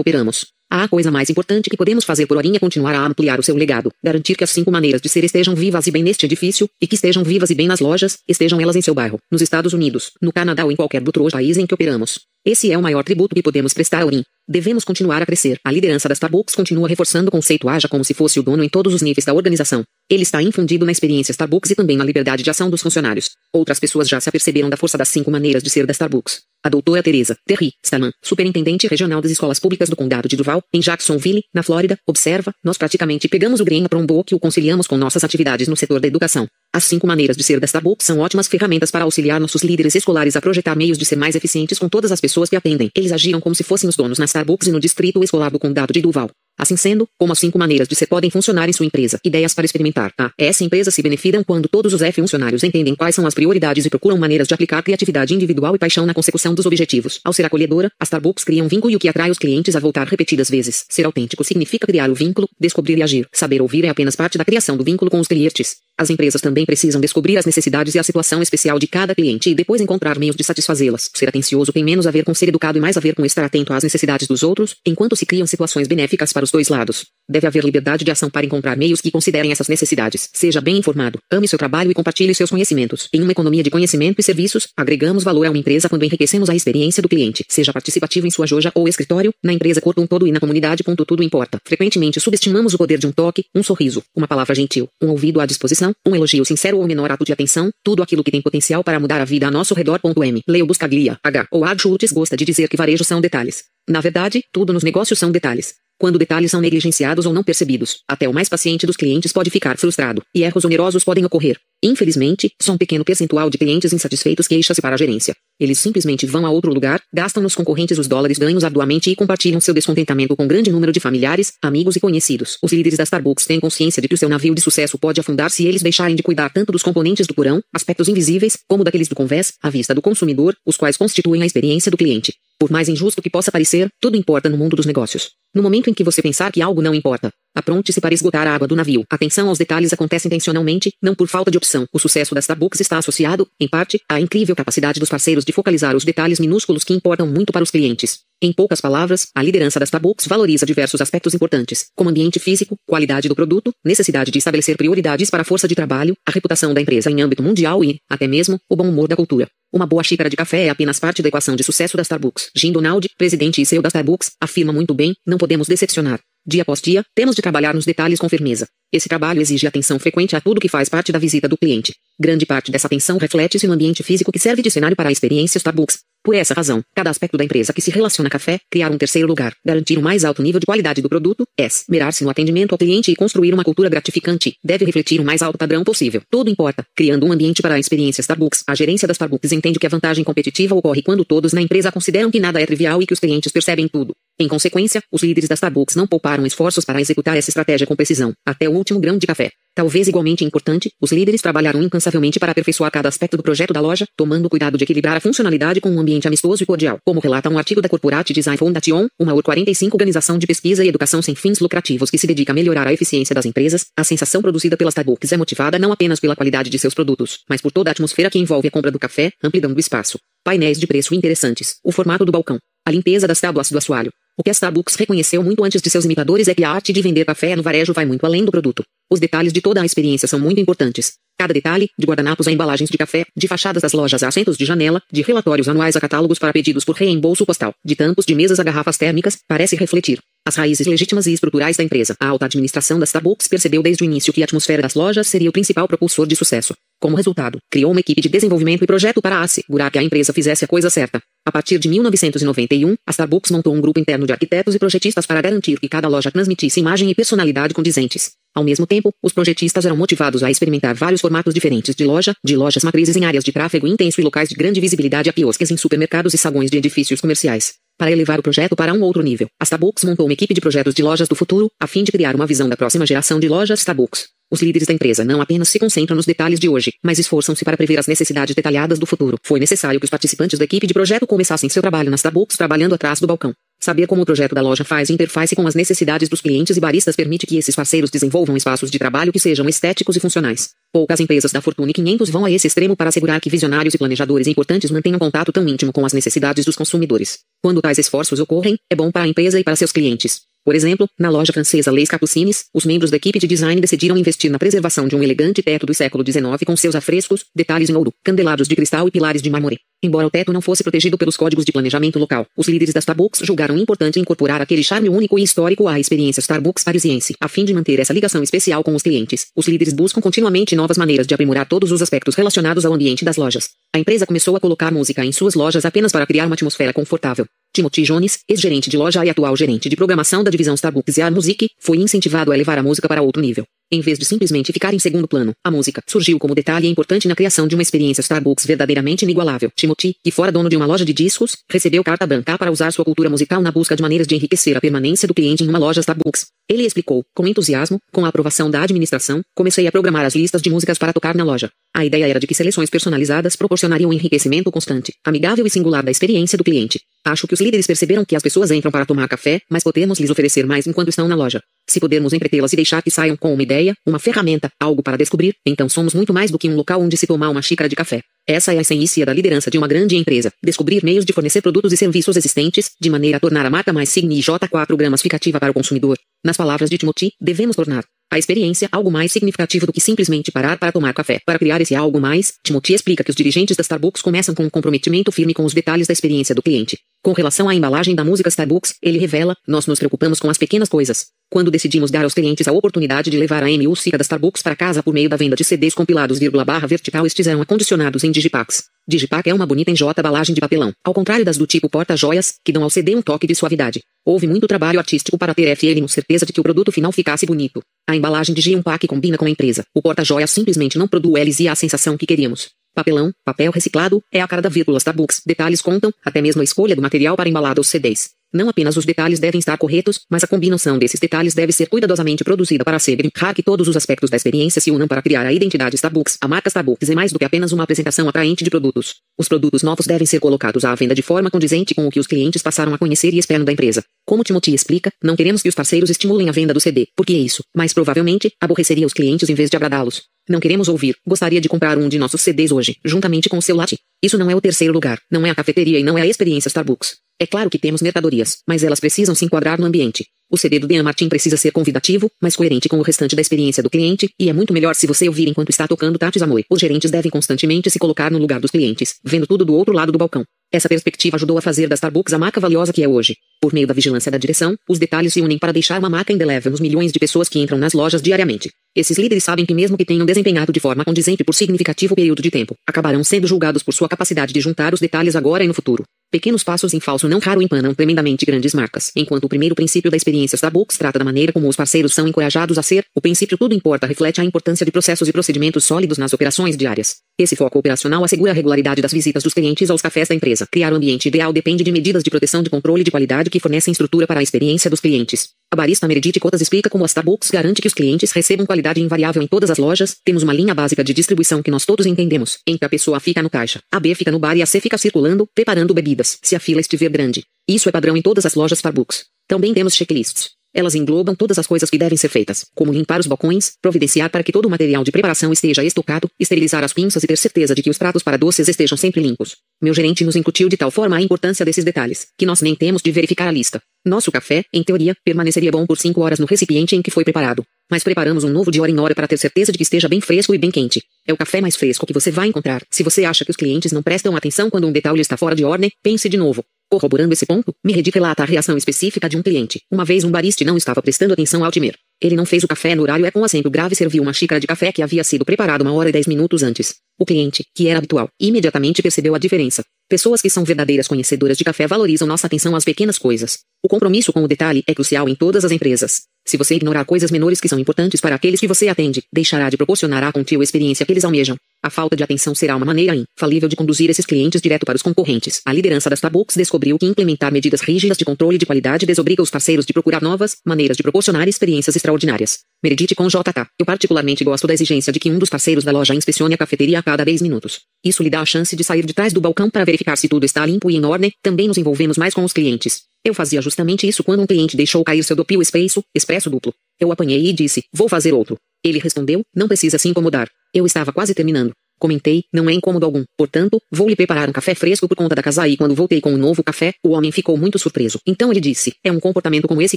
operamos. 0.00 0.46
A 0.70 0.88
coisa 0.88 1.10
mais 1.10 1.28
importante 1.28 1.68
que 1.68 1.76
podemos 1.76 2.02
fazer 2.02 2.26
por 2.26 2.38
Orin 2.38 2.56
é 2.56 2.58
continuar 2.58 2.94
a 2.94 3.04
ampliar 3.04 3.38
o 3.38 3.42
seu 3.42 3.54
legado, 3.54 3.92
garantir 4.02 4.36
que 4.36 4.44
as 4.44 4.48
cinco 4.48 4.72
maneiras 4.72 5.02
de 5.02 5.08
ser 5.10 5.22
estejam 5.22 5.54
vivas 5.54 5.86
e 5.86 5.90
bem 5.90 6.02
neste 6.02 6.24
edifício, 6.24 6.66
e 6.80 6.86
que 6.86 6.94
estejam 6.94 7.22
vivas 7.22 7.50
e 7.50 7.54
bem 7.54 7.68
nas 7.68 7.80
lojas, 7.80 8.20
estejam 8.26 8.58
elas 8.58 8.74
em 8.74 8.80
seu 8.80 8.94
bairro, 8.94 9.18
nos 9.30 9.42
Estados 9.42 9.74
Unidos, 9.74 10.12
no 10.22 10.32
Canadá 10.32 10.64
ou 10.64 10.72
em 10.72 10.76
qualquer 10.76 11.02
outro 11.04 11.28
país 11.28 11.58
em 11.58 11.66
que 11.66 11.74
operamos. 11.74 12.20
Esse 12.42 12.72
é 12.72 12.78
o 12.78 12.82
maior 12.82 13.04
tributo 13.04 13.34
que 13.34 13.42
podemos 13.42 13.74
prestar 13.74 14.00
a 14.00 14.06
Orin. 14.06 14.24
Devemos 14.52 14.84
continuar 14.84 15.22
a 15.22 15.24
crescer. 15.24 15.58
A 15.64 15.72
liderança 15.72 16.10
da 16.10 16.12
Starbucks 16.12 16.54
continua 16.54 16.86
reforçando 16.86 17.28
o 17.28 17.32
conceito 17.32 17.70
haja 17.70 17.88
como 17.88 18.04
se 18.04 18.12
fosse 18.12 18.38
o 18.38 18.42
dono 18.42 18.62
em 18.62 18.68
todos 18.68 18.92
os 18.92 19.00
níveis 19.00 19.24
da 19.24 19.32
organização. 19.32 19.82
Ele 20.10 20.24
está 20.24 20.42
infundido 20.42 20.84
na 20.84 20.92
experiência 20.92 21.32
Starbucks 21.32 21.70
e 21.70 21.74
também 21.74 21.96
na 21.96 22.04
liberdade 22.04 22.42
de 22.42 22.50
ação 22.50 22.68
dos 22.68 22.82
funcionários. 22.82 23.30
Outras 23.50 23.80
pessoas 23.80 24.06
já 24.06 24.20
se 24.20 24.28
aperceberam 24.28 24.68
da 24.68 24.76
força 24.76 24.98
das 24.98 25.08
cinco 25.08 25.30
maneiras 25.30 25.62
de 25.62 25.70
ser 25.70 25.86
da 25.86 25.92
Starbucks. 25.92 26.42
A 26.64 26.68
doutora 26.68 27.02
Teresa 27.02 27.36
Terry 27.46 27.72
Staman, 27.82 28.12
superintendente 28.22 28.86
regional 28.86 29.20
das 29.20 29.32
escolas 29.32 29.58
públicas 29.58 29.88
do 29.88 29.96
condado 29.96 30.28
de 30.28 30.36
Duval, 30.36 30.62
em 30.72 30.80
Jacksonville, 30.80 31.42
na 31.52 31.62
Flórida, 31.62 31.98
observa, 32.06 32.52
nós 32.62 32.78
praticamente 32.78 33.26
pegamos 33.26 33.58
o 33.60 33.64
green 33.64 33.84
para 33.88 33.98
um 33.98 34.06
book 34.06 34.32
e 34.32 34.34
o 34.34 34.38
conciliamos 34.38 34.86
com 34.86 34.96
nossas 34.96 35.24
atividades 35.24 35.66
no 35.66 35.76
setor 35.76 35.98
da 35.98 36.06
educação. 36.06 36.46
As 36.72 36.84
cinco 36.84 37.06
maneiras 37.06 37.36
de 37.36 37.42
ser 37.42 37.58
da 37.58 37.64
Starbucks 37.64 38.06
são 38.06 38.20
ótimas 38.20 38.46
ferramentas 38.46 38.90
para 38.90 39.04
auxiliar 39.04 39.40
nossos 39.40 39.62
líderes 39.62 39.94
escolares 39.94 40.36
a 40.36 40.40
projetar 40.40 40.76
meios 40.76 40.96
de 40.96 41.04
ser 41.04 41.16
mais 41.16 41.34
eficientes 41.34 41.78
com 41.78 41.88
todas 41.88 42.12
as 42.12 42.20
pessoas 42.20 42.48
que 42.48 42.56
atendem. 42.56 42.90
Eles 42.94 43.12
agiram 43.12 43.40
como 43.40 43.54
se 43.54 43.64
fossem 43.64 43.88
os 43.88 43.96
donos 43.96 44.18
na 44.18 44.26
E 44.68 44.72
no 44.72 44.80
distrito 44.80 45.22
escolar 45.22 45.50
do 45.50 45.58
condado 45.58 45.92
de 45.92 46.00
Duval. 46.00 46.30
Assim 46.62 46.76
sendo, 46.76 47.08
como 47.18 47.32
as 47.32 47.40
cinco 47.40 47.58
maneiras 47.58 47.88
de 47.88 47.96
ser 47.96 48.06
podem 48.06 48.30
funcionar 48.30 48.68
em 48.68 48.72
sua 48.72 48.86
empresa. 48.86 49.18
Ideias 49.24 49.52
para 49.52 49.64
experimentar. 49.64 50.12
A. 50.16 50.30
Essa 50.38 50.62
empresa 50.62 50.92
se 50.92 51.02
beneficiam 51.02 51.42
quando 51.42 51.68
todos 51.68 51.92
os 51.92 52.00
F 52.00 52.20
funcionários 52.20 52.62
entendem 52.62 52.94
quais 52.94 53.16
são 53.16 53.26
as 53.26 53.34
prioridades 53.34 53.84
e 53.84 53.90
procuram 53.90 54.16
maneiras 54.16 54.46
de 54.46 54.54
aplicar 54.54 54.80
criatividade 54.80 55.34
individual 55.34 55.74
e 55.74 55.78
paixão 55.80 56.06
na 56.06 56.14
consecução 56.14 56.54
dos 56.54 56.64
objetivos. 56.64 57.18
Ao 57.24 57.32
ser 57.32 57.44
acolhedora, 57.44 57.90
a 57.98 58.04
Starbucks 58.04 58.44
cria 58.44 58.62
um 58.62 58.68
vínculo 58.68 58.96
que 58.96 59.08
atrai 59.08 59.28
os 59.28 59.38
clientes 59.38 59.74
a 59.74 59.80
voltar 59.80 60.06
repetidas 60.06 60.48
vezes. 60.48 60.84
Ser 60.88 61.04
autêntico 61.04 61.42
significa 61.42 61.84
criar 61.84 62.08
o 62.08 62.14
vínculo, 62.14 62.48
descobrir 62.60 62.96
e 62.96 63.02
agir. 63.02 63.26
Saber 63.32 63.60
ouvir 63.60 63.84
é 63.84 63.88
apenas 63.88 64.14
parte 64.14 64.38
da 64.38 64.44
criação 64.44 64.76
do 64.76 64.84
vínculo 64.84 65.10
com 65.10 65.18
os 65.18 65.26
clientes. 65.26 65.78
As 65.98 66.10
empresas 66.10 66.40
também 66.40 66.64
precisam 66.64 67.00
descobrir 67.00 67.38
as 67.38 67.44
necessidades 67.44 67.94
e 67.94 67.98
a 67.98 68.02
situação 68.02 68.40
especial 68.40 68.78
de 68.78 68.86
cada 68.86 69.14
cliente 69.14 69.50
e 69.50 69.54
depois 69.54 69.80
encontrar 69.80 70.18
meios 70.18 70.36
de 70.36 70.44
satisfazê-las. 70.44 71.10
Ser 71.14 71.28
atencioso 71.28 71.72
tem 71.72 71.84
menos 71.84 72.06
a 72.06 72.10
ver 72.12 72.24
com 72.24 72.32
ser 72.34 72.48
educado 72.48 72.78
e 72.78 72.80
mais 72.80 72.96
a 72.96 73.00
ver 73.00 73.14
com 73.16 73.24
estar 73.26 73.44
atento 73.44 73.72
às 73.72 73.82
necessidades 73.82 74.28
dos 74.28 74.42
outros, 74.42 74.76
enquanto 74.86 75.16
se 75.16 75.26
criam 75.26 75.46
situações 75.46 75.88
benéficas 75.88 76.32
para 76.32 76.44
os 76.44 76.51
dois 76.52 76.68
lados. 76.68 77.06
Deve 77.28 77.46
haver 77.46 77.64
liberdade 77.64 78.04
de 78.04 78.10
ação 78.10 78.28
para 78.28 78.44
encontrar 78.44 78.76
meios 78.76 79.00
que 79.00 79.10
considerem 79.10 79.52
essas 79.52 79.68
necessidades. 79.68 80.28
Seja 80.34 80.60
bem 80.60 80.76
informado, 80.76 81.18
ame 81.30 81.48
seu 81.48 81.58
trabalho 81.58 81.90
e 81.90 81.94
compartilhe 81.94 82.34
seus 82.34 82.50
conhecimentos. 82.50 83.08
Em 83.12 83.22
uma 83.22 83.32
economia 83.32 83.62
de 83.62 83.70
conhecimento 83.70 84.20
e 84.20 84.22
serviços, 84.22 84.68
agregamos 84.76 85.24
valor 85.24 85.46
a 85.46 85.50
uma 85.50 85.58
empresa 85.58 85.88
quando 85.88 86.04
enriquecemos 86.04 86.50
a 86.50 86.54
experiência 86.54 87.02
do 87.02 87.08
cliente. 87.08 87.44
Seja 87.48 87.72
participativo 87.72 88.26
em 88.26 88.30
sua 88.30 88.46
loja 88.50 88.72
ou 88.74 88.88
escritório, 88.88 89.32
na 89.42 89.52
empresa 89.52 89.80
corpo 89.80 90.02
um 90.02 90.06
todo 90.06 90.26
e 90.26 90.32
na 90.32 90.40
comunidade. 90.40 90.82
Tudo 90.82 91.22
importa. 91.22 91.58
Frequentemente 91.64 92.20
subestimamos 92.20 92.74
o 92.74 92.78
poder 92.78 92.98
de 92.98 93.06
um 93.06 93.12
toque, 93.12 93.44
um 93.54 93.62
sorriso, 93.62 94.02
uma 94.14 94.28
palavra 94.28 94.54
gentil, 94.54 94.88
um 95.02 95.08
ouvido 95.08 95.40
à 95.40 95.46
disposição, 95.46 95.92
um 96.06 96.14
elogio 96.14 96.44
sincero 96.44 96.78
ou 96.78 96.86
menor 96.86 97.10
ato 97.10 97.24
de 97.24 97.32
atenção, 97.32 97.70
tudo 97.82 98.02
aquilo 98.02 98.22
que 98.22 98.30
tem 98.30 98.42
potencial 98.42 98.84
para 98.84 99.00
mudar 99.00 99.20
a 99.20 99.24
vida 99.24 99.46
a 99.46 99.50
nosso 99.50 99.74
redor. 99.74 100.00
M. 100.04 100.42
Leo 100.46 100.66
Buscaglia, 100.66 101.18
H. 101.22 101.46
Ou 101.50 101.64
Ad 101.64 101.80
Schultz 101.80 102.12
gosta 102.12 102.36
de 102.36 102.44
dizer 102.44 102.68
que 102.68 102.76
varejo 102.76 103.04
são 103.04 103.20
detalhes. 103.20 103.64
Na 103.88 104.00
verdade, 104.00 104.44
tudo 104.52 104.72
nos 104.72 104.82
negócios 104.82 105.18
são 105.18 105.32
detalhes 105.32 105.74
quando 106.02 106.18
detalhes 106.18 106.50
são 106.50 106.60
negligenciados 106.60 107.26
ou 107.26 107.32
não 107.32 107.44
percebidos. 107.44 108.00
Até 108.08 108.28
o 108.28 108.34
mais 108.34 108.48
paciente 108.48 108.84
dos 108.84 108.96
clientes 108.96 109.32
pode 109.32 109.50
ficar 109.50 109.78
frustrado, 109.78 110.20
e 110.34 110.42
erros 110.42 110.64
onerosos 110.64 111.04
podem 111.04 111.24
ocorrer. 111.24 111.60
Infelizmente, 111.80 112.52
só 112.60 112.72
um 112.72 112.76
pequeno 112.76 113.04
percentual 113.04 113.48
de 113.48 113.56
clientes 113.56 113.92
insatisfeitos 113.92 114.48
queixa-se 114.48 114.82
para 114.82 114.96
a 114.96 114.98
gerência. 114.98 115.32
Eles 115.60 115.78
simplesmente 115.78 116.26
vão 116.26 116.44
a 116.44 116.50
outro 116.50 116.74
lugar, 116.74 117.00
gastam 117.14 117.40
nos 117.40 117.54
concorrentes 117.54 117.98
os 117.98 118.08
dólares 118.08 118.36
ganhos 118.36 118.64
arduamente 118.64 119.10
e 119.10 119.14
compartilham 119.14 119.60
seu 119.60 119.72
descontentamento 119.72 120.34
com 120.34 120.44
grande 120.44 120.72
número 120.72 120.90
de 120.90 120.98
familiares, 120.98 121.52
amigos 121.62 121.94
e 121.94 122.00
conhecidos. 122.00 122.58
Os 122.60 122.72
líderes 122.72 122.98
da 122.98 123.04
Starbucks 123.04 123.46
têm 123.46 123.60
consciência 123.60 124.02
de 124.02 124.08
que 124.08 124.14
o 124.16 124.18
seu 124.18 124.28
navio 124.28 124.56
de 124.56 124.60
sucesso 124.60 124.98
pode 124.98 125.20
afundar 125.20 125.52
se 125.52 125.64
eles 125.66 125.82
deixarem 125.82 126.16
de 126.16 126.22
cuidar 126.24 126.50
tanto 126.52 126.72
dos 126.72 126.82
componentes 126.82 127.28
do 127.28 127.34
porão, 127.34 127.62
aspectos 127.72 128.08
invisíveis, 128.08 128.58
como 128.66 128.82
daqueles 128.82 129.06
do 129.06 129.14
convés, 129.14 129.52
à 129.62 129.70
vista 129.70 129.94
do 129.94 130.02
consumidor, 130.02 130.56
os 130.66 130.76
quais 130.76 130.96
constituem 130.96 131.44
a 131.44 131.46
experiência 131.46 131.92
do 131.92 131.96
cliente. 131.96 132.34
Por 132.62 132.70
mais 132.70 132.88
injusto 132.88 133.20
que 133.20 133.28
possa 133.28 133.50
parecer, 133.50 133.90
tudo 134.00 134.16
importa 134.16 134.48
no 134.48 134.56
mundo 134.56 134.76
dos 134.76 134.86
negócios. 134.86 135.32
No 135.52 135.64
momento 135.64 135.90
em 135.90 135.92
que 135.92 136.04
você 136.04 136.22
pensar 136.22 136.52
que 136.52 136.62
algo 136.62 136.80
não 136.80 136.94
importa, 136.94 137.32
apronte-se 137.54 138.00
para 138.00 138.14
esgotar 138.14 138.46
a 138.46 138.54
água 138.54 138.66
do 138.66 138.76
navio. 138.76 139.04
Atenção 139.10 139.48
aos 139.48 139.58
detalhes 139.58 139.92
acontece 139.92 140.28
intencionalmente, 140.28 140.92
não 141.02 141.14
por 141.14 141.28
falta 141.28 141.50
de 141.50 141.58
opção. 141.58 141.86
O 141.92 141.98
sucesso 141.98 142.34
da 142.34 142.40
Starbucks 142.40 142.80
está 142.80 142.98
associado, 142.98 143.48
em 143.60 143.68
parte, 143.68 144.00
à 144.08 144.20
incrível 144.20 144.54
capacidade 144.56 145.00
dos 145.00 145.08
parceiros 145.08 145.44
de 145.44 145.52
focalizar 145.52 145.94
os 145.96 146.04
detalhes 146.04 146.40
minúsculos 146.40 146.84
que 146.84 146.94
importam 146.94 147.26
muito 147.26 147.52
para 147.52 147.62
os 147.62 147.70
clientes. 147.70 148.20
Em 148.40 148.52
poucas 148.52 148.80
palavras, 148.80 149.28
a 149.34 149.42
liderança 149.42 149.78
da 149.78 149.84
Starbucks 149.84 150.26
valoriza 150.26 150.66
diversos 150.66 151.00
aspectos 151.00 151.32
importantes, 151.32 151.86
como 151.94 152.10
ambiente 152.10 152.40
físico, 152.40 152.76
qualidade 152.84 153.28
do 153.28 153.36
produto, 153.36 153.72
necessidade 153.84 154.32
de 154.32 154.38
estabelecer 154.38 154.76
prioridades 154.76 155.30
para 155.30 155.42
a 155.42 155.44
força 155.44 155.68
de 155.68 155.76
trabalho, 155.76 156.16
a 156.26 156.32
reputação 156.32 156.74
da 156.74 156.80
empresa 156.80 157.08
em 157.08 157.22
âmbito 157.22 157.42
mundial 157.42 157.84
e, 157.84 158.00
até 158.10 158.26
mesmo, 158.26 158.58
o 158.68 158.74
bom 158.74 158.88
humor 158.88 159.06
da 159.06 159.14
cultura. 159.14 159.48
Uma 159.72 159.86
boa 159.86 160.02
xícara 160.02 160.28
de 160.28 160.36
café 160.36 160.66
é 160.66 160.70
apenas 160.70 160.98
parte 160.98 161.22
da 161.22 161.28
equação 161.28 161.54
de 161.54 161.62
sucesso 161.62 161.96
da 161.96 162.02
Starbucks. 162.02 162.50
Jim 162.54 162.72
Donald, 162.72 163.08
presidente 163.16 163.62
e 163.62 163.66
CEO 163.66 163.80
da 163.80 163.88
Starbucks, 163.88 164.32
afirma 164.40 164.72
muito 164.72 164.92
bem, 164.92 165.14
não 165.24 165.38
podemos 165.38 165.68
decepcionar. 165.68 166.20
Dia 166.44 166.62
após 166.62 166.80
dia, 166.80 167.04
temos 167.14 167.36
de 167.36 167.42
trabalhar 167.42 167.72
nos 167.72 167.84
detalhes 167.84 168.18
com 168.18 168.28
firmeza. 168.28 168.66
Esse 168.92 169.08
trabalho 169.08 169.40
exige 169.40 169.64
atenção 169.64 169.96
frequente 169.98 170.34
a 170.34 170.40
tudo 170.40 170.60
que 170.60 170.68
faz 170.68 170.88
parte 170.88 171.12
da 171.12 171.18
visita 171.18 171.48
do 171.48 171.56
cliente. 171.56 171.94
Grande 172.18 172.44
parte 172.44 172.72
dessa 172.72 172.88
atenção 172.88 173.16
reflete-se 173.16 173.66
no 173.66 173.72
ambiente 173.72 174.02
físico 174.02 174.32
que 174.32 174.40
serve 174.40 174.60
de 174.60 174.70
cenário 174.70 174.96
para 174.96 175.08
a 175.08 175.12
experiência 175.12 175.56
Starbucks. 175.58 176.00
Por 176.24 176.34
essa 176.34 176.52
razão, 176.52 176.82
cada 176.94 177.10
aspecto 177.10 177.36
da 177.36 177.44
empresa 177.44 177.72
que 177.72 177.80
se 177.80 177.90
relaciona 177.92 178.26
a 178.26 178.30
café, 178.30 178.58
criar 178.70 178.90
um 178.90 178.98
terceiro 178.98 179.26
lugar, 179.26 179.54
garantir 179.64 179.98
um 179.98 180.02
mais 180.02 180.24
alto 180.24 180.42
nível 180.42 180.58
de 180.58 180.66
qualidade 180.66 181.00
do 181.00 181.08
produto, 181.08 181.44
esmerar-se 181.56 182.24
no 182.24 182.30
atendimento 182.30 182.72
ao 182.72 182.78
cliente 182.78 183.10
e 183.10 183.16
construir 183.16 183.54
uma 183.54 183.64
cultura 183.64 183.88
gratificante, 183.88 184.56
deve 184.64 184.84
refletir 184.84 185.20
o 185.20 185.24
mais 185.24 185.42
alto 185.42 185.56
padrão 185.56 185.84
possível. 185.84 186.22
Tudo 186.28 186.50
importa. 186.50 186.84
Criando 186.94 187.24
um 187.24 187.32
ambiente 187.32 187.62
para 187.62 187.76
a 187.76 187.78
experiência 187.78 188.20
Starbucks, 188.20 188.64
a 188.66 188.74
gerência 188.74 189.06
da 189.06 189.12
Starbucks 189.12 189.52
entende 189.52 189.78
que 189.78 189.86
a 189.86 189.90
vantagem 189.90 190.24
competitiva 190.24 190.74
ocorre 190.74 191.02
quando 191.02 191.24
todos 191.24 191.52
na 191.52 191.62
empresa 191.62 191.90
consideram 191.90 192.30
que 192.30 192.40
nada 192.40 192.60
é 192.60 192.66
trivial 192.66 193.00
e 193.00 193.06
que 193.06 193.14
os 193.14 193.20
clientes 193.20 193.50
percebem 193.50 193.88
tudo. 193.88 194.14
Em 194.42 194.48
consequência, 194.48 195.00
os 195.12 195.22
líderes 195.22 195.48
da 195.48 195.54
Starbucks 195.54 195.94
não 195.94 196.04
pouparam 196.04 196.44
esforços 196.44 196.84
para 196.84 197.00
executar 197.00 197.36
essa 197.36 197.48
estratégia 197.48 197.86
com 197.86 197.94
precisão, 197.94 198.32
até 198.44 198.68
o 198.68 198.72
último 198.72 198.98
grão 198.98 199.16
de 199.16 199.24
café. 199.24 199.52
Talvez 199.72 200.08
igualmente 200.08 200.44
importante, 200.44 200.90
os 201.00 201.12
líderes 201.12 201.40
trabalharam 201.40 201.80
incansavelmente 201.80 202.40
para 202.40 202.50
aperfeiçoar 202.50 202.90
cada 202.90 203.08
aspecto 203.08 203.36
do 203.36 203.42
projeto 203.44 203.72
da 203.72 203.80
loja, 203.80 204.04
tomando 204.16 204.50
cuidado 204.50 204.76
de 204.76 204.82
equilibrar 204.82 205.16
a 205.16 205.20
funcionalidade 205.20 205.80
com 205.80 205.90
um 205.92 206.00
ambiente 206.00 206.26
amistoso 206.26 206.60
e 206.60 206.66
cordial, 206.66 206.98
como 207.06 207.20
relata 207.20 207.48
um 207.48 207.56
artigo 207.56 207.80
da 207.80 207.88
Corporate 207.88 208.32
Design 208.32 208.58
Foundation, 208.58 209.06
uma 209.16 209.32
UR45 209.32 209.92
organização 209.92 210.38
de 210.38 210.46
pesquisa 210.48 210.84
e 210.84 210.88
educação 210.88 211.22
sem 211.22 211.36
fins 211.36 211.60
lucrativos 211.60 212.10
que 212.10 212.18
se 212.18 212.26
dedica 212.26 212.50
a 212.50 212.54
melhorar 212.54 212.88
a 212.88 212.92
eficiência 212.92 213.32
das 213.32 213.46
empresas. 213.46 213.86
A 213.96 214.02
sensação 214.02 214.42
produzida 214.42 214.76
pela 214.76 214.88
Starbucks 214.88 215.30
é 215.30 215.36
motivada 215.36 215.78
não 215.78 215.92
apenas 215.92 216.18
pela 216.18 216.34
qualidade 216.34 216.68
de 216.68 216.80
seus 216.80 216.94
produtos, 216.94 217.38
mas 217.48 217.60
por 217.60 217.70
toda 217.70 217.90
a 217.90 217.92
atmosfera 217.92 218.28
que 218.28 218.40
envolve 218.40 218.66
a 218.66 218.72
compra 218.72 218.90
do 218.90 218.98
café, 218.98 219.30
amplidão 219.40 219.72
do 219.72 219.78
espaço, 219.78 220.18
painéis 220.42 220.80
de 220.80 220.86
preço 220.88 221.14
interessantes, 221.14 221.76
o 221.84 221.92
formato 221.92 222.24
do 222.24 222.32
balcão, 222.32 222.58
a 222.84 222.90
limpeza 222.90 223.28
das 223.28 223.40
tábuas 223.40 223.70
do 223.70 223.78
assoalho, 223.78 224.10
o 224.36 224.42
que 224.42 224.48
a 224.48 224.52
Starbucks 224.52 224.94
reconheceu 224.94 225.42
muito 225.42 225.62
antes 225.62 225.82
de 225.82 225.90
seus 225.90 226.06
imitadores 226.06 226.48
é 226.48 226.54
que 226.54 226.64
a 226.64 226.70
arte 226.70 226.92
de 226.92 227.02
vender 227.02 227.24
café 227.24 227.54
no 227.54 227.62
varejo 227.62 227.92
vai 227.92 228.06
muito 228.06 228.24
além 228.24 228.44
do 228.44 228.50
produto. 228.50 228.82
Os 229.10 229.20
detalhes 229.20 229.52
de 229.52 229.60
toda 229.60 229.82
a 229.82 229.84
experiência 229.84 230.26
são 230.26 230.40
muito 230.40 230.58
importantes. 230.58 231.14
Cada 231.38 231.52
detalhe, 231.52 231.90
de 231.98 232.06
guardanapos 232.06 232.48
a 232.48 232.52
embalagens 232.52 232.88
de 232.88 232.96
café, 232.96 233.26
de 233.36 233.46
fachadas 233.46 233.82
das 233.82 233.92
lojas 233.92 234.22
a 234.22 234.28
assentos 234.28 234.56
de 234.56 234.64
janela, 234.64 235.02
de 235.12 235.20
relatórios 235.20 235.68
anuais 235.68 235.96
a 235.96 236.00
catálogos 236.00 236.38
para 236.38 236.52
pedidos 236.52 236.84
por 236.84 236.96
reembolso 236.96 237.44
postal, 237.44 237.74
de 237.84 237.94
tampos 237.94 238.24
de 238.24 238.34
mesas 238.34 238.58
a 238.58 238.62
garrafas 238.62 238.96
térmicas, 238.96 239.38
parece 239.46 239.76
refletir 239.76 240.18
as 240.46 240.56
raízes 240.56 240.86
legítimas 240.86 241.26
e 241.26 241.32
estruturais 241.32 241.76
da 241.76 241.84
empresa. 241.84 242.16
A 242.18 242.28
alta 242.28 242.46
administração 242.46 242.98
da 242.98 243.04
Starbucks 243.04 243.48
percebeu 243.48 243.82
desde 243.82 244.02
o 244.02 244.06
início 244.06 244.32
que 244.32 244.42
a 244.42 244.44
atmosfera 244.44 244.82
das 244.82 244.94
lojas 244.94 245.26
seria 245.26 245.48
o 245.48 245.52
principal 245.52 245.86
propulsor 245.86 246.26
de 246.26 246.36
sucesso. 246.36 246.74
Como 247.00 247.16
resultado, 247.16 247.58
criou 247.70 247.90
uma 247.90 248.00
equipe 248.00 248.20
de 248.20 248.28
desenvolvimento 248.28 248.84
e 248.84 248.86
projeto 248.86 249.20
para 249.20 249.40
assegurar 249.40 249.90
que 249.90 249.98
a 249.98 250.02
empresa 250.02 250.32
fizesse 250.32 250.64
a 250.64 250.68
coisa 250.68 250.88
certa. 250.88 251.20
A 251.44 251.50
partir 251.50 251.78
de 251.78 251.88
1991, 251.88 252.94
a 253.04 253.10
Starbucks 253.10 253.50
montou 253.50 253.74
um 253.74 253.80
grupo 253.80 253.98
interno 253.98 254.24
de 254.24 254.32
arquitetos 254.32 254.74
e 254.74 254.78
projetistas 254.78 255.26
para 255.26 255.42
garantir 255.42 255.80
que 255.80 255.88
cada 255.88 256.06
loja 256.06 256.30
transmitisse 256.30 256.78
imagem 256.78 257.10
e 257.10 257.14
personalidade 257.14 257.74
condizentes. 257.74 258.30
Ao 258.54 258.62
mesmo 258.62 258.86
tempo, 258.86 259.12
os 259.22 259.32
projetistas 259.32 259.84
eram 259.84 259.96
motivados 259.96 260.42
a 260.42 260.50
experimentar 260.50 260.94
vários 260.94 261.20
formatos 261.20 261.52
diferentes 261.52 261.96
de 261.96 262.04
loja, 262.04 262.34
de 262.44 262.54
lojas 262.56 262.84
matrizes 262.84 263.16
em 263.16 263.24
áreas 263.24 263.42
de 263.42 263.50
tráfego 263.50 263.88
intenso 263.88 264.20
e 264.20 264.24
locais 264.24 264.48
de 264.48 264.54
grande 264.54 264.80
visibilidade 264.80 265.28
a 265.28 265.32
quiosques 265.32 265.70
em 265.70 265.76
supermercados 265.76 266.34
e 266.34 266.38
saguões 266.38 266.70
de 266.70 266.76
edifícios 266.76 267.20
comerciais. 267.20 267.74
Para 268.02 268.10
elevar 268.10 268.40
o 268.40 268.42
projeto 268.42 268.74
para 268.74 268.92
um 268.92 269.00
outro 269.00 269.22
nível. 269.22 269.46
A 269.60 269.62
Starbucks 269.62 270.02
montou 270.02 270.26
uma 270.26 270.32
equipe 270.32 270.52
de 270.52 270.60
projetos 270.60 270.92
de 270.92 271.04
lojas 271.04 271.28
do 271.28 271.36
futuro, 271.36 271.70
a 271.78 271.86
fim 271.86 272.02
de 272.02 272.10
criar 272.10 272.34
uma 272.34 272.48
visão 272.48 272.68
da 272.68 272.76
próxima 272.76 273.06
geração 273.06 273.38
de 273.38 273.48
lojas 273.48 273.78
Starbucks. 273.78 274.26
Os 274.50 274.60
líderes 274.60 274.88
da 274.88 274.92
empresa 274.92 275.24
não 275.24 275.40
apenas 275.40 275.68
se 275.68 275.78
concentram 275.78 276.16
nos 276.16 276.26
detalhes 276.26 276.58
de 276.58 276.68
hoje, 276.68 276.90
mas 277.00 277.20
esforçam-se 277.20 277.64
para 277.64 277.76
prever 277.76 278.00
as 278.00 278.08
necessidades 278.08 278.56
detalhadas 278.56 278.98
do 278.98 279.06
futuro. 279.06 279.38
Foi 279.44 279.60
necessário 279.60 280.00
que 280.00 280.04
os 280.04 280.10
participantes 280.10 280.58
da 280.58 280.64
equipe 280.64 280.84
de 280.84 280.92
projeto 280.92 281.28
começassem 281.28 281.70
seu 281.70 281.80
trabalho 281.80 282.10
na 282.10 282.16
Starbucks 282.16 282.56
trabalhando 282.56 282.96
atrás 282.96 283.20
do 283.20 283.26
balcão. 283.28 283.54
Saber 283.82 284.06
como 284.06 284.22
o 284.22 284.24
projeto 284.24 284.54
da 284.54 284.62
loja 284.62 284.84
faz 284.84 285.10
interface 285.10 285.56
com 285.56 285.66
as 285.66 285.74
necessidades 285.74 286.28
dos 286.28 286.40
clientes 286.40 286.76
e 286.76 286.80
baristas 286.80 287.16
permite 287.16 287.48
que 287.48 287.56
esses 287.56 287.74
parceiros 287.74 288.10
desenvolvam 288.10 288.56
espaços 288.56 288.88
de 288.92 288.96
trabalho 288.96 289.32
que 289.32 289.40
sejam 289.40 289.68
estéticos 289.68 290.14
e 290.14 290.20
funcionais. 290.20 290.70
Poucas 290.92 291.18
empresas 291.18 291.50
da 291.50 291.60
Fortune 291.60 291.92
500 291.92 292.30
vão 292.30 292.44
a 292.44 292.50
esse 292.52 292.68
extremo 292.68 292.94
para 292.94 293.08
assegurar 293.08 293.40
que 293.40 293.50
visionários 293.50 293.92
e 293.92 293.98
planejadores 293.98 294.46
importantes 294.46 294.92
mantenham 294.92 295.18
contato 295.18 295.50
tão 295.50 295.66
íntimo 295.66 295.92
com 295.92 296.06
as 296.06 296.12
necessidades 296.12 296.64
dos 296.64 296.76
consumidores. 296.76 297.40
Quando 297.60 297.82
tais 297.82 297.98
esforços 297.98 298.38
ocorrem, 298.38 298.78
é 298.88 298.94
bom 298.94 299.10
para 299.10 299.24
a 299.24 299.28
empresa 299.28 299.58
e 299.58 299.64
para 299.64 299.74
seus 299.74 299.90
clientes. 299.90 300.51
Por 300.64 300.76
exemplo, 300.76 301.08
na 301.18 301.28
loja 301.28 301.52
francesa 301.52 301.90
Leis 301.90 302.08
Capucines, 302.08 302.66
os 302.72 302.84
membros 302.84 303.10
da 303.10 303.16
equipe 303.16 303.36
de 303.36 303.48
design 303.48 303.80
decidiram 303.80 304.16
investir 304.16 304.48
na 304.48 304.60
preservação 304.60 305.08
de 305.08 305.16
um 305.16 305.22
elegante 305.22 305.60
teto 305.60 305.84
do 305.84 305.92
século 305.92 306.24
XIX 306.24 306.62
com 306.64 306.76
seus 306.76 306.94
afrescos, 306.94 307.44
detalhes 307.52 307.90
em 307.90 307.96
ouro, 307.96 308.12
candelabros 308.22 308.68
de 308.68 308.76
cristal 308.76 309.08
e 309.08 309.10
pilares 309.10 309.42
de 309.42 309.50
mármore. 309.50 309.80
Embora 310.00 310.26
o 310.26 310.30
teto 310.30 310.52
não 310.52 310.60
fosse 310.60 310.84
protegido 310.84 311.18
pelos 311.18 311.36
códigos 311.36 311.64
de 311.64 311.72
planejamento 311.72 312.16
local, 312.16 312.46
os 312.56 312.68
líderes 312.68 312.94
da 312.94 313.00
Starbucks 313.00 313.40
julgaram 313.44 313.76
importante 313.76 314.20
incorporar 314.20 314.62
aquele 314.62 314.84
charme 314.84 315.08
único 315.08 315.36
e 315.36 315.42
histórico 315.42 315.88
à 315.88 315.98
experiência 315.98 316.40
Starbucks 316.40 316.84
parisiense, 316.84 317.34
a 317.40 317.48
fim 317.48 317.64
de 317.64 317.74
manter 317.74 317.98
essa 317.98 318.12
ligação 318.12 318.40
especial 318.40 318.84
com 318.84 318.94
os 318.94 319.02
clientes. 319.02 319.46
Os 319.56 319.66
líderes 319.66 319.92
buscam 319.92 320.20
continuamente 320.20 320.76
novas 320.76 320.96
maneiras 320.96 321.26
de 321.26 321.34
aprimorar 321.34 321.66
todos 321.66 321.90
os 321.90 322.00
aspectos 322.02 322.36
relacionados 322.36 322.84
ao 322.84 322.94
ambiente 322.94 323.24
das 323.24 323.36
lojas. 323.36 323.70
A 323.92 323.98
empresa 323.98 324.26
começou 324.26 324.54
a 324.54 324.60
colocar 324.60 324.92
música 324.92 325.24
em 325.24 325.32
suas 325.32 325.54
lojas 325.54 325.84
apenas 325.84 326.12
para 326.12 326.26
criar 326.26 326.46
uma 326.46 326.54
atmosfera 326.54 326.92
confortável. 326.92 327.46
Timothy 327.72 328.02
Jones, 328.02 328.40
ex-gerente 328.46 328.90
de 328.90 328.96
loja 328.98 329.24
e 329.24 329.30
atual 329.30 329.56
gerente 329.56 329.88
de 329.88 329.96
programação 329.96 330.44
da 330.44 330.50
divisão 330.50 330.74
Starbucks 330.74 331.16
e 331.16 331.30
Music, 331.30 331.70
foi 331.78 331.96
incentivado 331.96 332.52
a 332.52 332.56
levar 332.56 332.78
a 332.78 332.82
música 332.82 333.08
para 333.08 333.22
outro 333.22 333.40
nível. 333.40 333.64
Em 333.94 334.00
vez 334.00 334.18
de 334.18 334.24
simplesmente 334.24 334.72
ficar 334.72 334.94
em 334.94 334.98
segundo 334.98 335.28
plano, 335.28 335.52
a 335.62 335.70
música 335.70 336.02
surgiu 336.06 336.38
como 336.38 336.54
detalhe 336.54 336.88
importante 336.88 337.28
na 337.28 337.34
criação 337.34 337.68
de 337.68 337.74
uma 337.74 337.82
experiência 337.82 338.22
Starbucks 338.22 338.64
verdadeiramente 338.64 339.26
inigualável. 339.26 339.70
Timothy, 339.76 340.16
que 340.24 340.30
fora 340.30 340.50
dono 340.50 340.70
de 340.70 340.76
uma 340.78 340.86
loja 340.86 341.04
de 341.04 341.12
discos, 341.12 341.58
recebeu 341.70 342.02
carta 342.02 342.26
branca 342.26 342.56
para 342.56 342.72
usar 342.72 342.90
sua 342.90 343.04
cultura 343.04 343.28
musical 343.28 343.60
na 343.60 343.70
busca 343.70 343.94
de 343.94 344.00
maneiras 344.00 344.26
de 344.26 344.34
enriquecer 344.34 344.74
a 344.78 344.80
permanência 344.80 345.28
do 345.28 345.34
cliente 345.34 345.62
em 345.62 345.68
uma 345.68 345.78
loja 345.78 346.00
Starbucks. 346.00 346.46
Ele 346.70 346.86
explicou, 346.86 347.22
com 347.34 347.46
entusiasmo, 347.46 347.98
com 348.10 348.24
a 348.24 348.28
aprovação 348.28 348.70
da 348.70 348.82
administração, 348.82 349.42
comecei 349.54 349.86
a 349.86 349.92
programar 349.92 350.24
as 350.24 350.34
listas 350.34 350.62
de 350.62 350.70
músicas 350.70 350.96
para 350.96 351.12
tocar 351.12 351.34
na 351.34 351.44
loja. 351.44 351.70
A 351.94 352.02
ideia 352.02 352.26
era 352.26 352.40
de 352.40 352.46
que 352.46 352.54
seleções 352.54 352.88
personalizadas 352.88 353.56
proporcionariam 353.56 354.08
um 354.08 354.12
enriquecimento 354.14 354.72
constante, 354.72 355.12
amigável 355.22 355.66
e 355.66 355.70
singular 355.70 356.02
da 356.02 356.10
experiência 356.10 356.56
do 356.56 356.64
cliente. 356.64 356.98
Acho 357.26 357.46
que 357.46 357.52
os 357.52 357.60
líderes 357.60 357.86
perceberam 357.86 358.24
que 358.24 358.34
as 358.34 358.42
pessoas 358.42 358.70
entram 358.70 358.90
para 358.90 359.04
tomar 359.04 359.28
café, 359.28 359.60
mas 359.70 359.84
podemos 359.84 360.18
lhes 360.18 360.30
oferecer 360.30 360.66
mais 360.66 360.86
enquanto 360.86 361.10
estão 361.10 361.28
na 361.28 361.36
loja. 361.36 361.62
Se 361.88 362.00
pudermos 362.00 362.32
entretê-las 362.32 362.72
e 362.72 362.76
deixar 362.76 363.02
que 363.02 363.10
saiam 363.10 363.36
com 363.36 363.52
uma 363.52 363.62
ideia, 363.62 363.94
uma 364.06 364.18
ferramenta, 364.18 364.70
algo 364.80 365.02
para 365.02 365.16
descobrir, 365.16 365.54
então 365.66 365.88
somos 365.88 366.14
muito 366.14 366.32
mais 366.32 366.50
do 366.50 366.58
que 366.58 366.68
um 366.68 366.76
local 366.76 367.00
onde 367.00 367.16
se 367.16 367.26
tomar 367.26 367.48
uma 367.50 367.62
xícara 367.62 367.88
de 367.88 367.96
café. 367.96 368.22
Essa 368.46 368.72
é 368.72 368.78
a 368.78 368.80
essência 368.80 369.24
da 369.24 369.32
liderança 369.32 369.70
de 369.70 369.78
uma 369.78 369.86
grande 369.86 370.16
empresa. 370.16 370.52
Descobrir 370.62 371.04
meios 371.04 371.24
de 371.24 371.32
fornecer 371.32 371.60
produtos 371.60 371.92
e 371.92 371.96
serviços 371.96 372.36
existentes, 372.36 372.90
de 373.00 373.10
maneira 373.10 373.36
a 373.36 373.40
tornar 373.40 373.66
a 373.66 373.70
marca 373.70 373.92
mais 373.92 374.08
signi 374.08 374.40
J4 374.40 374.96
gramas 374.96 375.22
ficativa 375.22 375.60
para 375.60 375.70
o 375.70 375.74
consumidor. 375.74 376.18
Nas 376.44 376.56
palavras 376.56 376.90
de 376.90 376.98
Timothy, 376.98 377.32
devemos 377.40 377.76
tornar 377.76 378.04
a 378.32 378.38
experiência 378.38 378.88
algo 378.90 379.10
mais 379.10 379.30
significativo 379.30 379.84
do 379.84 379.92
que 379.92 380.00
simplesmente 380.00 380.50
parar 380.50 380.78
para 380.78 380.90
tomar 380.90 381.12
café. 381.12 381.38
Para 381.44 381.58
criar 381.58 381.82
esse 381.82 381.94
algo 381.94 382.18
mais, 382.18 382.54
Timothy 382.64 382.94
explica 382.94 383.22
que 383.22 383.30
os 383.30 383.36
dirigentes 383.36 383.76
da 383.76 383.82
Starbucks 383.82 384.22
começam 384.22 384.54
com 384.54 384.64
um 384.64 384.70
comprometimento 384.70 385.30
firme 385.30 385.52
com 385.52 385.64
os 385.64 385.74
detalhes 385.74 386.06
da 386.06 386.12
experiência 386.12 386.54
do 386.54 386.62
cliente. 386.62 386.98
Com 387.22 387.32
relação 387.32 387.68
à 387.68 387.74
embalagem 387.74 388.14
da 388.14 388.24
música 388.24 388.48
Starbucks, 388.48 388.94
ele 389.02 389.18
revela, 389.18 389.54
nós 389.68 389.86
nos 389.86 389.98
preocupamos 389.98 390.40
com 390.40 390.48
as 390.48 390.56
pequenas 390.56 390.88
coisas. 390.88 391.26
Quando 391.52 391.70
decidimos 391.70 392.10
dar 392.10 392.24
aos 392.24 392.32
clientes 392.32 392.66
a 392.66 392.72
oportunidade 392.72 393.28
de 393.28 393.36
levar 393.36 393.62
a 393.62 393.70
música 393.70 394.16
da 394.16 394.22
Starbucks 394.22 394.62
para 394.62 394.74
casa 394.74 395.02
por 395.02 395.12
meio 395.12 395.28
da 395.28 395.36
venda 395.36 395.54
de 395.54 395.62
CDs 395.62 395.92
compilados 395.92 396.38
barra 396.64 396.86
vertical 396.86 397.26
estes 397.26 397.46
eram 397.46 397.60
acondicionados 397.60 398.24
em 398.24 398.30
Digipacks. 398.30 398.84
Digipack 399.06 399.50
é 399.50 399.52
uma 399.52 399.66
bonita 399.66 399.90
enjota 399.90 400.22
embalagem 400.22 400.54
de 400.54 400.62
papelão, 400.62 400.94
ao 401.04 401.12
contrário 401.12 401.44
das 401.44 401.58
do 401.58 401.66
tipo 401.66 401.90
porta-joias, 401.90 402.54
que 402.64 402.72
dão 402.72 402.82
ao 402.82 402.88
CD 402.88 403.14
um 403.14 403.20
toque 403.20 403.46
de 403.46 403.54
suavidade. 403.54 404.00
Houve 404.24 404.46
muito 404.46 404.66
trabalho 404.66 404.98
artístico 404.98 405.36
para 405.36 405.52
ter 405.52 405.76
FM 405.76 406.08
certeza 406.08 406.46
de 406.46 406.54
que 406.54 406.60
o 406.60 406.62
produto 406.62 406.90
final 406.90 407.12
ficasse 407.12 407.44
bonito. 407.44 407.82
A 408.08 408.16
embalagem 408.16 408.54
de 408.54 408.62
G1 408.62 409.06
combina 409.06 409.36
com 409.36 409.44
a 409.44 409.50
empresa. 409.50 409.84
O 409.94 410.00
porta-joias 410.00 410.50
simplesmente 410.50 410.96
não 410.96 411.06
produz 411.06 411.60
a 411.68 411.74
sensação 411.74 412.16
que 412.16 412.24
queríamos. 412.24 412.70
Papelão, 412.94 413.30
papel 413.44 413.70
reciclado, 413.70 414.22
é 414.32 414.40
a 414.40 414.48
cara 414.48 414.62
da 414.62 414.70
vírgula 414.70 414.96
Starbucks. 414.96 415.42
Detalhes 415.44 415.82
contam, 415.82 416.10
até 416.24 416.40
mesmo 416.40 416.62
a 416.62 416.64
escolha 416.64 416.96
do 416.96 417.02
material 417.02 417.36
para 417.36 417.50
embalar 417.50 417.78
os 417.78 417.88
CDs. 417.88 418.30
Não 418.54 418.68
apenas 418.68 418.98
os 418.98 419.06
detalhes 419.06 419.40
devem 419.40 419.58
estar 419.58 419.78
corretos, 419.78 420.20
mas 420.28 420.44
a 420.44 420.46
combinação 420.46 420.98
desses 420.98 421.18
detalhes 421.18 421.54
deve 421.54 421.72
ser 421.72 421.86
cuidadosamente 421.86 422.44
produzida 422.44 422.84
para 422.84 422.98
assegurar 422.98 423.54
que 423.54 423.62
todos 423.62 423.88
os 423.88 423.96
aspectos 423.96 424.28
da 424.28 424.36
experiência 424.36 424.80
se 424.80 424.90
unam 424.90 425.08
para 425.08 425.22
criar 425.22 425.46
a 425.46 425.52
identidade 425.52 425.96
Starbucks. 425.96 426.36
A 426.40 426.46
marca 426.46 426.68
Starbucks 426.68 427.08
é 427.08 427.14
mais 427.14 427.32
do 427.32 427.38
que 427.38 427.46
apenas 427.46 427.72
uma 427.72 427.84
apresentação 427.84 428.28
atraente 428.28 428.62
de 428.62 428.68
produtos. 428.68 429.16
Os 429.38 429.48
produtos 429.48 429.82
novos 429.82 430.06
devem 430.06 430.26
ser 430.26 430.38
colocados 430.38 430.84
à 430.84 430.94
venda 430.94 431.14
de 431.14 431.22
forma 431.22 431.50
condizente 431.50 431.94
com 431.94 432.06
o 432.06 432.10
que 432.10 432.20
os 432.20 432.26
clientes 432.26 432.60
passaram 432.62 432.92
a 432.92 432.98
conhecer 432.98 433.32
e 433.32 433.38
esperam 433.38 433.64
da 433.64 433.72
empresa. 433.72 434.04
Como 434.26 434.44
Timothy 434.44 434.74
explica, 434.74 435.10
não 435.24 435.34
queremos 435.34 435.62
que 435.62 435.68
os 435.68 435.74
parceiros 435.74 436.10
estimulem 436.10 436.50
a 436.50 436.52
venda 436.52 436.74
do 436.74 436.80
CD, 436.80 437.08
porque 437.16 437.32
isso, 437.32 437.64
mais 437.74 437.94
provavelmente, 437.94 438.52
aborreceria 438.60 439.06
os 439.06 439.14
clientes 439.14 439.48
em 439.48 439.54
vez 439.54 439.70
de 439.70 439.76
agradá-los. 439.76 440.31
Não 440.48 440.58
queremos 440.58 440.88
ouvir, 440.88 441.16
gostaria 441.24 441.60
de 441.60 441.68
comprar 441.68 441.96
um 441.96 442.08
de 442.08 442.18
nossos 442.18 442.40
CDs 442.40 442.72
hoje, 442.72 442.96
juntamente 443.04 443.48
com 443.48 443.58
o 443.58 443.62
seu 443.62 443.76
latte. 443.76 443.98
Isso 444.22 444.36
não 444.36 444.50
é 444.50 444.56
o 444.56 444.60
terceiro 444.60 444.92
lugar, 444.92 445.20
não 445.30 445.46
é 445.46 445.50
a 445.50 445.54
cafeteria 445.54 446.00
e 446.00 446.02
não 446.02 446.18
é 446.18 446.22
a 446.22 446.26
experiência 446.26 446.68
Starbucks. 446.68 447.16
É 447.38 447.46
claro 447.46 447.70
que 447.70 447.78
temos 447.78 448.02
mercadorias, 448.02 448.58
mas 448.66 448.82
elas 448.82 449.00
precisam 449.00 449.34
se 449.34 449.44
enquadrar 449.44 449.80
no 449.80 449.86
ambiente. 449.86 450.26
O 450.52 450.58
CD 450.58 450.78
do 450.78 450.86
Dean 450.86 451.02
Martin 451.02 451.30
precisa 451.30 451.56
ser 451.56 451.70
convidativo, 451.70 452.30
mas 452.38 452.54
coerente 452.54 452.86
com 452.86 452.98
o 452.98 453.02
restante 453.02 453.34
da 453.34 453.40
experiência 453.40 453.82
do 453.82 453.88
cliente, 453.88 454.28
e 454.38 454.50
é 454.50 454.52
muito 454.52 454.70
melhor 454.70 454.94
se 454.94 455.06
você 455.06 455.26
ouvir 455.26 455.48
enquanto 455.48 455.70
está 455.70 455.88
tocando 455.88 456.18
Tatis 456.18 456.42
Amoi. 456.42 456.62
Os 456.68 456.78
gerentes 456.78 457.10
devem 457.10 457.30
constantemente 457.30 457.88
se 457.90 457.98
colocar 457.98 458.30
no 458.30 458.36
lugar 458.36 458.60
dos 458.60 458.70
clientes, 458.70 459.14
vendo 459.24 459.46
tudo 459.46 459.64
do 459.64 459.72
outro 459.72 459.94
lado 459.94 460.12
do 460.12 460.18
balcão. 460.18 460.44
Essa 460.70 460.90
perspectiva 460.90 461.36
ajudou 461.36 461.56
a 461.56 461.62
fazer 461.62 461.88
da 461.88 461.94
Starbucks 461.94 462.34
a 462.34 462.38
marca 462.38 462.60
valiosa 462.60 462.92
que 462.92 463.02
é 463.02 463.08
hoje. 463.08 463.34
Por 463.62 463.72
meio 463.72 463.86
da 463.86 463.94
vigilância 463.94 464.30
da 464.30 464.36
direção, 464.36 464.76
os 464.86 464.98
detalhes 464.98 465.32
se 465.32 465.40
unem 465.40 465.58
para 465.58 465.72
deixar 465.72 465.98
uma 465.98 466.10
marca 466.10 466.34
indelével 466.34 466.70
nos 466.70 466.80
milhões 466.80 467.12
de 467.12 467.18
pessoas 467.18 467.48
que 467.48 467.58
entram 467.58 467.78
nas 467.78 467.94
lojas 467.94 468.20
diariamente. 468.20 468.70
Esses 468.94 469.16
líderes 469.16 469.44
sabem 469.44 469.64
que 469.64 469.72
mesmo 469.72 469.96
que 469.96 470.04
tenham 470.04 470.26
desempenhado 470.26 470.70
de 470.70 470.80
forma 470.80 471.02
condizente 471.02 471.42
por 471.42 471.54
significativo 471.54 472.14
período 472.14 472.42
de 472.42 472.50
tempo, 472.50 472.74
acabarão 472.86 473.24
sendo 473.24 473.46
julgados 473.46 473.82
por 473.82 473.94
sua 473.94 474.08
capacidade 474.08 474.52
de 474.52 474.60
juntar 474.60 474.92
os 474.92 475.00
detalhes 475.00 475.34
agora 475.34 475.64
e 475.64 475.68
no 475.68 475.72
futuro. 475.72 476.04
Pequenos 476.32 476.64
passos 476.64 476.94
em 476.94 476.98
falso 476.98 477.28
não 477.28 477.38
raro 477.38 477.60
empanam 477.60 477.94
tremendamente 477.94 478.46
grandes 478.46 478.72
marcas. 478.72 479.12
Enquanto 479.14 479.44
o 479.44 479.48
primeiro 479.50 479.74
princípio 479.74 480.10
da 480.10 480.16
experiência 480.16 480.56
Starbucks 480.56 480.96
trata 480.96 481.18
da 481.18 481.26
maneira 481.26 481.52
como 481.52 481.68
os 481.68 481.76
parceiros 481.76 482.14
são 482.14 482.26
encorajados 482.26 482.78
a 482.78 482.82
ser, 482.82 483.04
o 483.14 483.20
princípio 483.20 483.58
tudo 483.58 483.74
importa 483.74 484.06
reflete 484.06 484.40
a 484.40 484.44
importância 484.44 484.86
de 484.86 484.90
processos 484.90 485.28
e 485.28 485.32
procedimentos 485.32 485.84
sólidos 485.84 486.16
nas 486.16 486.32
operações 486.32 486.74
diárias. 486.74 487.16
Esse 487.38 487.56
foco 487.56 487.78
operacional 487.78 488.22
assegura 488.22 488.50
a 488.50 488.54
regularidade 488.54 489.00
das 489.00 489.12
visitas 489.12 489.42
dos 489.42 489.54
clientes 489.54 489.90
aos 489.90 490.02
cafés 490.02 490.28
da 490.28 490.34
empresa. 490.34 490.66
Criar 490.70 490.92
o 490.92 490.96
ambiente 490.96 491.28
ideal 491.28 491.52
depende 491.52 491.82
de 491.82 491.90
medidas 491.90 492.22
de 492.22 492.30
proteção 492.30 492.62
de 492.62 492.68
controle 492.68 493.02
de 493.02 493.10
qualidade 493.10 493.48
que 493.48 493.58
fornecem 493.58 493.90
estrutura 493.90 494.26
para 494.26 494.40
a 494.40 494.42
experiência 494.42 494.90
dos 494.90 495.00
clientes. 495.00 495.48
A 495.72 495.76
barista 495.76 496.06
Meredith 496.06 496.38
Cotas 496.38 496.60
explica 496.60 496.90
como 496.90 497.04
a 497.04 497.06
Starbucks 497.06 497.50
garante 497.50 497.80
que 497.80 497.88
os 497.88 497.94
clientes 497.94 498.32
recebam 498.32 498.66
qualidade 498.66 499.00
invariável 499.00 499.42
em 499.42 499.46
todas 499.46 499.70
as 499.70 499.78
lojas. 499.78 500.16
Temos 500.22 500.42
uma 500.42 500.52
linha 500.52 500.74
básica 500.74 501.02
de 501.02 501.14
distribuição 501.14 501.62
que 501.62 501.70
nós 501.70 501.86
todos 501.86 502.04
entendemos. 502.04 502.58
Em 502.66 502.76
que 502.76 502.84
a 502.84 502.88
pessoa 502.88 503.18
fica 503.18 503.42
no 503.42 503.48
caixa, 503.48 503.80
a 503.90 503.98
B 503.98 504.14
fica 504.14 504.30
no 504.30 504.38
bar 504.38 504.56
e 504.56 504.62
a 504.62 504.66
C 504.66 504.80
fica 504.80 504.98
circulando, 504.98 505.48
preparando 505.54 505.94
bebidas, 505.94 506.38
se 506.42 506.54
a 506.54 506.60
fila 506.60 506.80
estiver 506.80 507.08
grande. 507.08 507.44
Isso 507.66 507.88
é 507.88 507.92
padrão 507.92 508.16
em 508.16 508.22
todas 508.22 508.44
as 508.44 508.54
lojas 508.54 508.78
Starbucks. 508.78 509.24
Também 509.48 509.72
temos 509.72 509.94
checklists. 509.94 510.61
Elas 510.74 510.94
englobam 510.94 511.34
todas 511.34 511.58
as 511.58 511.66
coisas 511.66 511.90
que 511.90 511.98
devem 511.98 512.16
ser 512.16 512.28
feitas, 512.28 512.64
como 512.74 512.92
limpar 512.92 513.20
os 513.20 513.26
balcões, 513.26 513.72
providenciar 513.82 514.30
para 514.30 514.42
que 514.42 514.50
todo 514.50 514.66
o 514.66 514.70
material 514.70 515.04
de 515.04 515.12
preparação 515.12 515.52
esteja 515.52 515.84
estocado, 515.84 516.30
esterilizar 516.40 516.82
as 516.82 516.94
pinças 516.94 517.22
e 517.22 517.26
ter 517.26 517.36
certeza 517.36 517.74
de 517.74 517.82
que 517.82 517.90
os 517.90 517.98
pratos 517.98 518.22
para 518.22 518.38
doces 518.38 518.68
estejam 518.68 518.96
sempre 518.96 519.20
limpos. 519.20 519.56
Meu 519.82 519.92
gerente 519.92 520.24
nos 520.24 520.34
incutiu 520.34 520.68
de 520.70 520.76
tal 520.78 520.90
forma 520.90 521.16
a 521.16 521.20
importância 521.20 521.64
desses 521.64 521.84
detalhes, 521.84 522.28
que 522.38 522.46
nós 522.46 522.62
nem 522.62 522.74
temos 522.74 523.02
de 523.02 523.10
verificar 523.12 523.48
a 523.48 523.52
lista. 523.52 523.82
Nosso 524.04 524.32
café, 524.32 524.64
em 524.72 524.82
teoria, 524.82 525.14
permaneceria 525.24 525.70
bom 525.70 525.86
por 525.86 525.98
5 525.98 526.20
horas 526.20 526.38
no 526.38 526.46
recipiente 526.46 526.96
em 526.96 527.02
que 527.02 527.10
foi 527.10 527.22
preparado. 527.22 527.64
Mas 527.90 528.02
preparamos 528.02 528.42
um 528.42 528.48
novo 528.48 528.70
de 528.70 528.80
hora 528.80 528.90
em 528.90 528.98
hora 528.98 529.14
para 529.14 529.28
ter 529.28 529.36
certeza 529.36 529.70
de 529.70 529.76
que 529.76 529.84
esteja 529.84 530.08
bem 530.08 530.20
fresco 530.20 530.54
e 530.54 530.58
bem 530.58 530.70
quente. 530.70 531.02
É 531.26 531.32
o 531.32 531.36
café 531.36 531.60
mais 531.60 531.76
fresco 531.76 532.06
que 532.06 532.12
você 532.12 532.30
vai 532.30 532.48
encontrar. 532.48 532.82
Se 532.90 533.02
você 533.02 533.24
acha 533.24 533.44
que 533.44 533.50
os 533.50 533.56
clientes 533.56 533.92
não 533.92 534.02
prestam 534.02 534.34
atenção 534.34 534.70
quando 534.70 534.86
um 534.86 534.92
detalhe 534.92 535.20
está 535.20 535.36
fora 535.36 535.54
de 535.54 535.64
ordem, 535.64 535.90
pense 536.02 536.28
de 536.28 536.38
novo. 536.38 536.64
Corroborando 536.92 537.32
esse 537.32 537.46
ponto, 537.46 537.74
Meredith 537.82 538.12
relata 538.12 538.42
a 538.42 538.46
reação 538.46 538.76
específica 538.76 539.26
de 539.26 539.34
um 539.34 539.42
cliente. 539.42 539.80
Uma 539.90 540.04
vez 540.04 540.24
um 540.24 540.30
barista 540.30 540.62
não 540.62 540.76
estava 540.76 541.00
prestando 541.00 541.32
atenção 541.32 541.64
ao 541.64 541.72
timer. 541.72 541.96
Ele 542.20 542.36
não 542.36 542.44
fez 542.44 542.62
o 542.64 542.68
café 542.68 542.94
no 542.94 543.00
horário 543.00 543.24
é 543.24 543.30
com 543.30 543.42
acento 543.42 543.70
grave 543.70 543.94
serviu 543.94 544.22
uma 544.22 544.34
xícara 544.34 544.60
de 544.60 544.66
café 544.66 544.92
que 544.92 545.00
havia 545.00 545.24
sido 545.24 545.42
preparado 545.42 545.80
uma 545.80 545.94
hora 545.94 546.10
e 546.10 546.12
dez 546.12 546.26
minutos 546.26 546.62
antes. 546.62 546.96
O 547.18 547.24
cliente, 547.24 547.64
que 547.74 547.88
era 547.88 547.96
habitual, 547.96 548.28
imediatamente 548.38 549.00
percebeu 549.00 549.34
a 549.34 549.38
diferença. 549.38 549.82
Pessoas 550.06 550.42
que 550.42 550.50
são 550.50 550.64
verdadeiras 550.64 551.08
conhecedoras 551.08 551.56
de 551.56 551.64
café 551.64 551.86
valorizam 551.86 552.28
nossa 552.28 552.46
atenção 552.46 552.76
às 552.76 552.84
pequenas 552.84 553.16
coisas. 553.16 553.60
O 553.82 553.88
compromisso 553.88 554.30
com 554.30 554.44
o 554.44 554.48
detalhe 554.48 554.82
é 554.86 554.94
crucial 554.94 555.26
em 555.30 555.34
todas 555.34 555.64
as 555.64 555.72
empresas. 555.72 556.24
Se 556.44 556.56
você 556.56 556.74
ignorar 556.74 557.04
coisas 557.04 557.30
menores 557.30 557.60
que 557.60 557.68
são 557.68 557.78
importantes 557.78 558.20
para 558.20 558.34
aqueles 558.34 558.58
que 558.58 558.66
você 558.66 558.88
atende, 558.88 559.22
deixará 559.32 559.70
de 559.70 559.76
proporcionar 559.76 560.24
à 560.24 560.32
contínua 560.32 560.64
experiência 560.64 561.06
que 561.06 561.12
eles 561.12 561.24
almejam. 561.24 561.56
A 561.84 561.90
falta 561.90 562.16
de 562.16 562.22
atenção 562.22 562.54
será 562.54 562.76
uma 562.76 562.84
maneira 562.86 563.14
infalível 563.14 563.68
de 563.68 563.76
conduzir 563.76 564.10
esses 564.10 564.26
clientes 564.26 564.60
direto 564.60 564.84
para 564.84 564.96
os 564.96 565.02
concorrentes. 565.02 565.60
A 565.64 565.72
liderança 565.72 566.10
da 566.10 566.14
Starbucks 566.14 566.56
descobriu 566.56 566.98
que 566.98 567.06
implementar 567.06 567.52
medidas 567.52 567.80
rígidas 567.80 568.18
de 568.18 568.24
controle 568.24 568.58
de 568.58 568.66
qualidade 568.66 569.06
desobriga 569.06 569.42
os 569.42 569.50
parceiros 569.50 569.86
de 569.86 569.92
procurar 569.92 570.20
novas 570.20 570.56
maneiras 570.64 570.96
de 570.96 571.02
proporcionar 571.02 571.48
experiências 571.48 571.94
extraordinárias. 571.94 572.60
Meredith 572.82 573.14
com 573.14 573.28
JK. 573.28 573.66
Eu 573.78 573.86
particularmente 573.86 574.44
gosto 574.44 574.66
da 574.66 574.74
exigência 574.74 575.12
de 575.12 575.20
que 575.20 575.30
um 575.30 575.38
dos 575.38 575.48
parceiros 575.48 575.84
da 575.84 575.92
loja 575.92 576.14
inspecione 576.14 576.54
a 576.54 576.58
cafeteria 576.58 576.98
a 576.98 577.02
cada 577.02 577.24
10 577.24 577.42
minutos. 577.42 577.80
Isso 578.04 578.22
lhe 578.22 578.30
dá 578.30 578.40
a 578.40 578.46
chance 578.46 578.74
de 578.74 578.84
sair 578.84 579.06
de 579.06 579.14
trás 579.14 579.32
do 579.32 579.40
balcão 579.40 579.70
para 579.70 579.84
verificar 579.84 580.16
se 580.16 580.28
tudo 580.28 580.44
está 580.44 580.66
limpo 580.66 580.90
e 580.90 580.96
em 580.96 581.04
ordem. 581.04 581.32
Também 581.42 581.68
nos 581.68 581.78
envolvemos 581.78 582.16
mais 582.16 582.34
com 582.34 582.44
os 582.44 582.52
clientes. 582.52 583.11
Eu 583.24 583.34
fazia 583.34 583.62
justamente 583.62 584.06
isso 584.06 584.24
quando 584.24 584.42
um 584.42 584.46
cliente 584.46 584.76
deixou 584.76 585.04
cair 585.04 585.22
seu 585.22 585.36
dopio 585.36 585.62
espesso, 585.62 586.02
expresso 586.12 586.50
duplo. 586.50 586.74
Eu 586.98 587.12
apanhei 587.12 587.46
e 587.46 587.52
disse, 587.52 587.84
vou 587.92 588.08
fazer 588.08 588.32
outro. 588.32 588.56
Ele 588.84 588.98
respondeu, 588.98 589.42
não 589.54 589.68
precisa 589.68 589.96
se 589.96 590.08
incomodar. 590.08 590.50
Eu 590.74 590.84
estava 590.84 591.12
quase 591.12 591.32
terminando. 591.32 591.72
Comentei, 592.00 592.42
não 592.52 592.68
é 592.68 592.72
incômodo 592.72 593.06
algum. 593.06 593.22
Portanto, 593.38 593.80
vou 593.88 594.08
lhe 594.08 594.16
preparar 594.16 594.48
um 594.48 594.52
café 594.52 594.74
fresco 594.74 595.06
por 595.06 595.16
conta 595.16 595.36
da 595.36 595.42
casa 595.42 595.68
e 595.68 595.76
quando 595.76 595.94
voltei 595.94 596.20
com 596.20 596.34
um 596.34 596.36
novo 596.36 596.64
café, 596.64 596.94
o 597.04 597.10
homem 597.10 597.30
ficou 597.30 597.56
muito 597.56 597.78
surpreso. 597.78 598.18
Então 598.26 598.50
ele 598.50 598.60
disse, 598.60 598.92
é 599.04 599.12
um 599.12 599.20
comportamento 599.20 599.68
como 599.68 599.80
esse 599.80 599.96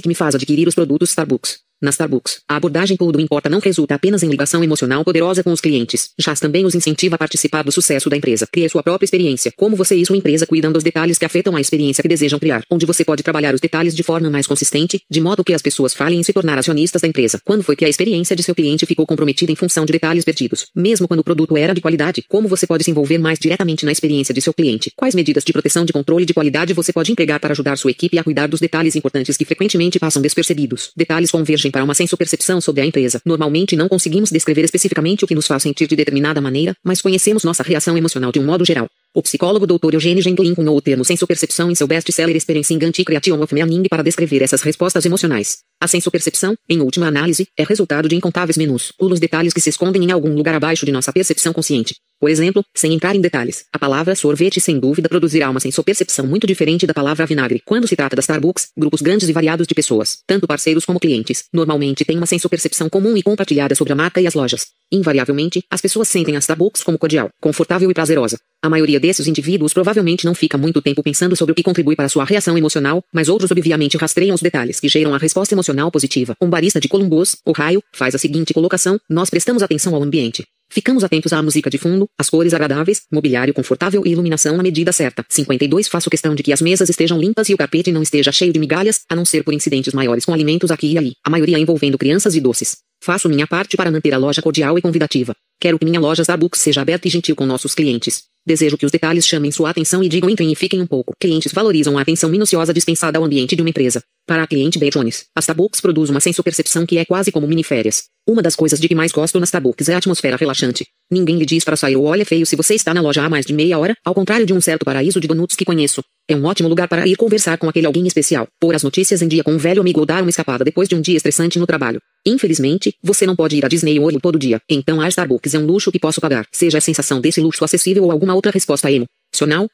que 0.00 0.06
me 0.06 0.14
faz 0.14 0.36
adquirir 0.36 0.68
os 0.68 0.74
produtos 0.76 1.10
Starbucks. 1.10 1.65
Na 1.86 1.90
Starbucks, 1.90 2.40
a 2.48 2.56
abordagem 2.56 2.96
tudo 2.96 3.20
importa 3.20 3.48
não 3.48 3.60
resulta 3.60 3.94
apenas 3.94 4.24
em 4.24 4.28
ligação 4.28 4.64
emocional 4.64 5.04
poderosa 5.04 5.44
com 5.44 5.52
os 5.52 5.60
clientes, 5.60 6.10
Jazz 6.18 6.40
também 6.40 6.64
os 6.64 6.74
incentiva 6.74 7.14
a 7.14 7.18
participar 7.18 7.62
do 7.62 7.70
sucesso 7.70 8.10
da 8.10 8.16
empresa. 8.16 8.44
Crie 8.50 8.68
sua 8.68 8.82
própria 8.82 9.04
experiência. 9.04 9.52
Como 9.56 9.76
você 9.76 9.94
e 9.94 10.04
sua 10.04 10.16
empresa 10.16 10.48
cuidam 10.48 10.72
dos 10.72 10.82
detalhes 10.82 11.16
que 11.16 11.24
afetam 11.24 11.54
a 11.54 11.60
experiência 11.60 12.02
que 12.02 12.08
desejam 12.08 12.40
criar, 12.40 12.64
onde 12.68 12.84
você 12.84 13.04
pode 13.04 13.22
trabalhar 13.22 13.54
os 13.54 13.60
detalhes 13.60 13.94
de 13.94 14.02
forma 14.02 14.28
mais 14.28 14.48
consistente, 14.48 15.00
de 15.08 15.20
modo 15.20 15.44
que 15.44 15.54
as 15.54 15.62
pessoas 15.62 15.94
falem 15.94 16.18
em 16.18 16.24
se 16.24 16.32
tornar 16.32 16.58
acionistas 16.58 17.02
da 17.02 17.06
empresa. 17.06 17.40
Quando 17.44 17.62
foi 17.62 17.76
que 17.76 17.84
a 17.84 17.88
experiência 17.88 18.34
de 18.34 18.42
seu 18.42 18.52
cliente 18.52 18.84
ficou 18.84 19.06
comprometida 19.06 19.52
em 19.52 19.54
função 19.54 19.86
de 19.86 19.92
detalhes 19.92 20.24
perdidos? 20.24 20.66
Mesmo 20.74 21.06
quando 21.06 21.20
o 21.20 21.24
produto 21.24 21.56
era 21.56 21.72
de 21.72 21.80
qualidade, 21.80 22.24
como 22.28 22.48
você 22.48 22.66
pode 22.66 22.82
se 22.82 22.90
envolver 22.90 23.18
mais 23.18 23.38
diretamente 23.38 23.84
na 23.84 23.92
experiência 23.92 24.34
de 24.34 24.42
seu 24.42 24.52
cliente? 24.52 24.90
Quais 24.96 25.14
medidas 25.14 25.44
de 25.44 25.52
proteção 25.52 25.84
de 25.84 25.92
controle 25.92 26.26
de 26.26 26.34
qualidade 26.34 26.74
você 26.74 26.92
pode 26.92 27.12
empregar 27.12 27.38
para 27.38 27.52
ajudar 27.52 27.78
sua 27.78 27.92
equipe 27.92 28.18
a 28.18 28.24
cuidar 28.24 28.48
dos 28.48 28.58
detalhes 28.58 28.96
importantes 28.96 29.36
que 29.36 29.44
frequentemente 29.44 30.00
passam 30.00 30.20
despercebidos? 30.20 30.90
Detalhes 30.96 31.30
convergem 31.30 31.70
para 31.76 31.84
uma 31.84 31.94
senso-percepção 31.94 32.46
percepção 32.46 32.60
sobre 32.60 32.80
a 32.80 32.86
empresa. 32.86 33.20
Normalmente 33.24 33.76
não 33.76 33.88
conseguimos 33.88 34.30
descrever 34.30 34.64
especificamente 34.64 35.24
o 35.24 35.28
que 35.28 35.34
nos 35.34 35.46
faz 35.46 35.62
sentir 35.62 35.86
de 35.86 35.94
determinada 35.96 36.40
maneira, 36.40 36.74
mas 36.82 37.02
conhecemos 37.02 37.44
nossa 37.44 37.62
reação 37.62 37.96
emocional 37.98 38.32
de 38.32 38.38
um 38.38 38.44
modo 38.44 38.64
geral. 38.64 38.88
O 39.14 39.22
psicólogo 39.22 39.66
Dr. 39.66 39.94
Eugene 39.94 40.20
Gendlin 40.20 40.54
cunhou 40.54 40.76
o 40.76 40.80
termo 40.80 41.04
senso-percepção 41.04 41.70
em 41.70 41.74
seu 41.74 41.86
best-seller 41.86 42.36
Experiencing 42.36 42.78
Anti-Creation 42.82 43.40
of 43.42 43.54
Meaning 43.54 43.84
para 43.88 44.02
descrever 44.02 44.42
essas 44.42 44.62
respostas 44.62 45.04
emocionais. 45.04 45.58
A 45.86 45.88
senso-percepção, 45.88 46.56
em 46.68 46.80
última 46.80 47.06
análise, 47.06 47.46
é 47.56 47.62
resultado 47.62 48.08
de 48.08 48.16
incontáveis 48.16 48.56
menus, 48.56 48.90
pulos 48.98 49.20
detalhes 49.20 49.52
que 49.52 49.60
se 49.60 49.70
escondem 49.70 50.02
em 50.02 50.10
algum 50.10 50.34
lugar 50.34 50.56
abaixo 50.56 50.84
de 50.84 50.90
nossa 50.90 51.12
percepção 51.12 51.52
consciente. 51.52 51.94
Por 52.18 52.30
exemplo, 52.30 52.64
sem 52.74 52.94
entrar 52.94 53.14
em 53.14 53.20
detalhes, 53.20 53.66
a 53.72 53.78
palavra 53.78 54.16
sorvete 54.16 54.58
sem 54.58 54.80
dúvida 54.80 55.08
produzirá 55.08 55.50
uma 55.50 55.60
senso-percepção 55.60 56.26
muito 56.26 56.46
diferente 56.46 56.86
da 56.86 56.94
palavra 56.94 57.26
vinagre. 57.26 57.60
Quando 57.64 57.86
se 57.86 57.94
trata 57.94 58.16
da 58.16 58.20
Starbucks, 58.20 58.70
grupos 58.76 59.02
grandes 59.02 59.28
e 59.28 59.32
variados 59.32 59.66
de 59.66 59.74
pessoas, 59.74 60.18
tanto 60.26 60.46
parceiros 60.46 60.84
como 60.84 60.98
clientes, 60.98 61.44
normalmente 61.52 62.04
têm 62.06 62.16
uma 62.16 62.26
senso-percepção 62.26 62.88
comum 62.88 63.16
e 63.16 63.22
compartilhada 63.22 63.74
sobre 63.74 63.92
a 63.92 63.96
marca 63.96 64.18
e 64.18 64.26
as 64.26 64.32
lojas. 64.32 64.68
Invariavelmente, 64.90 65.62
as 65.70 65.82
pessoas 65.82 66.08
sentem 66.08 66.36
a 66.36 66.38
Starbucks 66.38 66.82
como 66.82 66.98
cordial, 66.98 67.28
confortável 67.38 67.90
e 67.90 67.94
prazerosa. 67.94 68.38
A 68.62 68.70
maioria 68.70 68.98
desses 68.98 69.26
indivíduos 69.26 69.74
provavelmente 69.74 70.24
não 70.24 70.34
fica 70.34 70.56
muito 70.56 70.80
tempo 70.80 71.02
pensando 71.02 71.36
sobre 71.36 71.52
o 71.52 71.54
que 71.54 71.62
contribui 71.62 71.94
para 71.94 72.08
sua 72.08 72.24
reação 72.24 72.56
emocional, 72.56 73.02
mas 73.12 73.28
outros 73.28 73.50
obviamente 73.50 73.98
rastreiam 73.98 74.34
os 74.34 74.40
detalhes 74.40 74.80
que 74.80 74.88
geram 74.88 75.14
a 75.14 75.18
resposta 75.18 75.54
emocional 75.54 75.75
positiva. 75.90 76.34
Um 76.40 76.48
barista 76.48 76.80
de 76.80 76.88
Columbus, 76.88 77.36
Ohio, 77.46 77.82
faz 77.94 78.14
a 78.14 78.18
seguinte 78.18 78.54
colocação: 78.54 78.98
Nós 79.08 79.30
prestamos 79.30 79.62
atenção 79.62 79.94
ao 79.94 80.02
ambiente. 80.02 80.44
Ficamos 80.68 81.04
atentos 81.04 81.32
à 81.32 81.42
música 81.42 81.70
de 81.70 81.78
fundo, 81.78 82.06
às 82.18 82.28
cores 82.28 82.52
agradáveis, 82.52 83.02
mobiliário 83.12 83.54
confortável 83.54 84.02
e 84.04 84.10
iluminação 84.10 84.56
na 84.56 84.62
medida 84.62 84.92
certa. 84.92 85.24
52 85.28 85.88
Faço 85.88 86.10
questão 86.10 86.34
de 86.34 86.42
que 86.42 86.52
as 86.52 86.60
mesas 86.60 86.88
estejam 86.88 87.18
limpas 87.18 87.48
e 87.48 87.54
o 87.54 87.56
tapete 87.56 87.92
não 87.92 88.02
esteja 88.02 88.32
cheio 88.32 88.52
de 88.52 88.58
migalhas, 88.58 89.02
a 89.08 89.14
não 89.14 89.24
ser 89.24 89.44
por 89.44 89.54
incidentes 89.54 89.94
maiores 89.94 90.24
com 90.24 90.34
alimentos 90.34 90.70
aqui 90.70 90.92
e 90.92 90.98
ali, 90.98 91.12
a 91.24 91.30
maioria 91.30 91.58
envolvendo 91.58 91.96
crianças 91.96 92.34
e 92.34 92.40
doces. 92.40 92.78
Faço 93.02 93.28
minha 93.28 93.46
parte 93.46 93.76
para 93.76 93.90
manter 93.90 94.12
a 94.12 94.18
loja 94.18 94.42
cordial 94.42 94.76
e 94.76 94.82
convidativa. 94.82 95.34
Quero 95.60 95.78
que 95.78 95.84
minha 95.84 96.00
loja 96.00 96.22
Starbucks 96.22 96.60
seja 96.60 96.82
aberta 96.82 97.06
e 97.06 97.10
gentil 97.10 97.36
com 97.36 97.46
nossos 97.46 97.74
clientes. 97.74 98.24
Desejo 98.44 98.76
que 98.76 98.86
os 98.86 98.92
detalhes 98.92 99.26
chamem 99.26 99.50
sua 99.50 99.70
atenção 99.70 100.02
e 100.02 100.08
digam 100.08 100.28
entrem 100.28 100.52
e 100.52 100.54
fiquem 100.54 100.80
um 100.80 100.86
pouco. 100.86 101.14
Clientes 101.18 101.52
valorizam 101.52 101.96
a 101.98 102.02
atenção 102.02 102.30
minuciosa 102.30 102.74
dispensada 102.74 103.18
ao 103.18 103.24
ambiente 103.24 103.56
de 103.56 103.62
uma 103.62 103.70
empresa. 103.70 104.02
Para 104.26 104.42
a 104.42 104.46
cliente 104.48 104.76
B. 104.76 104.90
Jones, 104.90 105.26
a 105.36 105.38
Starbucks 105.38 105.80
produz 105.80 106.10
uma 106.10 106.18
senso-percepção 106.18 106.84
que 106.84 106.98
é 106.98 107.04
quase 107.04 107.30
como 107.30 107.46
mini-férias. 107.46 108.06
Uma 108.28 108.42
das 108.42 108.56
coisas 108.56 108.80
de 108.80 108.88
que 108.88 108.94
mais 108.94 109.12
gosto 109.12 109.38
na 109.38 109.44
Starbucks 109.44 109.88
é 109.88 109.94
a 109.94 109.98
atmosfera 109.98 110.36
relaxante. 110.36 110.84
Ninguém 111.08 111.38
lhe 111.38 111.46
diz 111.46 111.62
para 111.62 111.76
sair 111.76 111.94
ou 111.94 112.06
olha 112.06 112.26
feio 112.26 112.44
se 112.44 112.56
você 112.56 112.74
está 112.74 112.92
na 112.92 113.00
loja 113.00 113.22
há 113.22 113.30
mais 113.30 113.46
de 113.46 113.54
meia 113.54 113.78
hora, 113.78 113.94
ao 114.04 114.12
contrário 114.12 114.44
de 114.44 114.52
um 114.52 114.60
certo 114.60 114.84
paraíso 114.84 115.20
de 115.20 115.28
donuts 115.28 115.54
que 115.54 115.64
conheço. 115.64 116.02
É 116.28 116.34
um 116.34 116.44
ótimo 116.44 116.68
lugar 116.68 116.88
para 116.88 117.06
ir 117.06 117.14
conversar 117.14 117.56
com 117.56 117.68
aquele 117.68 117.86
alguém 117.86 118.04
especial, 118.04 118.48
pôr 118.58 118.74
as 118.74 118.82
notícias 118.82 119.22
em 119.22 119.28
dia 119.28 119.44
com 119.44 119.52
um 119.52 119.58
velho 119.58 119.80
amigo 119.80 120.00
ou 120.00 120.06
dar 120.06 120.22
uma 120.22 120.30
escapada 120.30 120.64
depois 120.64 120.88
de 120.88 120.96
um 120.96 121.00
dia 121.00 121.16
estressante 121.16 121.56
no 121.60 121.66
trabalho. 121.66 122.00
Infelizmente, 122.26 122.96
você 123.00 123.26
não 123.26 123.36
pode 123.36 123.56
ir 123.56 123.64
a 123.64 123.68
Disney 123.68 124.00
World 124.00 124.18
todo 124.20 124.40
dia, 124.40 124.60
então 124.68 125.00
a 125.00 125.06
Starbucks 125.06 125.54
é 125.54 125.58
um 125.60 125.66
luxo 125.66 125.92
que 125.92 126.00
posso 126.00 126.20
pagar, 126.20 126.44
seja 126.50 126.78
a 126.78 126.80
sensação 126.80 127.20
desse 127.20 127.40
luxo 127.40 127.64
acessível 127.64 128.02
ou 128.02 128.10
alguma 128.10 128.34
outra 128.34 128.50
resposta 128.50 128.90
emo. 128.90 129.06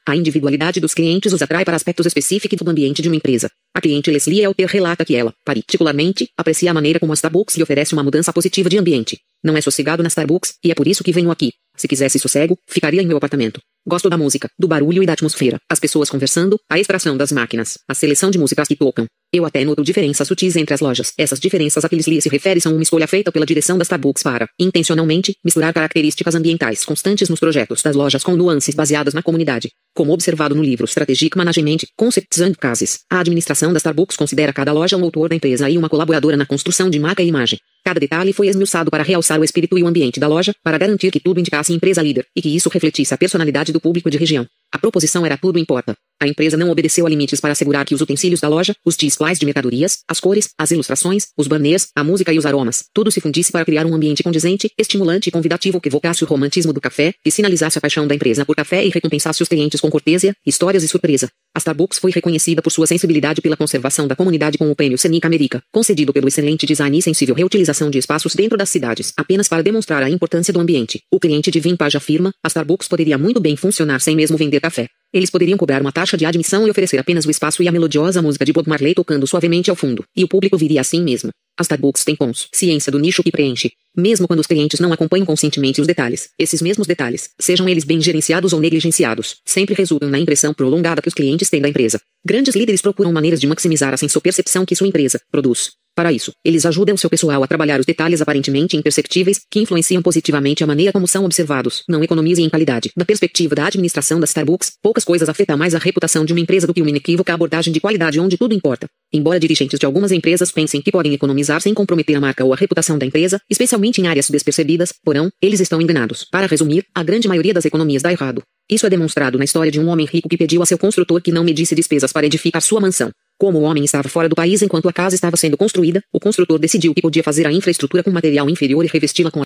A 0.07 0.15
individualidade 0.15 0.79
dos 0.79 0.93
clientes 0.93 1.31
os 1.31 1.41
atrai 1.41 1.63
para 1.63 1.75
aspectos 1.75 2.05
específicos 2.05 2.57
do 2.57 2.69
ambiente 2.69 3.01
de 3.01 3.07
uma 3.07 3.15
empresa. 3.15 3.49
A 3.73 3.79
cliente 3.79 4.11
Leslie 4.11 4.41
Elter 4.41 4.67
relata 4.67 5.05
que 5.05 5.15
ela, 5.15 5.33
particularmente, 5.45 6.29
aprecia 6.37 6.71
a 6.71 6.73
maneira 6.73 6.99
como 6.99 7.11
a 7.11 7.15
Starbucks 7.15 7.55
lhe 7.55 7.63
oferece 7.63 7.93
uma 7.93 8.03
mudança 8.03 8.33
positiva 8.33 8.69
de 8.69 8.77
ambiente. 8.77 9.19
Não 9.43 9.55
é 9.55 9.61
sossegado 9.61 10.03
na 10.03 10.07
Starbucks, 10.07 10.55
e 10.63 10.71
é 10.71 10.75
por 10.75 10.87
isso 10.87 11.03
que 11.03 11.11
venho 11.11 11.31
aqui. 11.31 11.53
Se 11.75 11.87
quisesse 11.87 12.19
sossego, 12.19 12.57
ficaria 12.67 13.01
em 13.01 13.07
meu 13.07 13.17
apartamento. 13.17 13.59
Gosto 13.85 14.09
da 14.09 14.17
música, 14.17 14.47
do 14.57 14.65
barulho 14.65 15.03
e 15.03 15.05
da 15.05 15.11
atmosfera, 15.11 15.59
as 15.69 15.77
pessoas 15.77 16.09
conversando, 16.09 16.57
a 16.69 16.79
extração 16.79 17.17
das 17.17 17.33
máquinas, 17.33 17.77
a 17.85 17.93
seleção 17.93 18.31
de 18.31 18.39
músicas 18.39 18.65
que 18.65 18.77
tocam. 18.77 19.05
Eu 19.31 19.45
até 19.45 19.65
noto 19.65 19.83
diferenças 19.83 20.25
sutis 20.25 20.55
entre 20.55 20.73
as 20.73 20.79
lojas. 20.79 21.11
Essas 21.17 21.37
diferenças 21.37 21.83
a 21.83 21.89
que 21.89 21.95
Leslie 21.97 22.21
se 22.21 22.29
refere 22.29 22.61
são 22.61 22.71
uma 22.71 22.81
escolha 22.81 23.07
feita 23.07 23.29
pela 23.29 23.45
direção 23.45 23.77
da 23.77 23.83
Starbucks 23.83 24.23
para, 24.23 24.47
intencionalmente, 24.57 25.35
misturar 25.43 25.73
características 25.73 26.33
ambientais 26.33 26.85
constantes 26.85 27.27
nos 27.27 27.41
projetos 27.41 27.81
das 27.81 27.93
lojas 27.93 28.23
com 28.23 28.37
nuances 28.37 28.73
baseadas 28.73 29.13
na 29.13 29.21
comunidade. 29.21 29.69
Como 29.93 30.13
observado 30.13 30.55
no 30.55 30.63
livro 30.63 30.85
Strategic 30.85 31.37
Management, 31.37 31.79
Concepts 31.97 32.39
and 32.39 32.53
Cases, 32.53 32.99
a 33.11 33.19
administração 33.19 33.73
da 33.73 33.79
Starbucks 33.79 34.15
considera 34.15 34.53
cada 34.53 34.71
loja 34.71 34.95
um 34.95 35.03
autor 35.03 35.27
da 35.27 35.35
empresa 35.35 35.69
e 35.69 35.77
uma 35.77 35.89
colaboradora 35.89 36.37
na 36.37 36.45
construção 36.45 36.89
de 36.89 36.99
marca 36.99 37.21
e 37.21 37.27
imagem. 37.27 37.59
Cada 37.83 37.99
detalhe 37.99 38.31
foi 38.31 38.47
esmiuçado 38.47 38.89
para 38.89 39.03
realçar 39.03 39.37
o 39.39 39.43
espírito 39.43 39.77
e 39.77 39.83
o 39.83 39.87
ambiente 39.87 40.19
da 40.19 40.27
loja, 40.27 40.55
para 40.63 40.77
garantir 40.77 41.11
que 41.11 41.19
tudo 41.19 41.39
indicasse 41.39 41.73
empresa 41.73 42.01
líder, 42.01 42.25
e 42.33 42.41
que 42.41 42.55
isso 42.55 42.69
refletisse 42.69 43.13
a 43.13 43.17
personalidade 43.17 43.73
do 43.73 43.81
público 43.81 44.09
de 44.09 44.17
região. 44.17 44.47
A 44.71 44.79
proposição 44.79 45.25
era 45.25 45.37
tudo 45.37 45.59
importa. 45.59 45.93
A 46.23 46.27
empresa 46.29 46.55
não 46.55 46.69
obedeceu 46.69 47.05
a 47.05 47.09
limites 47.09 47.41
para 47.41 47.51
assegurar 47.51 47.85
que 47.85 47.93
os 47.93 47.99
utensílios 47.99 48.39
da 48.39 48.47
loja, 48.47 48.73
os 48.85 48.95
displays 48.95 49.37
de 49.37 49.45
mercadorias, 49.45 49.97
as 50.07 50.21
cores, 50.21 50.51
as 50.57 50.71
ilustrações, 50.71 51.27
os 51.37 51.49
banners, 51.49 51.89
a 51.93 52.01
música 52.01 52.31
e 52.31 52.37
os 52.37 52.45
aromas, 52.45 52.85
tudo 52.93 53.11
se 53.11 53.19
fundisse 53.19 53.51
para 53.51 53.65
criar 53.65 53.85
um 53.85 53.93
ambiente 53.93 54.23
condizente, 54.23 54.71
estimulante 54.79 55.27
e 55.27 55.31
convidativo 55.33 55.81
que 55.81 55.89
evocasse 55.89 56.23
o 56.23 56.25
romantismo 56.25 56.71
do 56.71 56.79
café, 56.79 57.13
que 57.21 57.29
sinalizasse 57.29 57.77
a 57.77 57.81
paixão 57.81 58.07
da 58.07 58.15
empresa 58.15 58.45
por 58.45 58.55
café 58.55 58.85
e 58.85 58.89
recompensasse 58.89 59.43
os 59.43 59.49
clientes 59.49 59.81
com 59.81 59.91
cortesia, 59.91 60.33
histórias 60.45 60.81
e 60.81 60.87
surpresa. 60.87 61.27
A 61.53 61.59
Starbucks 61.59 61.99
foi 61.99 62.11
reconhecida 62.11 62.61
por 62.61 62.71
sua 62.71 62.87
sensibilidade 62.87 63.41
pela 63.41 63.57
conservação 63.57 64.07
da 64.07 64.15
comunidade 64.15 64.57
com 64.57 64.71
o 64.71 64.75
prêmio 64.77 64.97
Seneca 64.97 65.27
America, 65.27 65.61
concedido 65.73 66.13
pelo 66.13 66.29
excelente 66.29 66.65
design 66.65 66.97
e 66.97 67.01
sensível 67.01 67.35
reutilização 67.35 67.89
de 67.89 67.97
espaços 67.97 68.33
dentro 68.33 68.57
das 68.57 68.69
cidades, 68.69 69.11
apenas 69.17 69.49
para 69.49 69.61
demonstrar 69.61 70.01
a 70.01 70.09
importância 70.09 70.53
do 70.53 70.61
ambiente. 70.61 71.01
O 71.11 71.19
cliente 71.19 71.51
de 71.51 71.59
Vintage 71.59 71.97
afirma, 71.97 72.31
a 72.41 72.47
Starbucks 72.47 72.87
poderia 72.87 73.17
muito 73.17 73.41
bem 73.41 73.57
funcionar 73.57 73.99
sem 73.99 74.15
mesmo 74.15 74.37
vender 74.37 74.61
café. 74.61 74.87
Eles 75.13 75.29
poderiam 75.29 75.59
cobrar 75.59 75.79
uma 75.79 75.91
taxa 75.91 76.17
de 76.17 76.25
admissão 76.25 76.67
e 76.67 76.71
oferecer 76.71 76.97
apenas 76.97 77.23
o 77.23 77.29
espaço 77.29 77.61
e 77.61 77.67
a 77.67 77.71
melodiosa 77.71 78.19
música 78.19 78.43
de 78.43 78.51
Bob 78.51 78.67
Marley 78.67 78.95
tocando 78.95 79.27
suavemente 79.27 79.69
ao 79.69 79.75
fundo, 79.75 80.03
e 80.15 80.23
o 80.23 80.27
público 80.27 80.57
viria 80.57 80.81
assim 80.81 81.03
mesmo. 81.03 81.29
A 81.55 81.61
Starbucks 81.61 82.03
tem 82.03 82.15
cons, 82.15 82.47
ciência 82.51 82.91
do 82.91 82.97
nicho 82.97 83.21
que 83.21 83.31
preenche, 83.31 83.71
mesmo 83.95 84.27
quando 84.27 84.39
os 84.39 84.47
clientes 84.47 84.79
não 84.79 84.91
acompanham 84.91 85.23
conscientemente 85.23 85.79
os 85.79 85.85
detalhes. 85.85 86.29
Esses 86.39 86.63
mesmos 86.63 86.87
detalhes, 86.87 87.29
sejam 87.39 87.69
eles 87.69 87.83
bem 87.83 88.01
gerenciados 88.01 88.53
ou 88.53 88.59
negligenciados, 88.59 89.35
sempre 89.45 89.75
resultam 89.75 90.09
na 90.09 90.17
impressão 90.17 90.51
prolongada 90.51 90.99
que 90.99 91.09
os 91.09 91.13
clientes 91.13 91.47
têm 91.47 91.61
da 91.61 91.69
empresa. 91.69 92.01
Grandes 92.25 92.55
líderes 92.55 92.81
procuram 92.81 93.13
maneiras 93.13 93.39
de 93.39 93.45
maximizar 93.45 93.93
a 93.93 93.97
sensopercepção 93.97 94.65
que 94.65 94.75
sua 94.75 94.87
empresa 94.87 95.21
produz. 95.31 95.73
Para 95.95 96.11
isso, 96.11 96.31
eles 96.43 96.65
ajudam 96.65 96.97
seu 96.97 97.07
pessoal 97.07 97.43
a 97.43 97.47
trabalhar 97.47 97.79
os 97.79 97.85
detalhes 97.85 98.19
aparentemente 98.19 98.75
imperceptíveis, 98.75 99.41
que 99.49 99.59
influenciam 99.59 100.01
positivamente 100.01 100.63
a 100.63 100.67
maneira 100.67 100.91
como 100.91 101.07
são 101.07 101.23
observados. 101.23 101.83
Não 101.87 102.03
economizem 102.03 102.45
em 102.45 102.49
qualidade. 102.49 102.91
Da 102.97 103.05
perspectiva 103.05 103.53
da 103.53 103.67
administração 103.67 104.19
da 104.19 104.25
Starbucks, 104.25 104.71
poucas 104.81 105.03
coisas 105.03 105.29
afetam 105.29 105.55
mais 105.55 105.75
a 105.75 105.77
reputação 105.77 106.25
de 106.25 106.33
uma 106.33 106.39
empresa 106.39 106.65
do 106.65 106.73
que 106.73 106.81
uma 106.81 106.89
inequívoca 106.89 107.31
abordagem 107.31 107.71
de 107.71 107.79
qualidade 107.79 108.19
onde 108.19 108.37
tudo 108.37 108.55
importa. 108.55 108.87
Embora 109.13 109.39
dirigentes 109.39 109.77
de 109.77 109.85
algumas 109.85 110.11
empresas 110.11 110.51
pensem 110.51 110.81
que 110.81 110.91
podem 110.91 111.13
economizar 111.13 111.61
sem 111.61 111.75
comprometer 111.75 112.15
a 112.15 112.21
marca 112.21 112.43
ou 112.43 112.53
a 112.53 112.55
reputação 112.55 112.97
da 112.97 113.05
empresa, 113.05 113.39
especialmente 113.47 114.01
em 114.01 114.07
áreas 114.07 114.31
despercebidas, 114.31 114.91
porão, 115.03 115.29
eles 115.39 115.59
estão 115.59 115.79
enganados. 115.79 116.25
Para 116.31 116.47
resumir, 116.47 116.85
a 116.95 117.03
grande 117.03 117.27
maioria 117.27 117.53
das 117.53 117.65
economias 117.65 118.01
dá 118.01 118.11
errado. 118.11 118.41
Isso 118.67 118.87
é 118.87 118.89
demonstrado 118.89 119.37
na 119.37 119.43
história 119.43 119.71
de 119.71 119.79
um 119.79 119.89
homem 119.89 120.07
rico 120.07 120.27
que 120.27 120.37
pediu 120.37 120.63
a 120.63 120.65
seu 120.65 120.77
construtor 120.77 121.21
que 121.21 121.31
não 121.31 121.43
medisse 121.43 121.75
despesas 121.75 122.11
para 122.11 122.25
edificar 122.25 122.61
sua 122.61 122.81
mansão. 122.81 123.11
Como 123.37 123.59
o 123.59 123.63
homem 123.63 123.83
estava 123.83 124.07
fora 124.07 124.29
do 124.29 124.35
país 124.35 124.61
enquanto 124.61 124.87
a 124.87 124.93
casa 124.93 125.15
estava 125.15 125.35
sendo 125.35 125.57
construída, 125.57 126.01
o 126.13 126.19
construtor 126.19 126.59
decidiu 126.59 126.93
que 126.93 127.01
podia 127.01 127.23
fazer 127.23 127.47
a 127.47 127.51
infraestrutura 127.51 128.03
com 128.03 128.11
material 128.11 128.49
inferior 128.49 128.85
e 128.85 128.87
revesti-la 128.87 129.31
com 129.31 129.39
a 129.39 129.41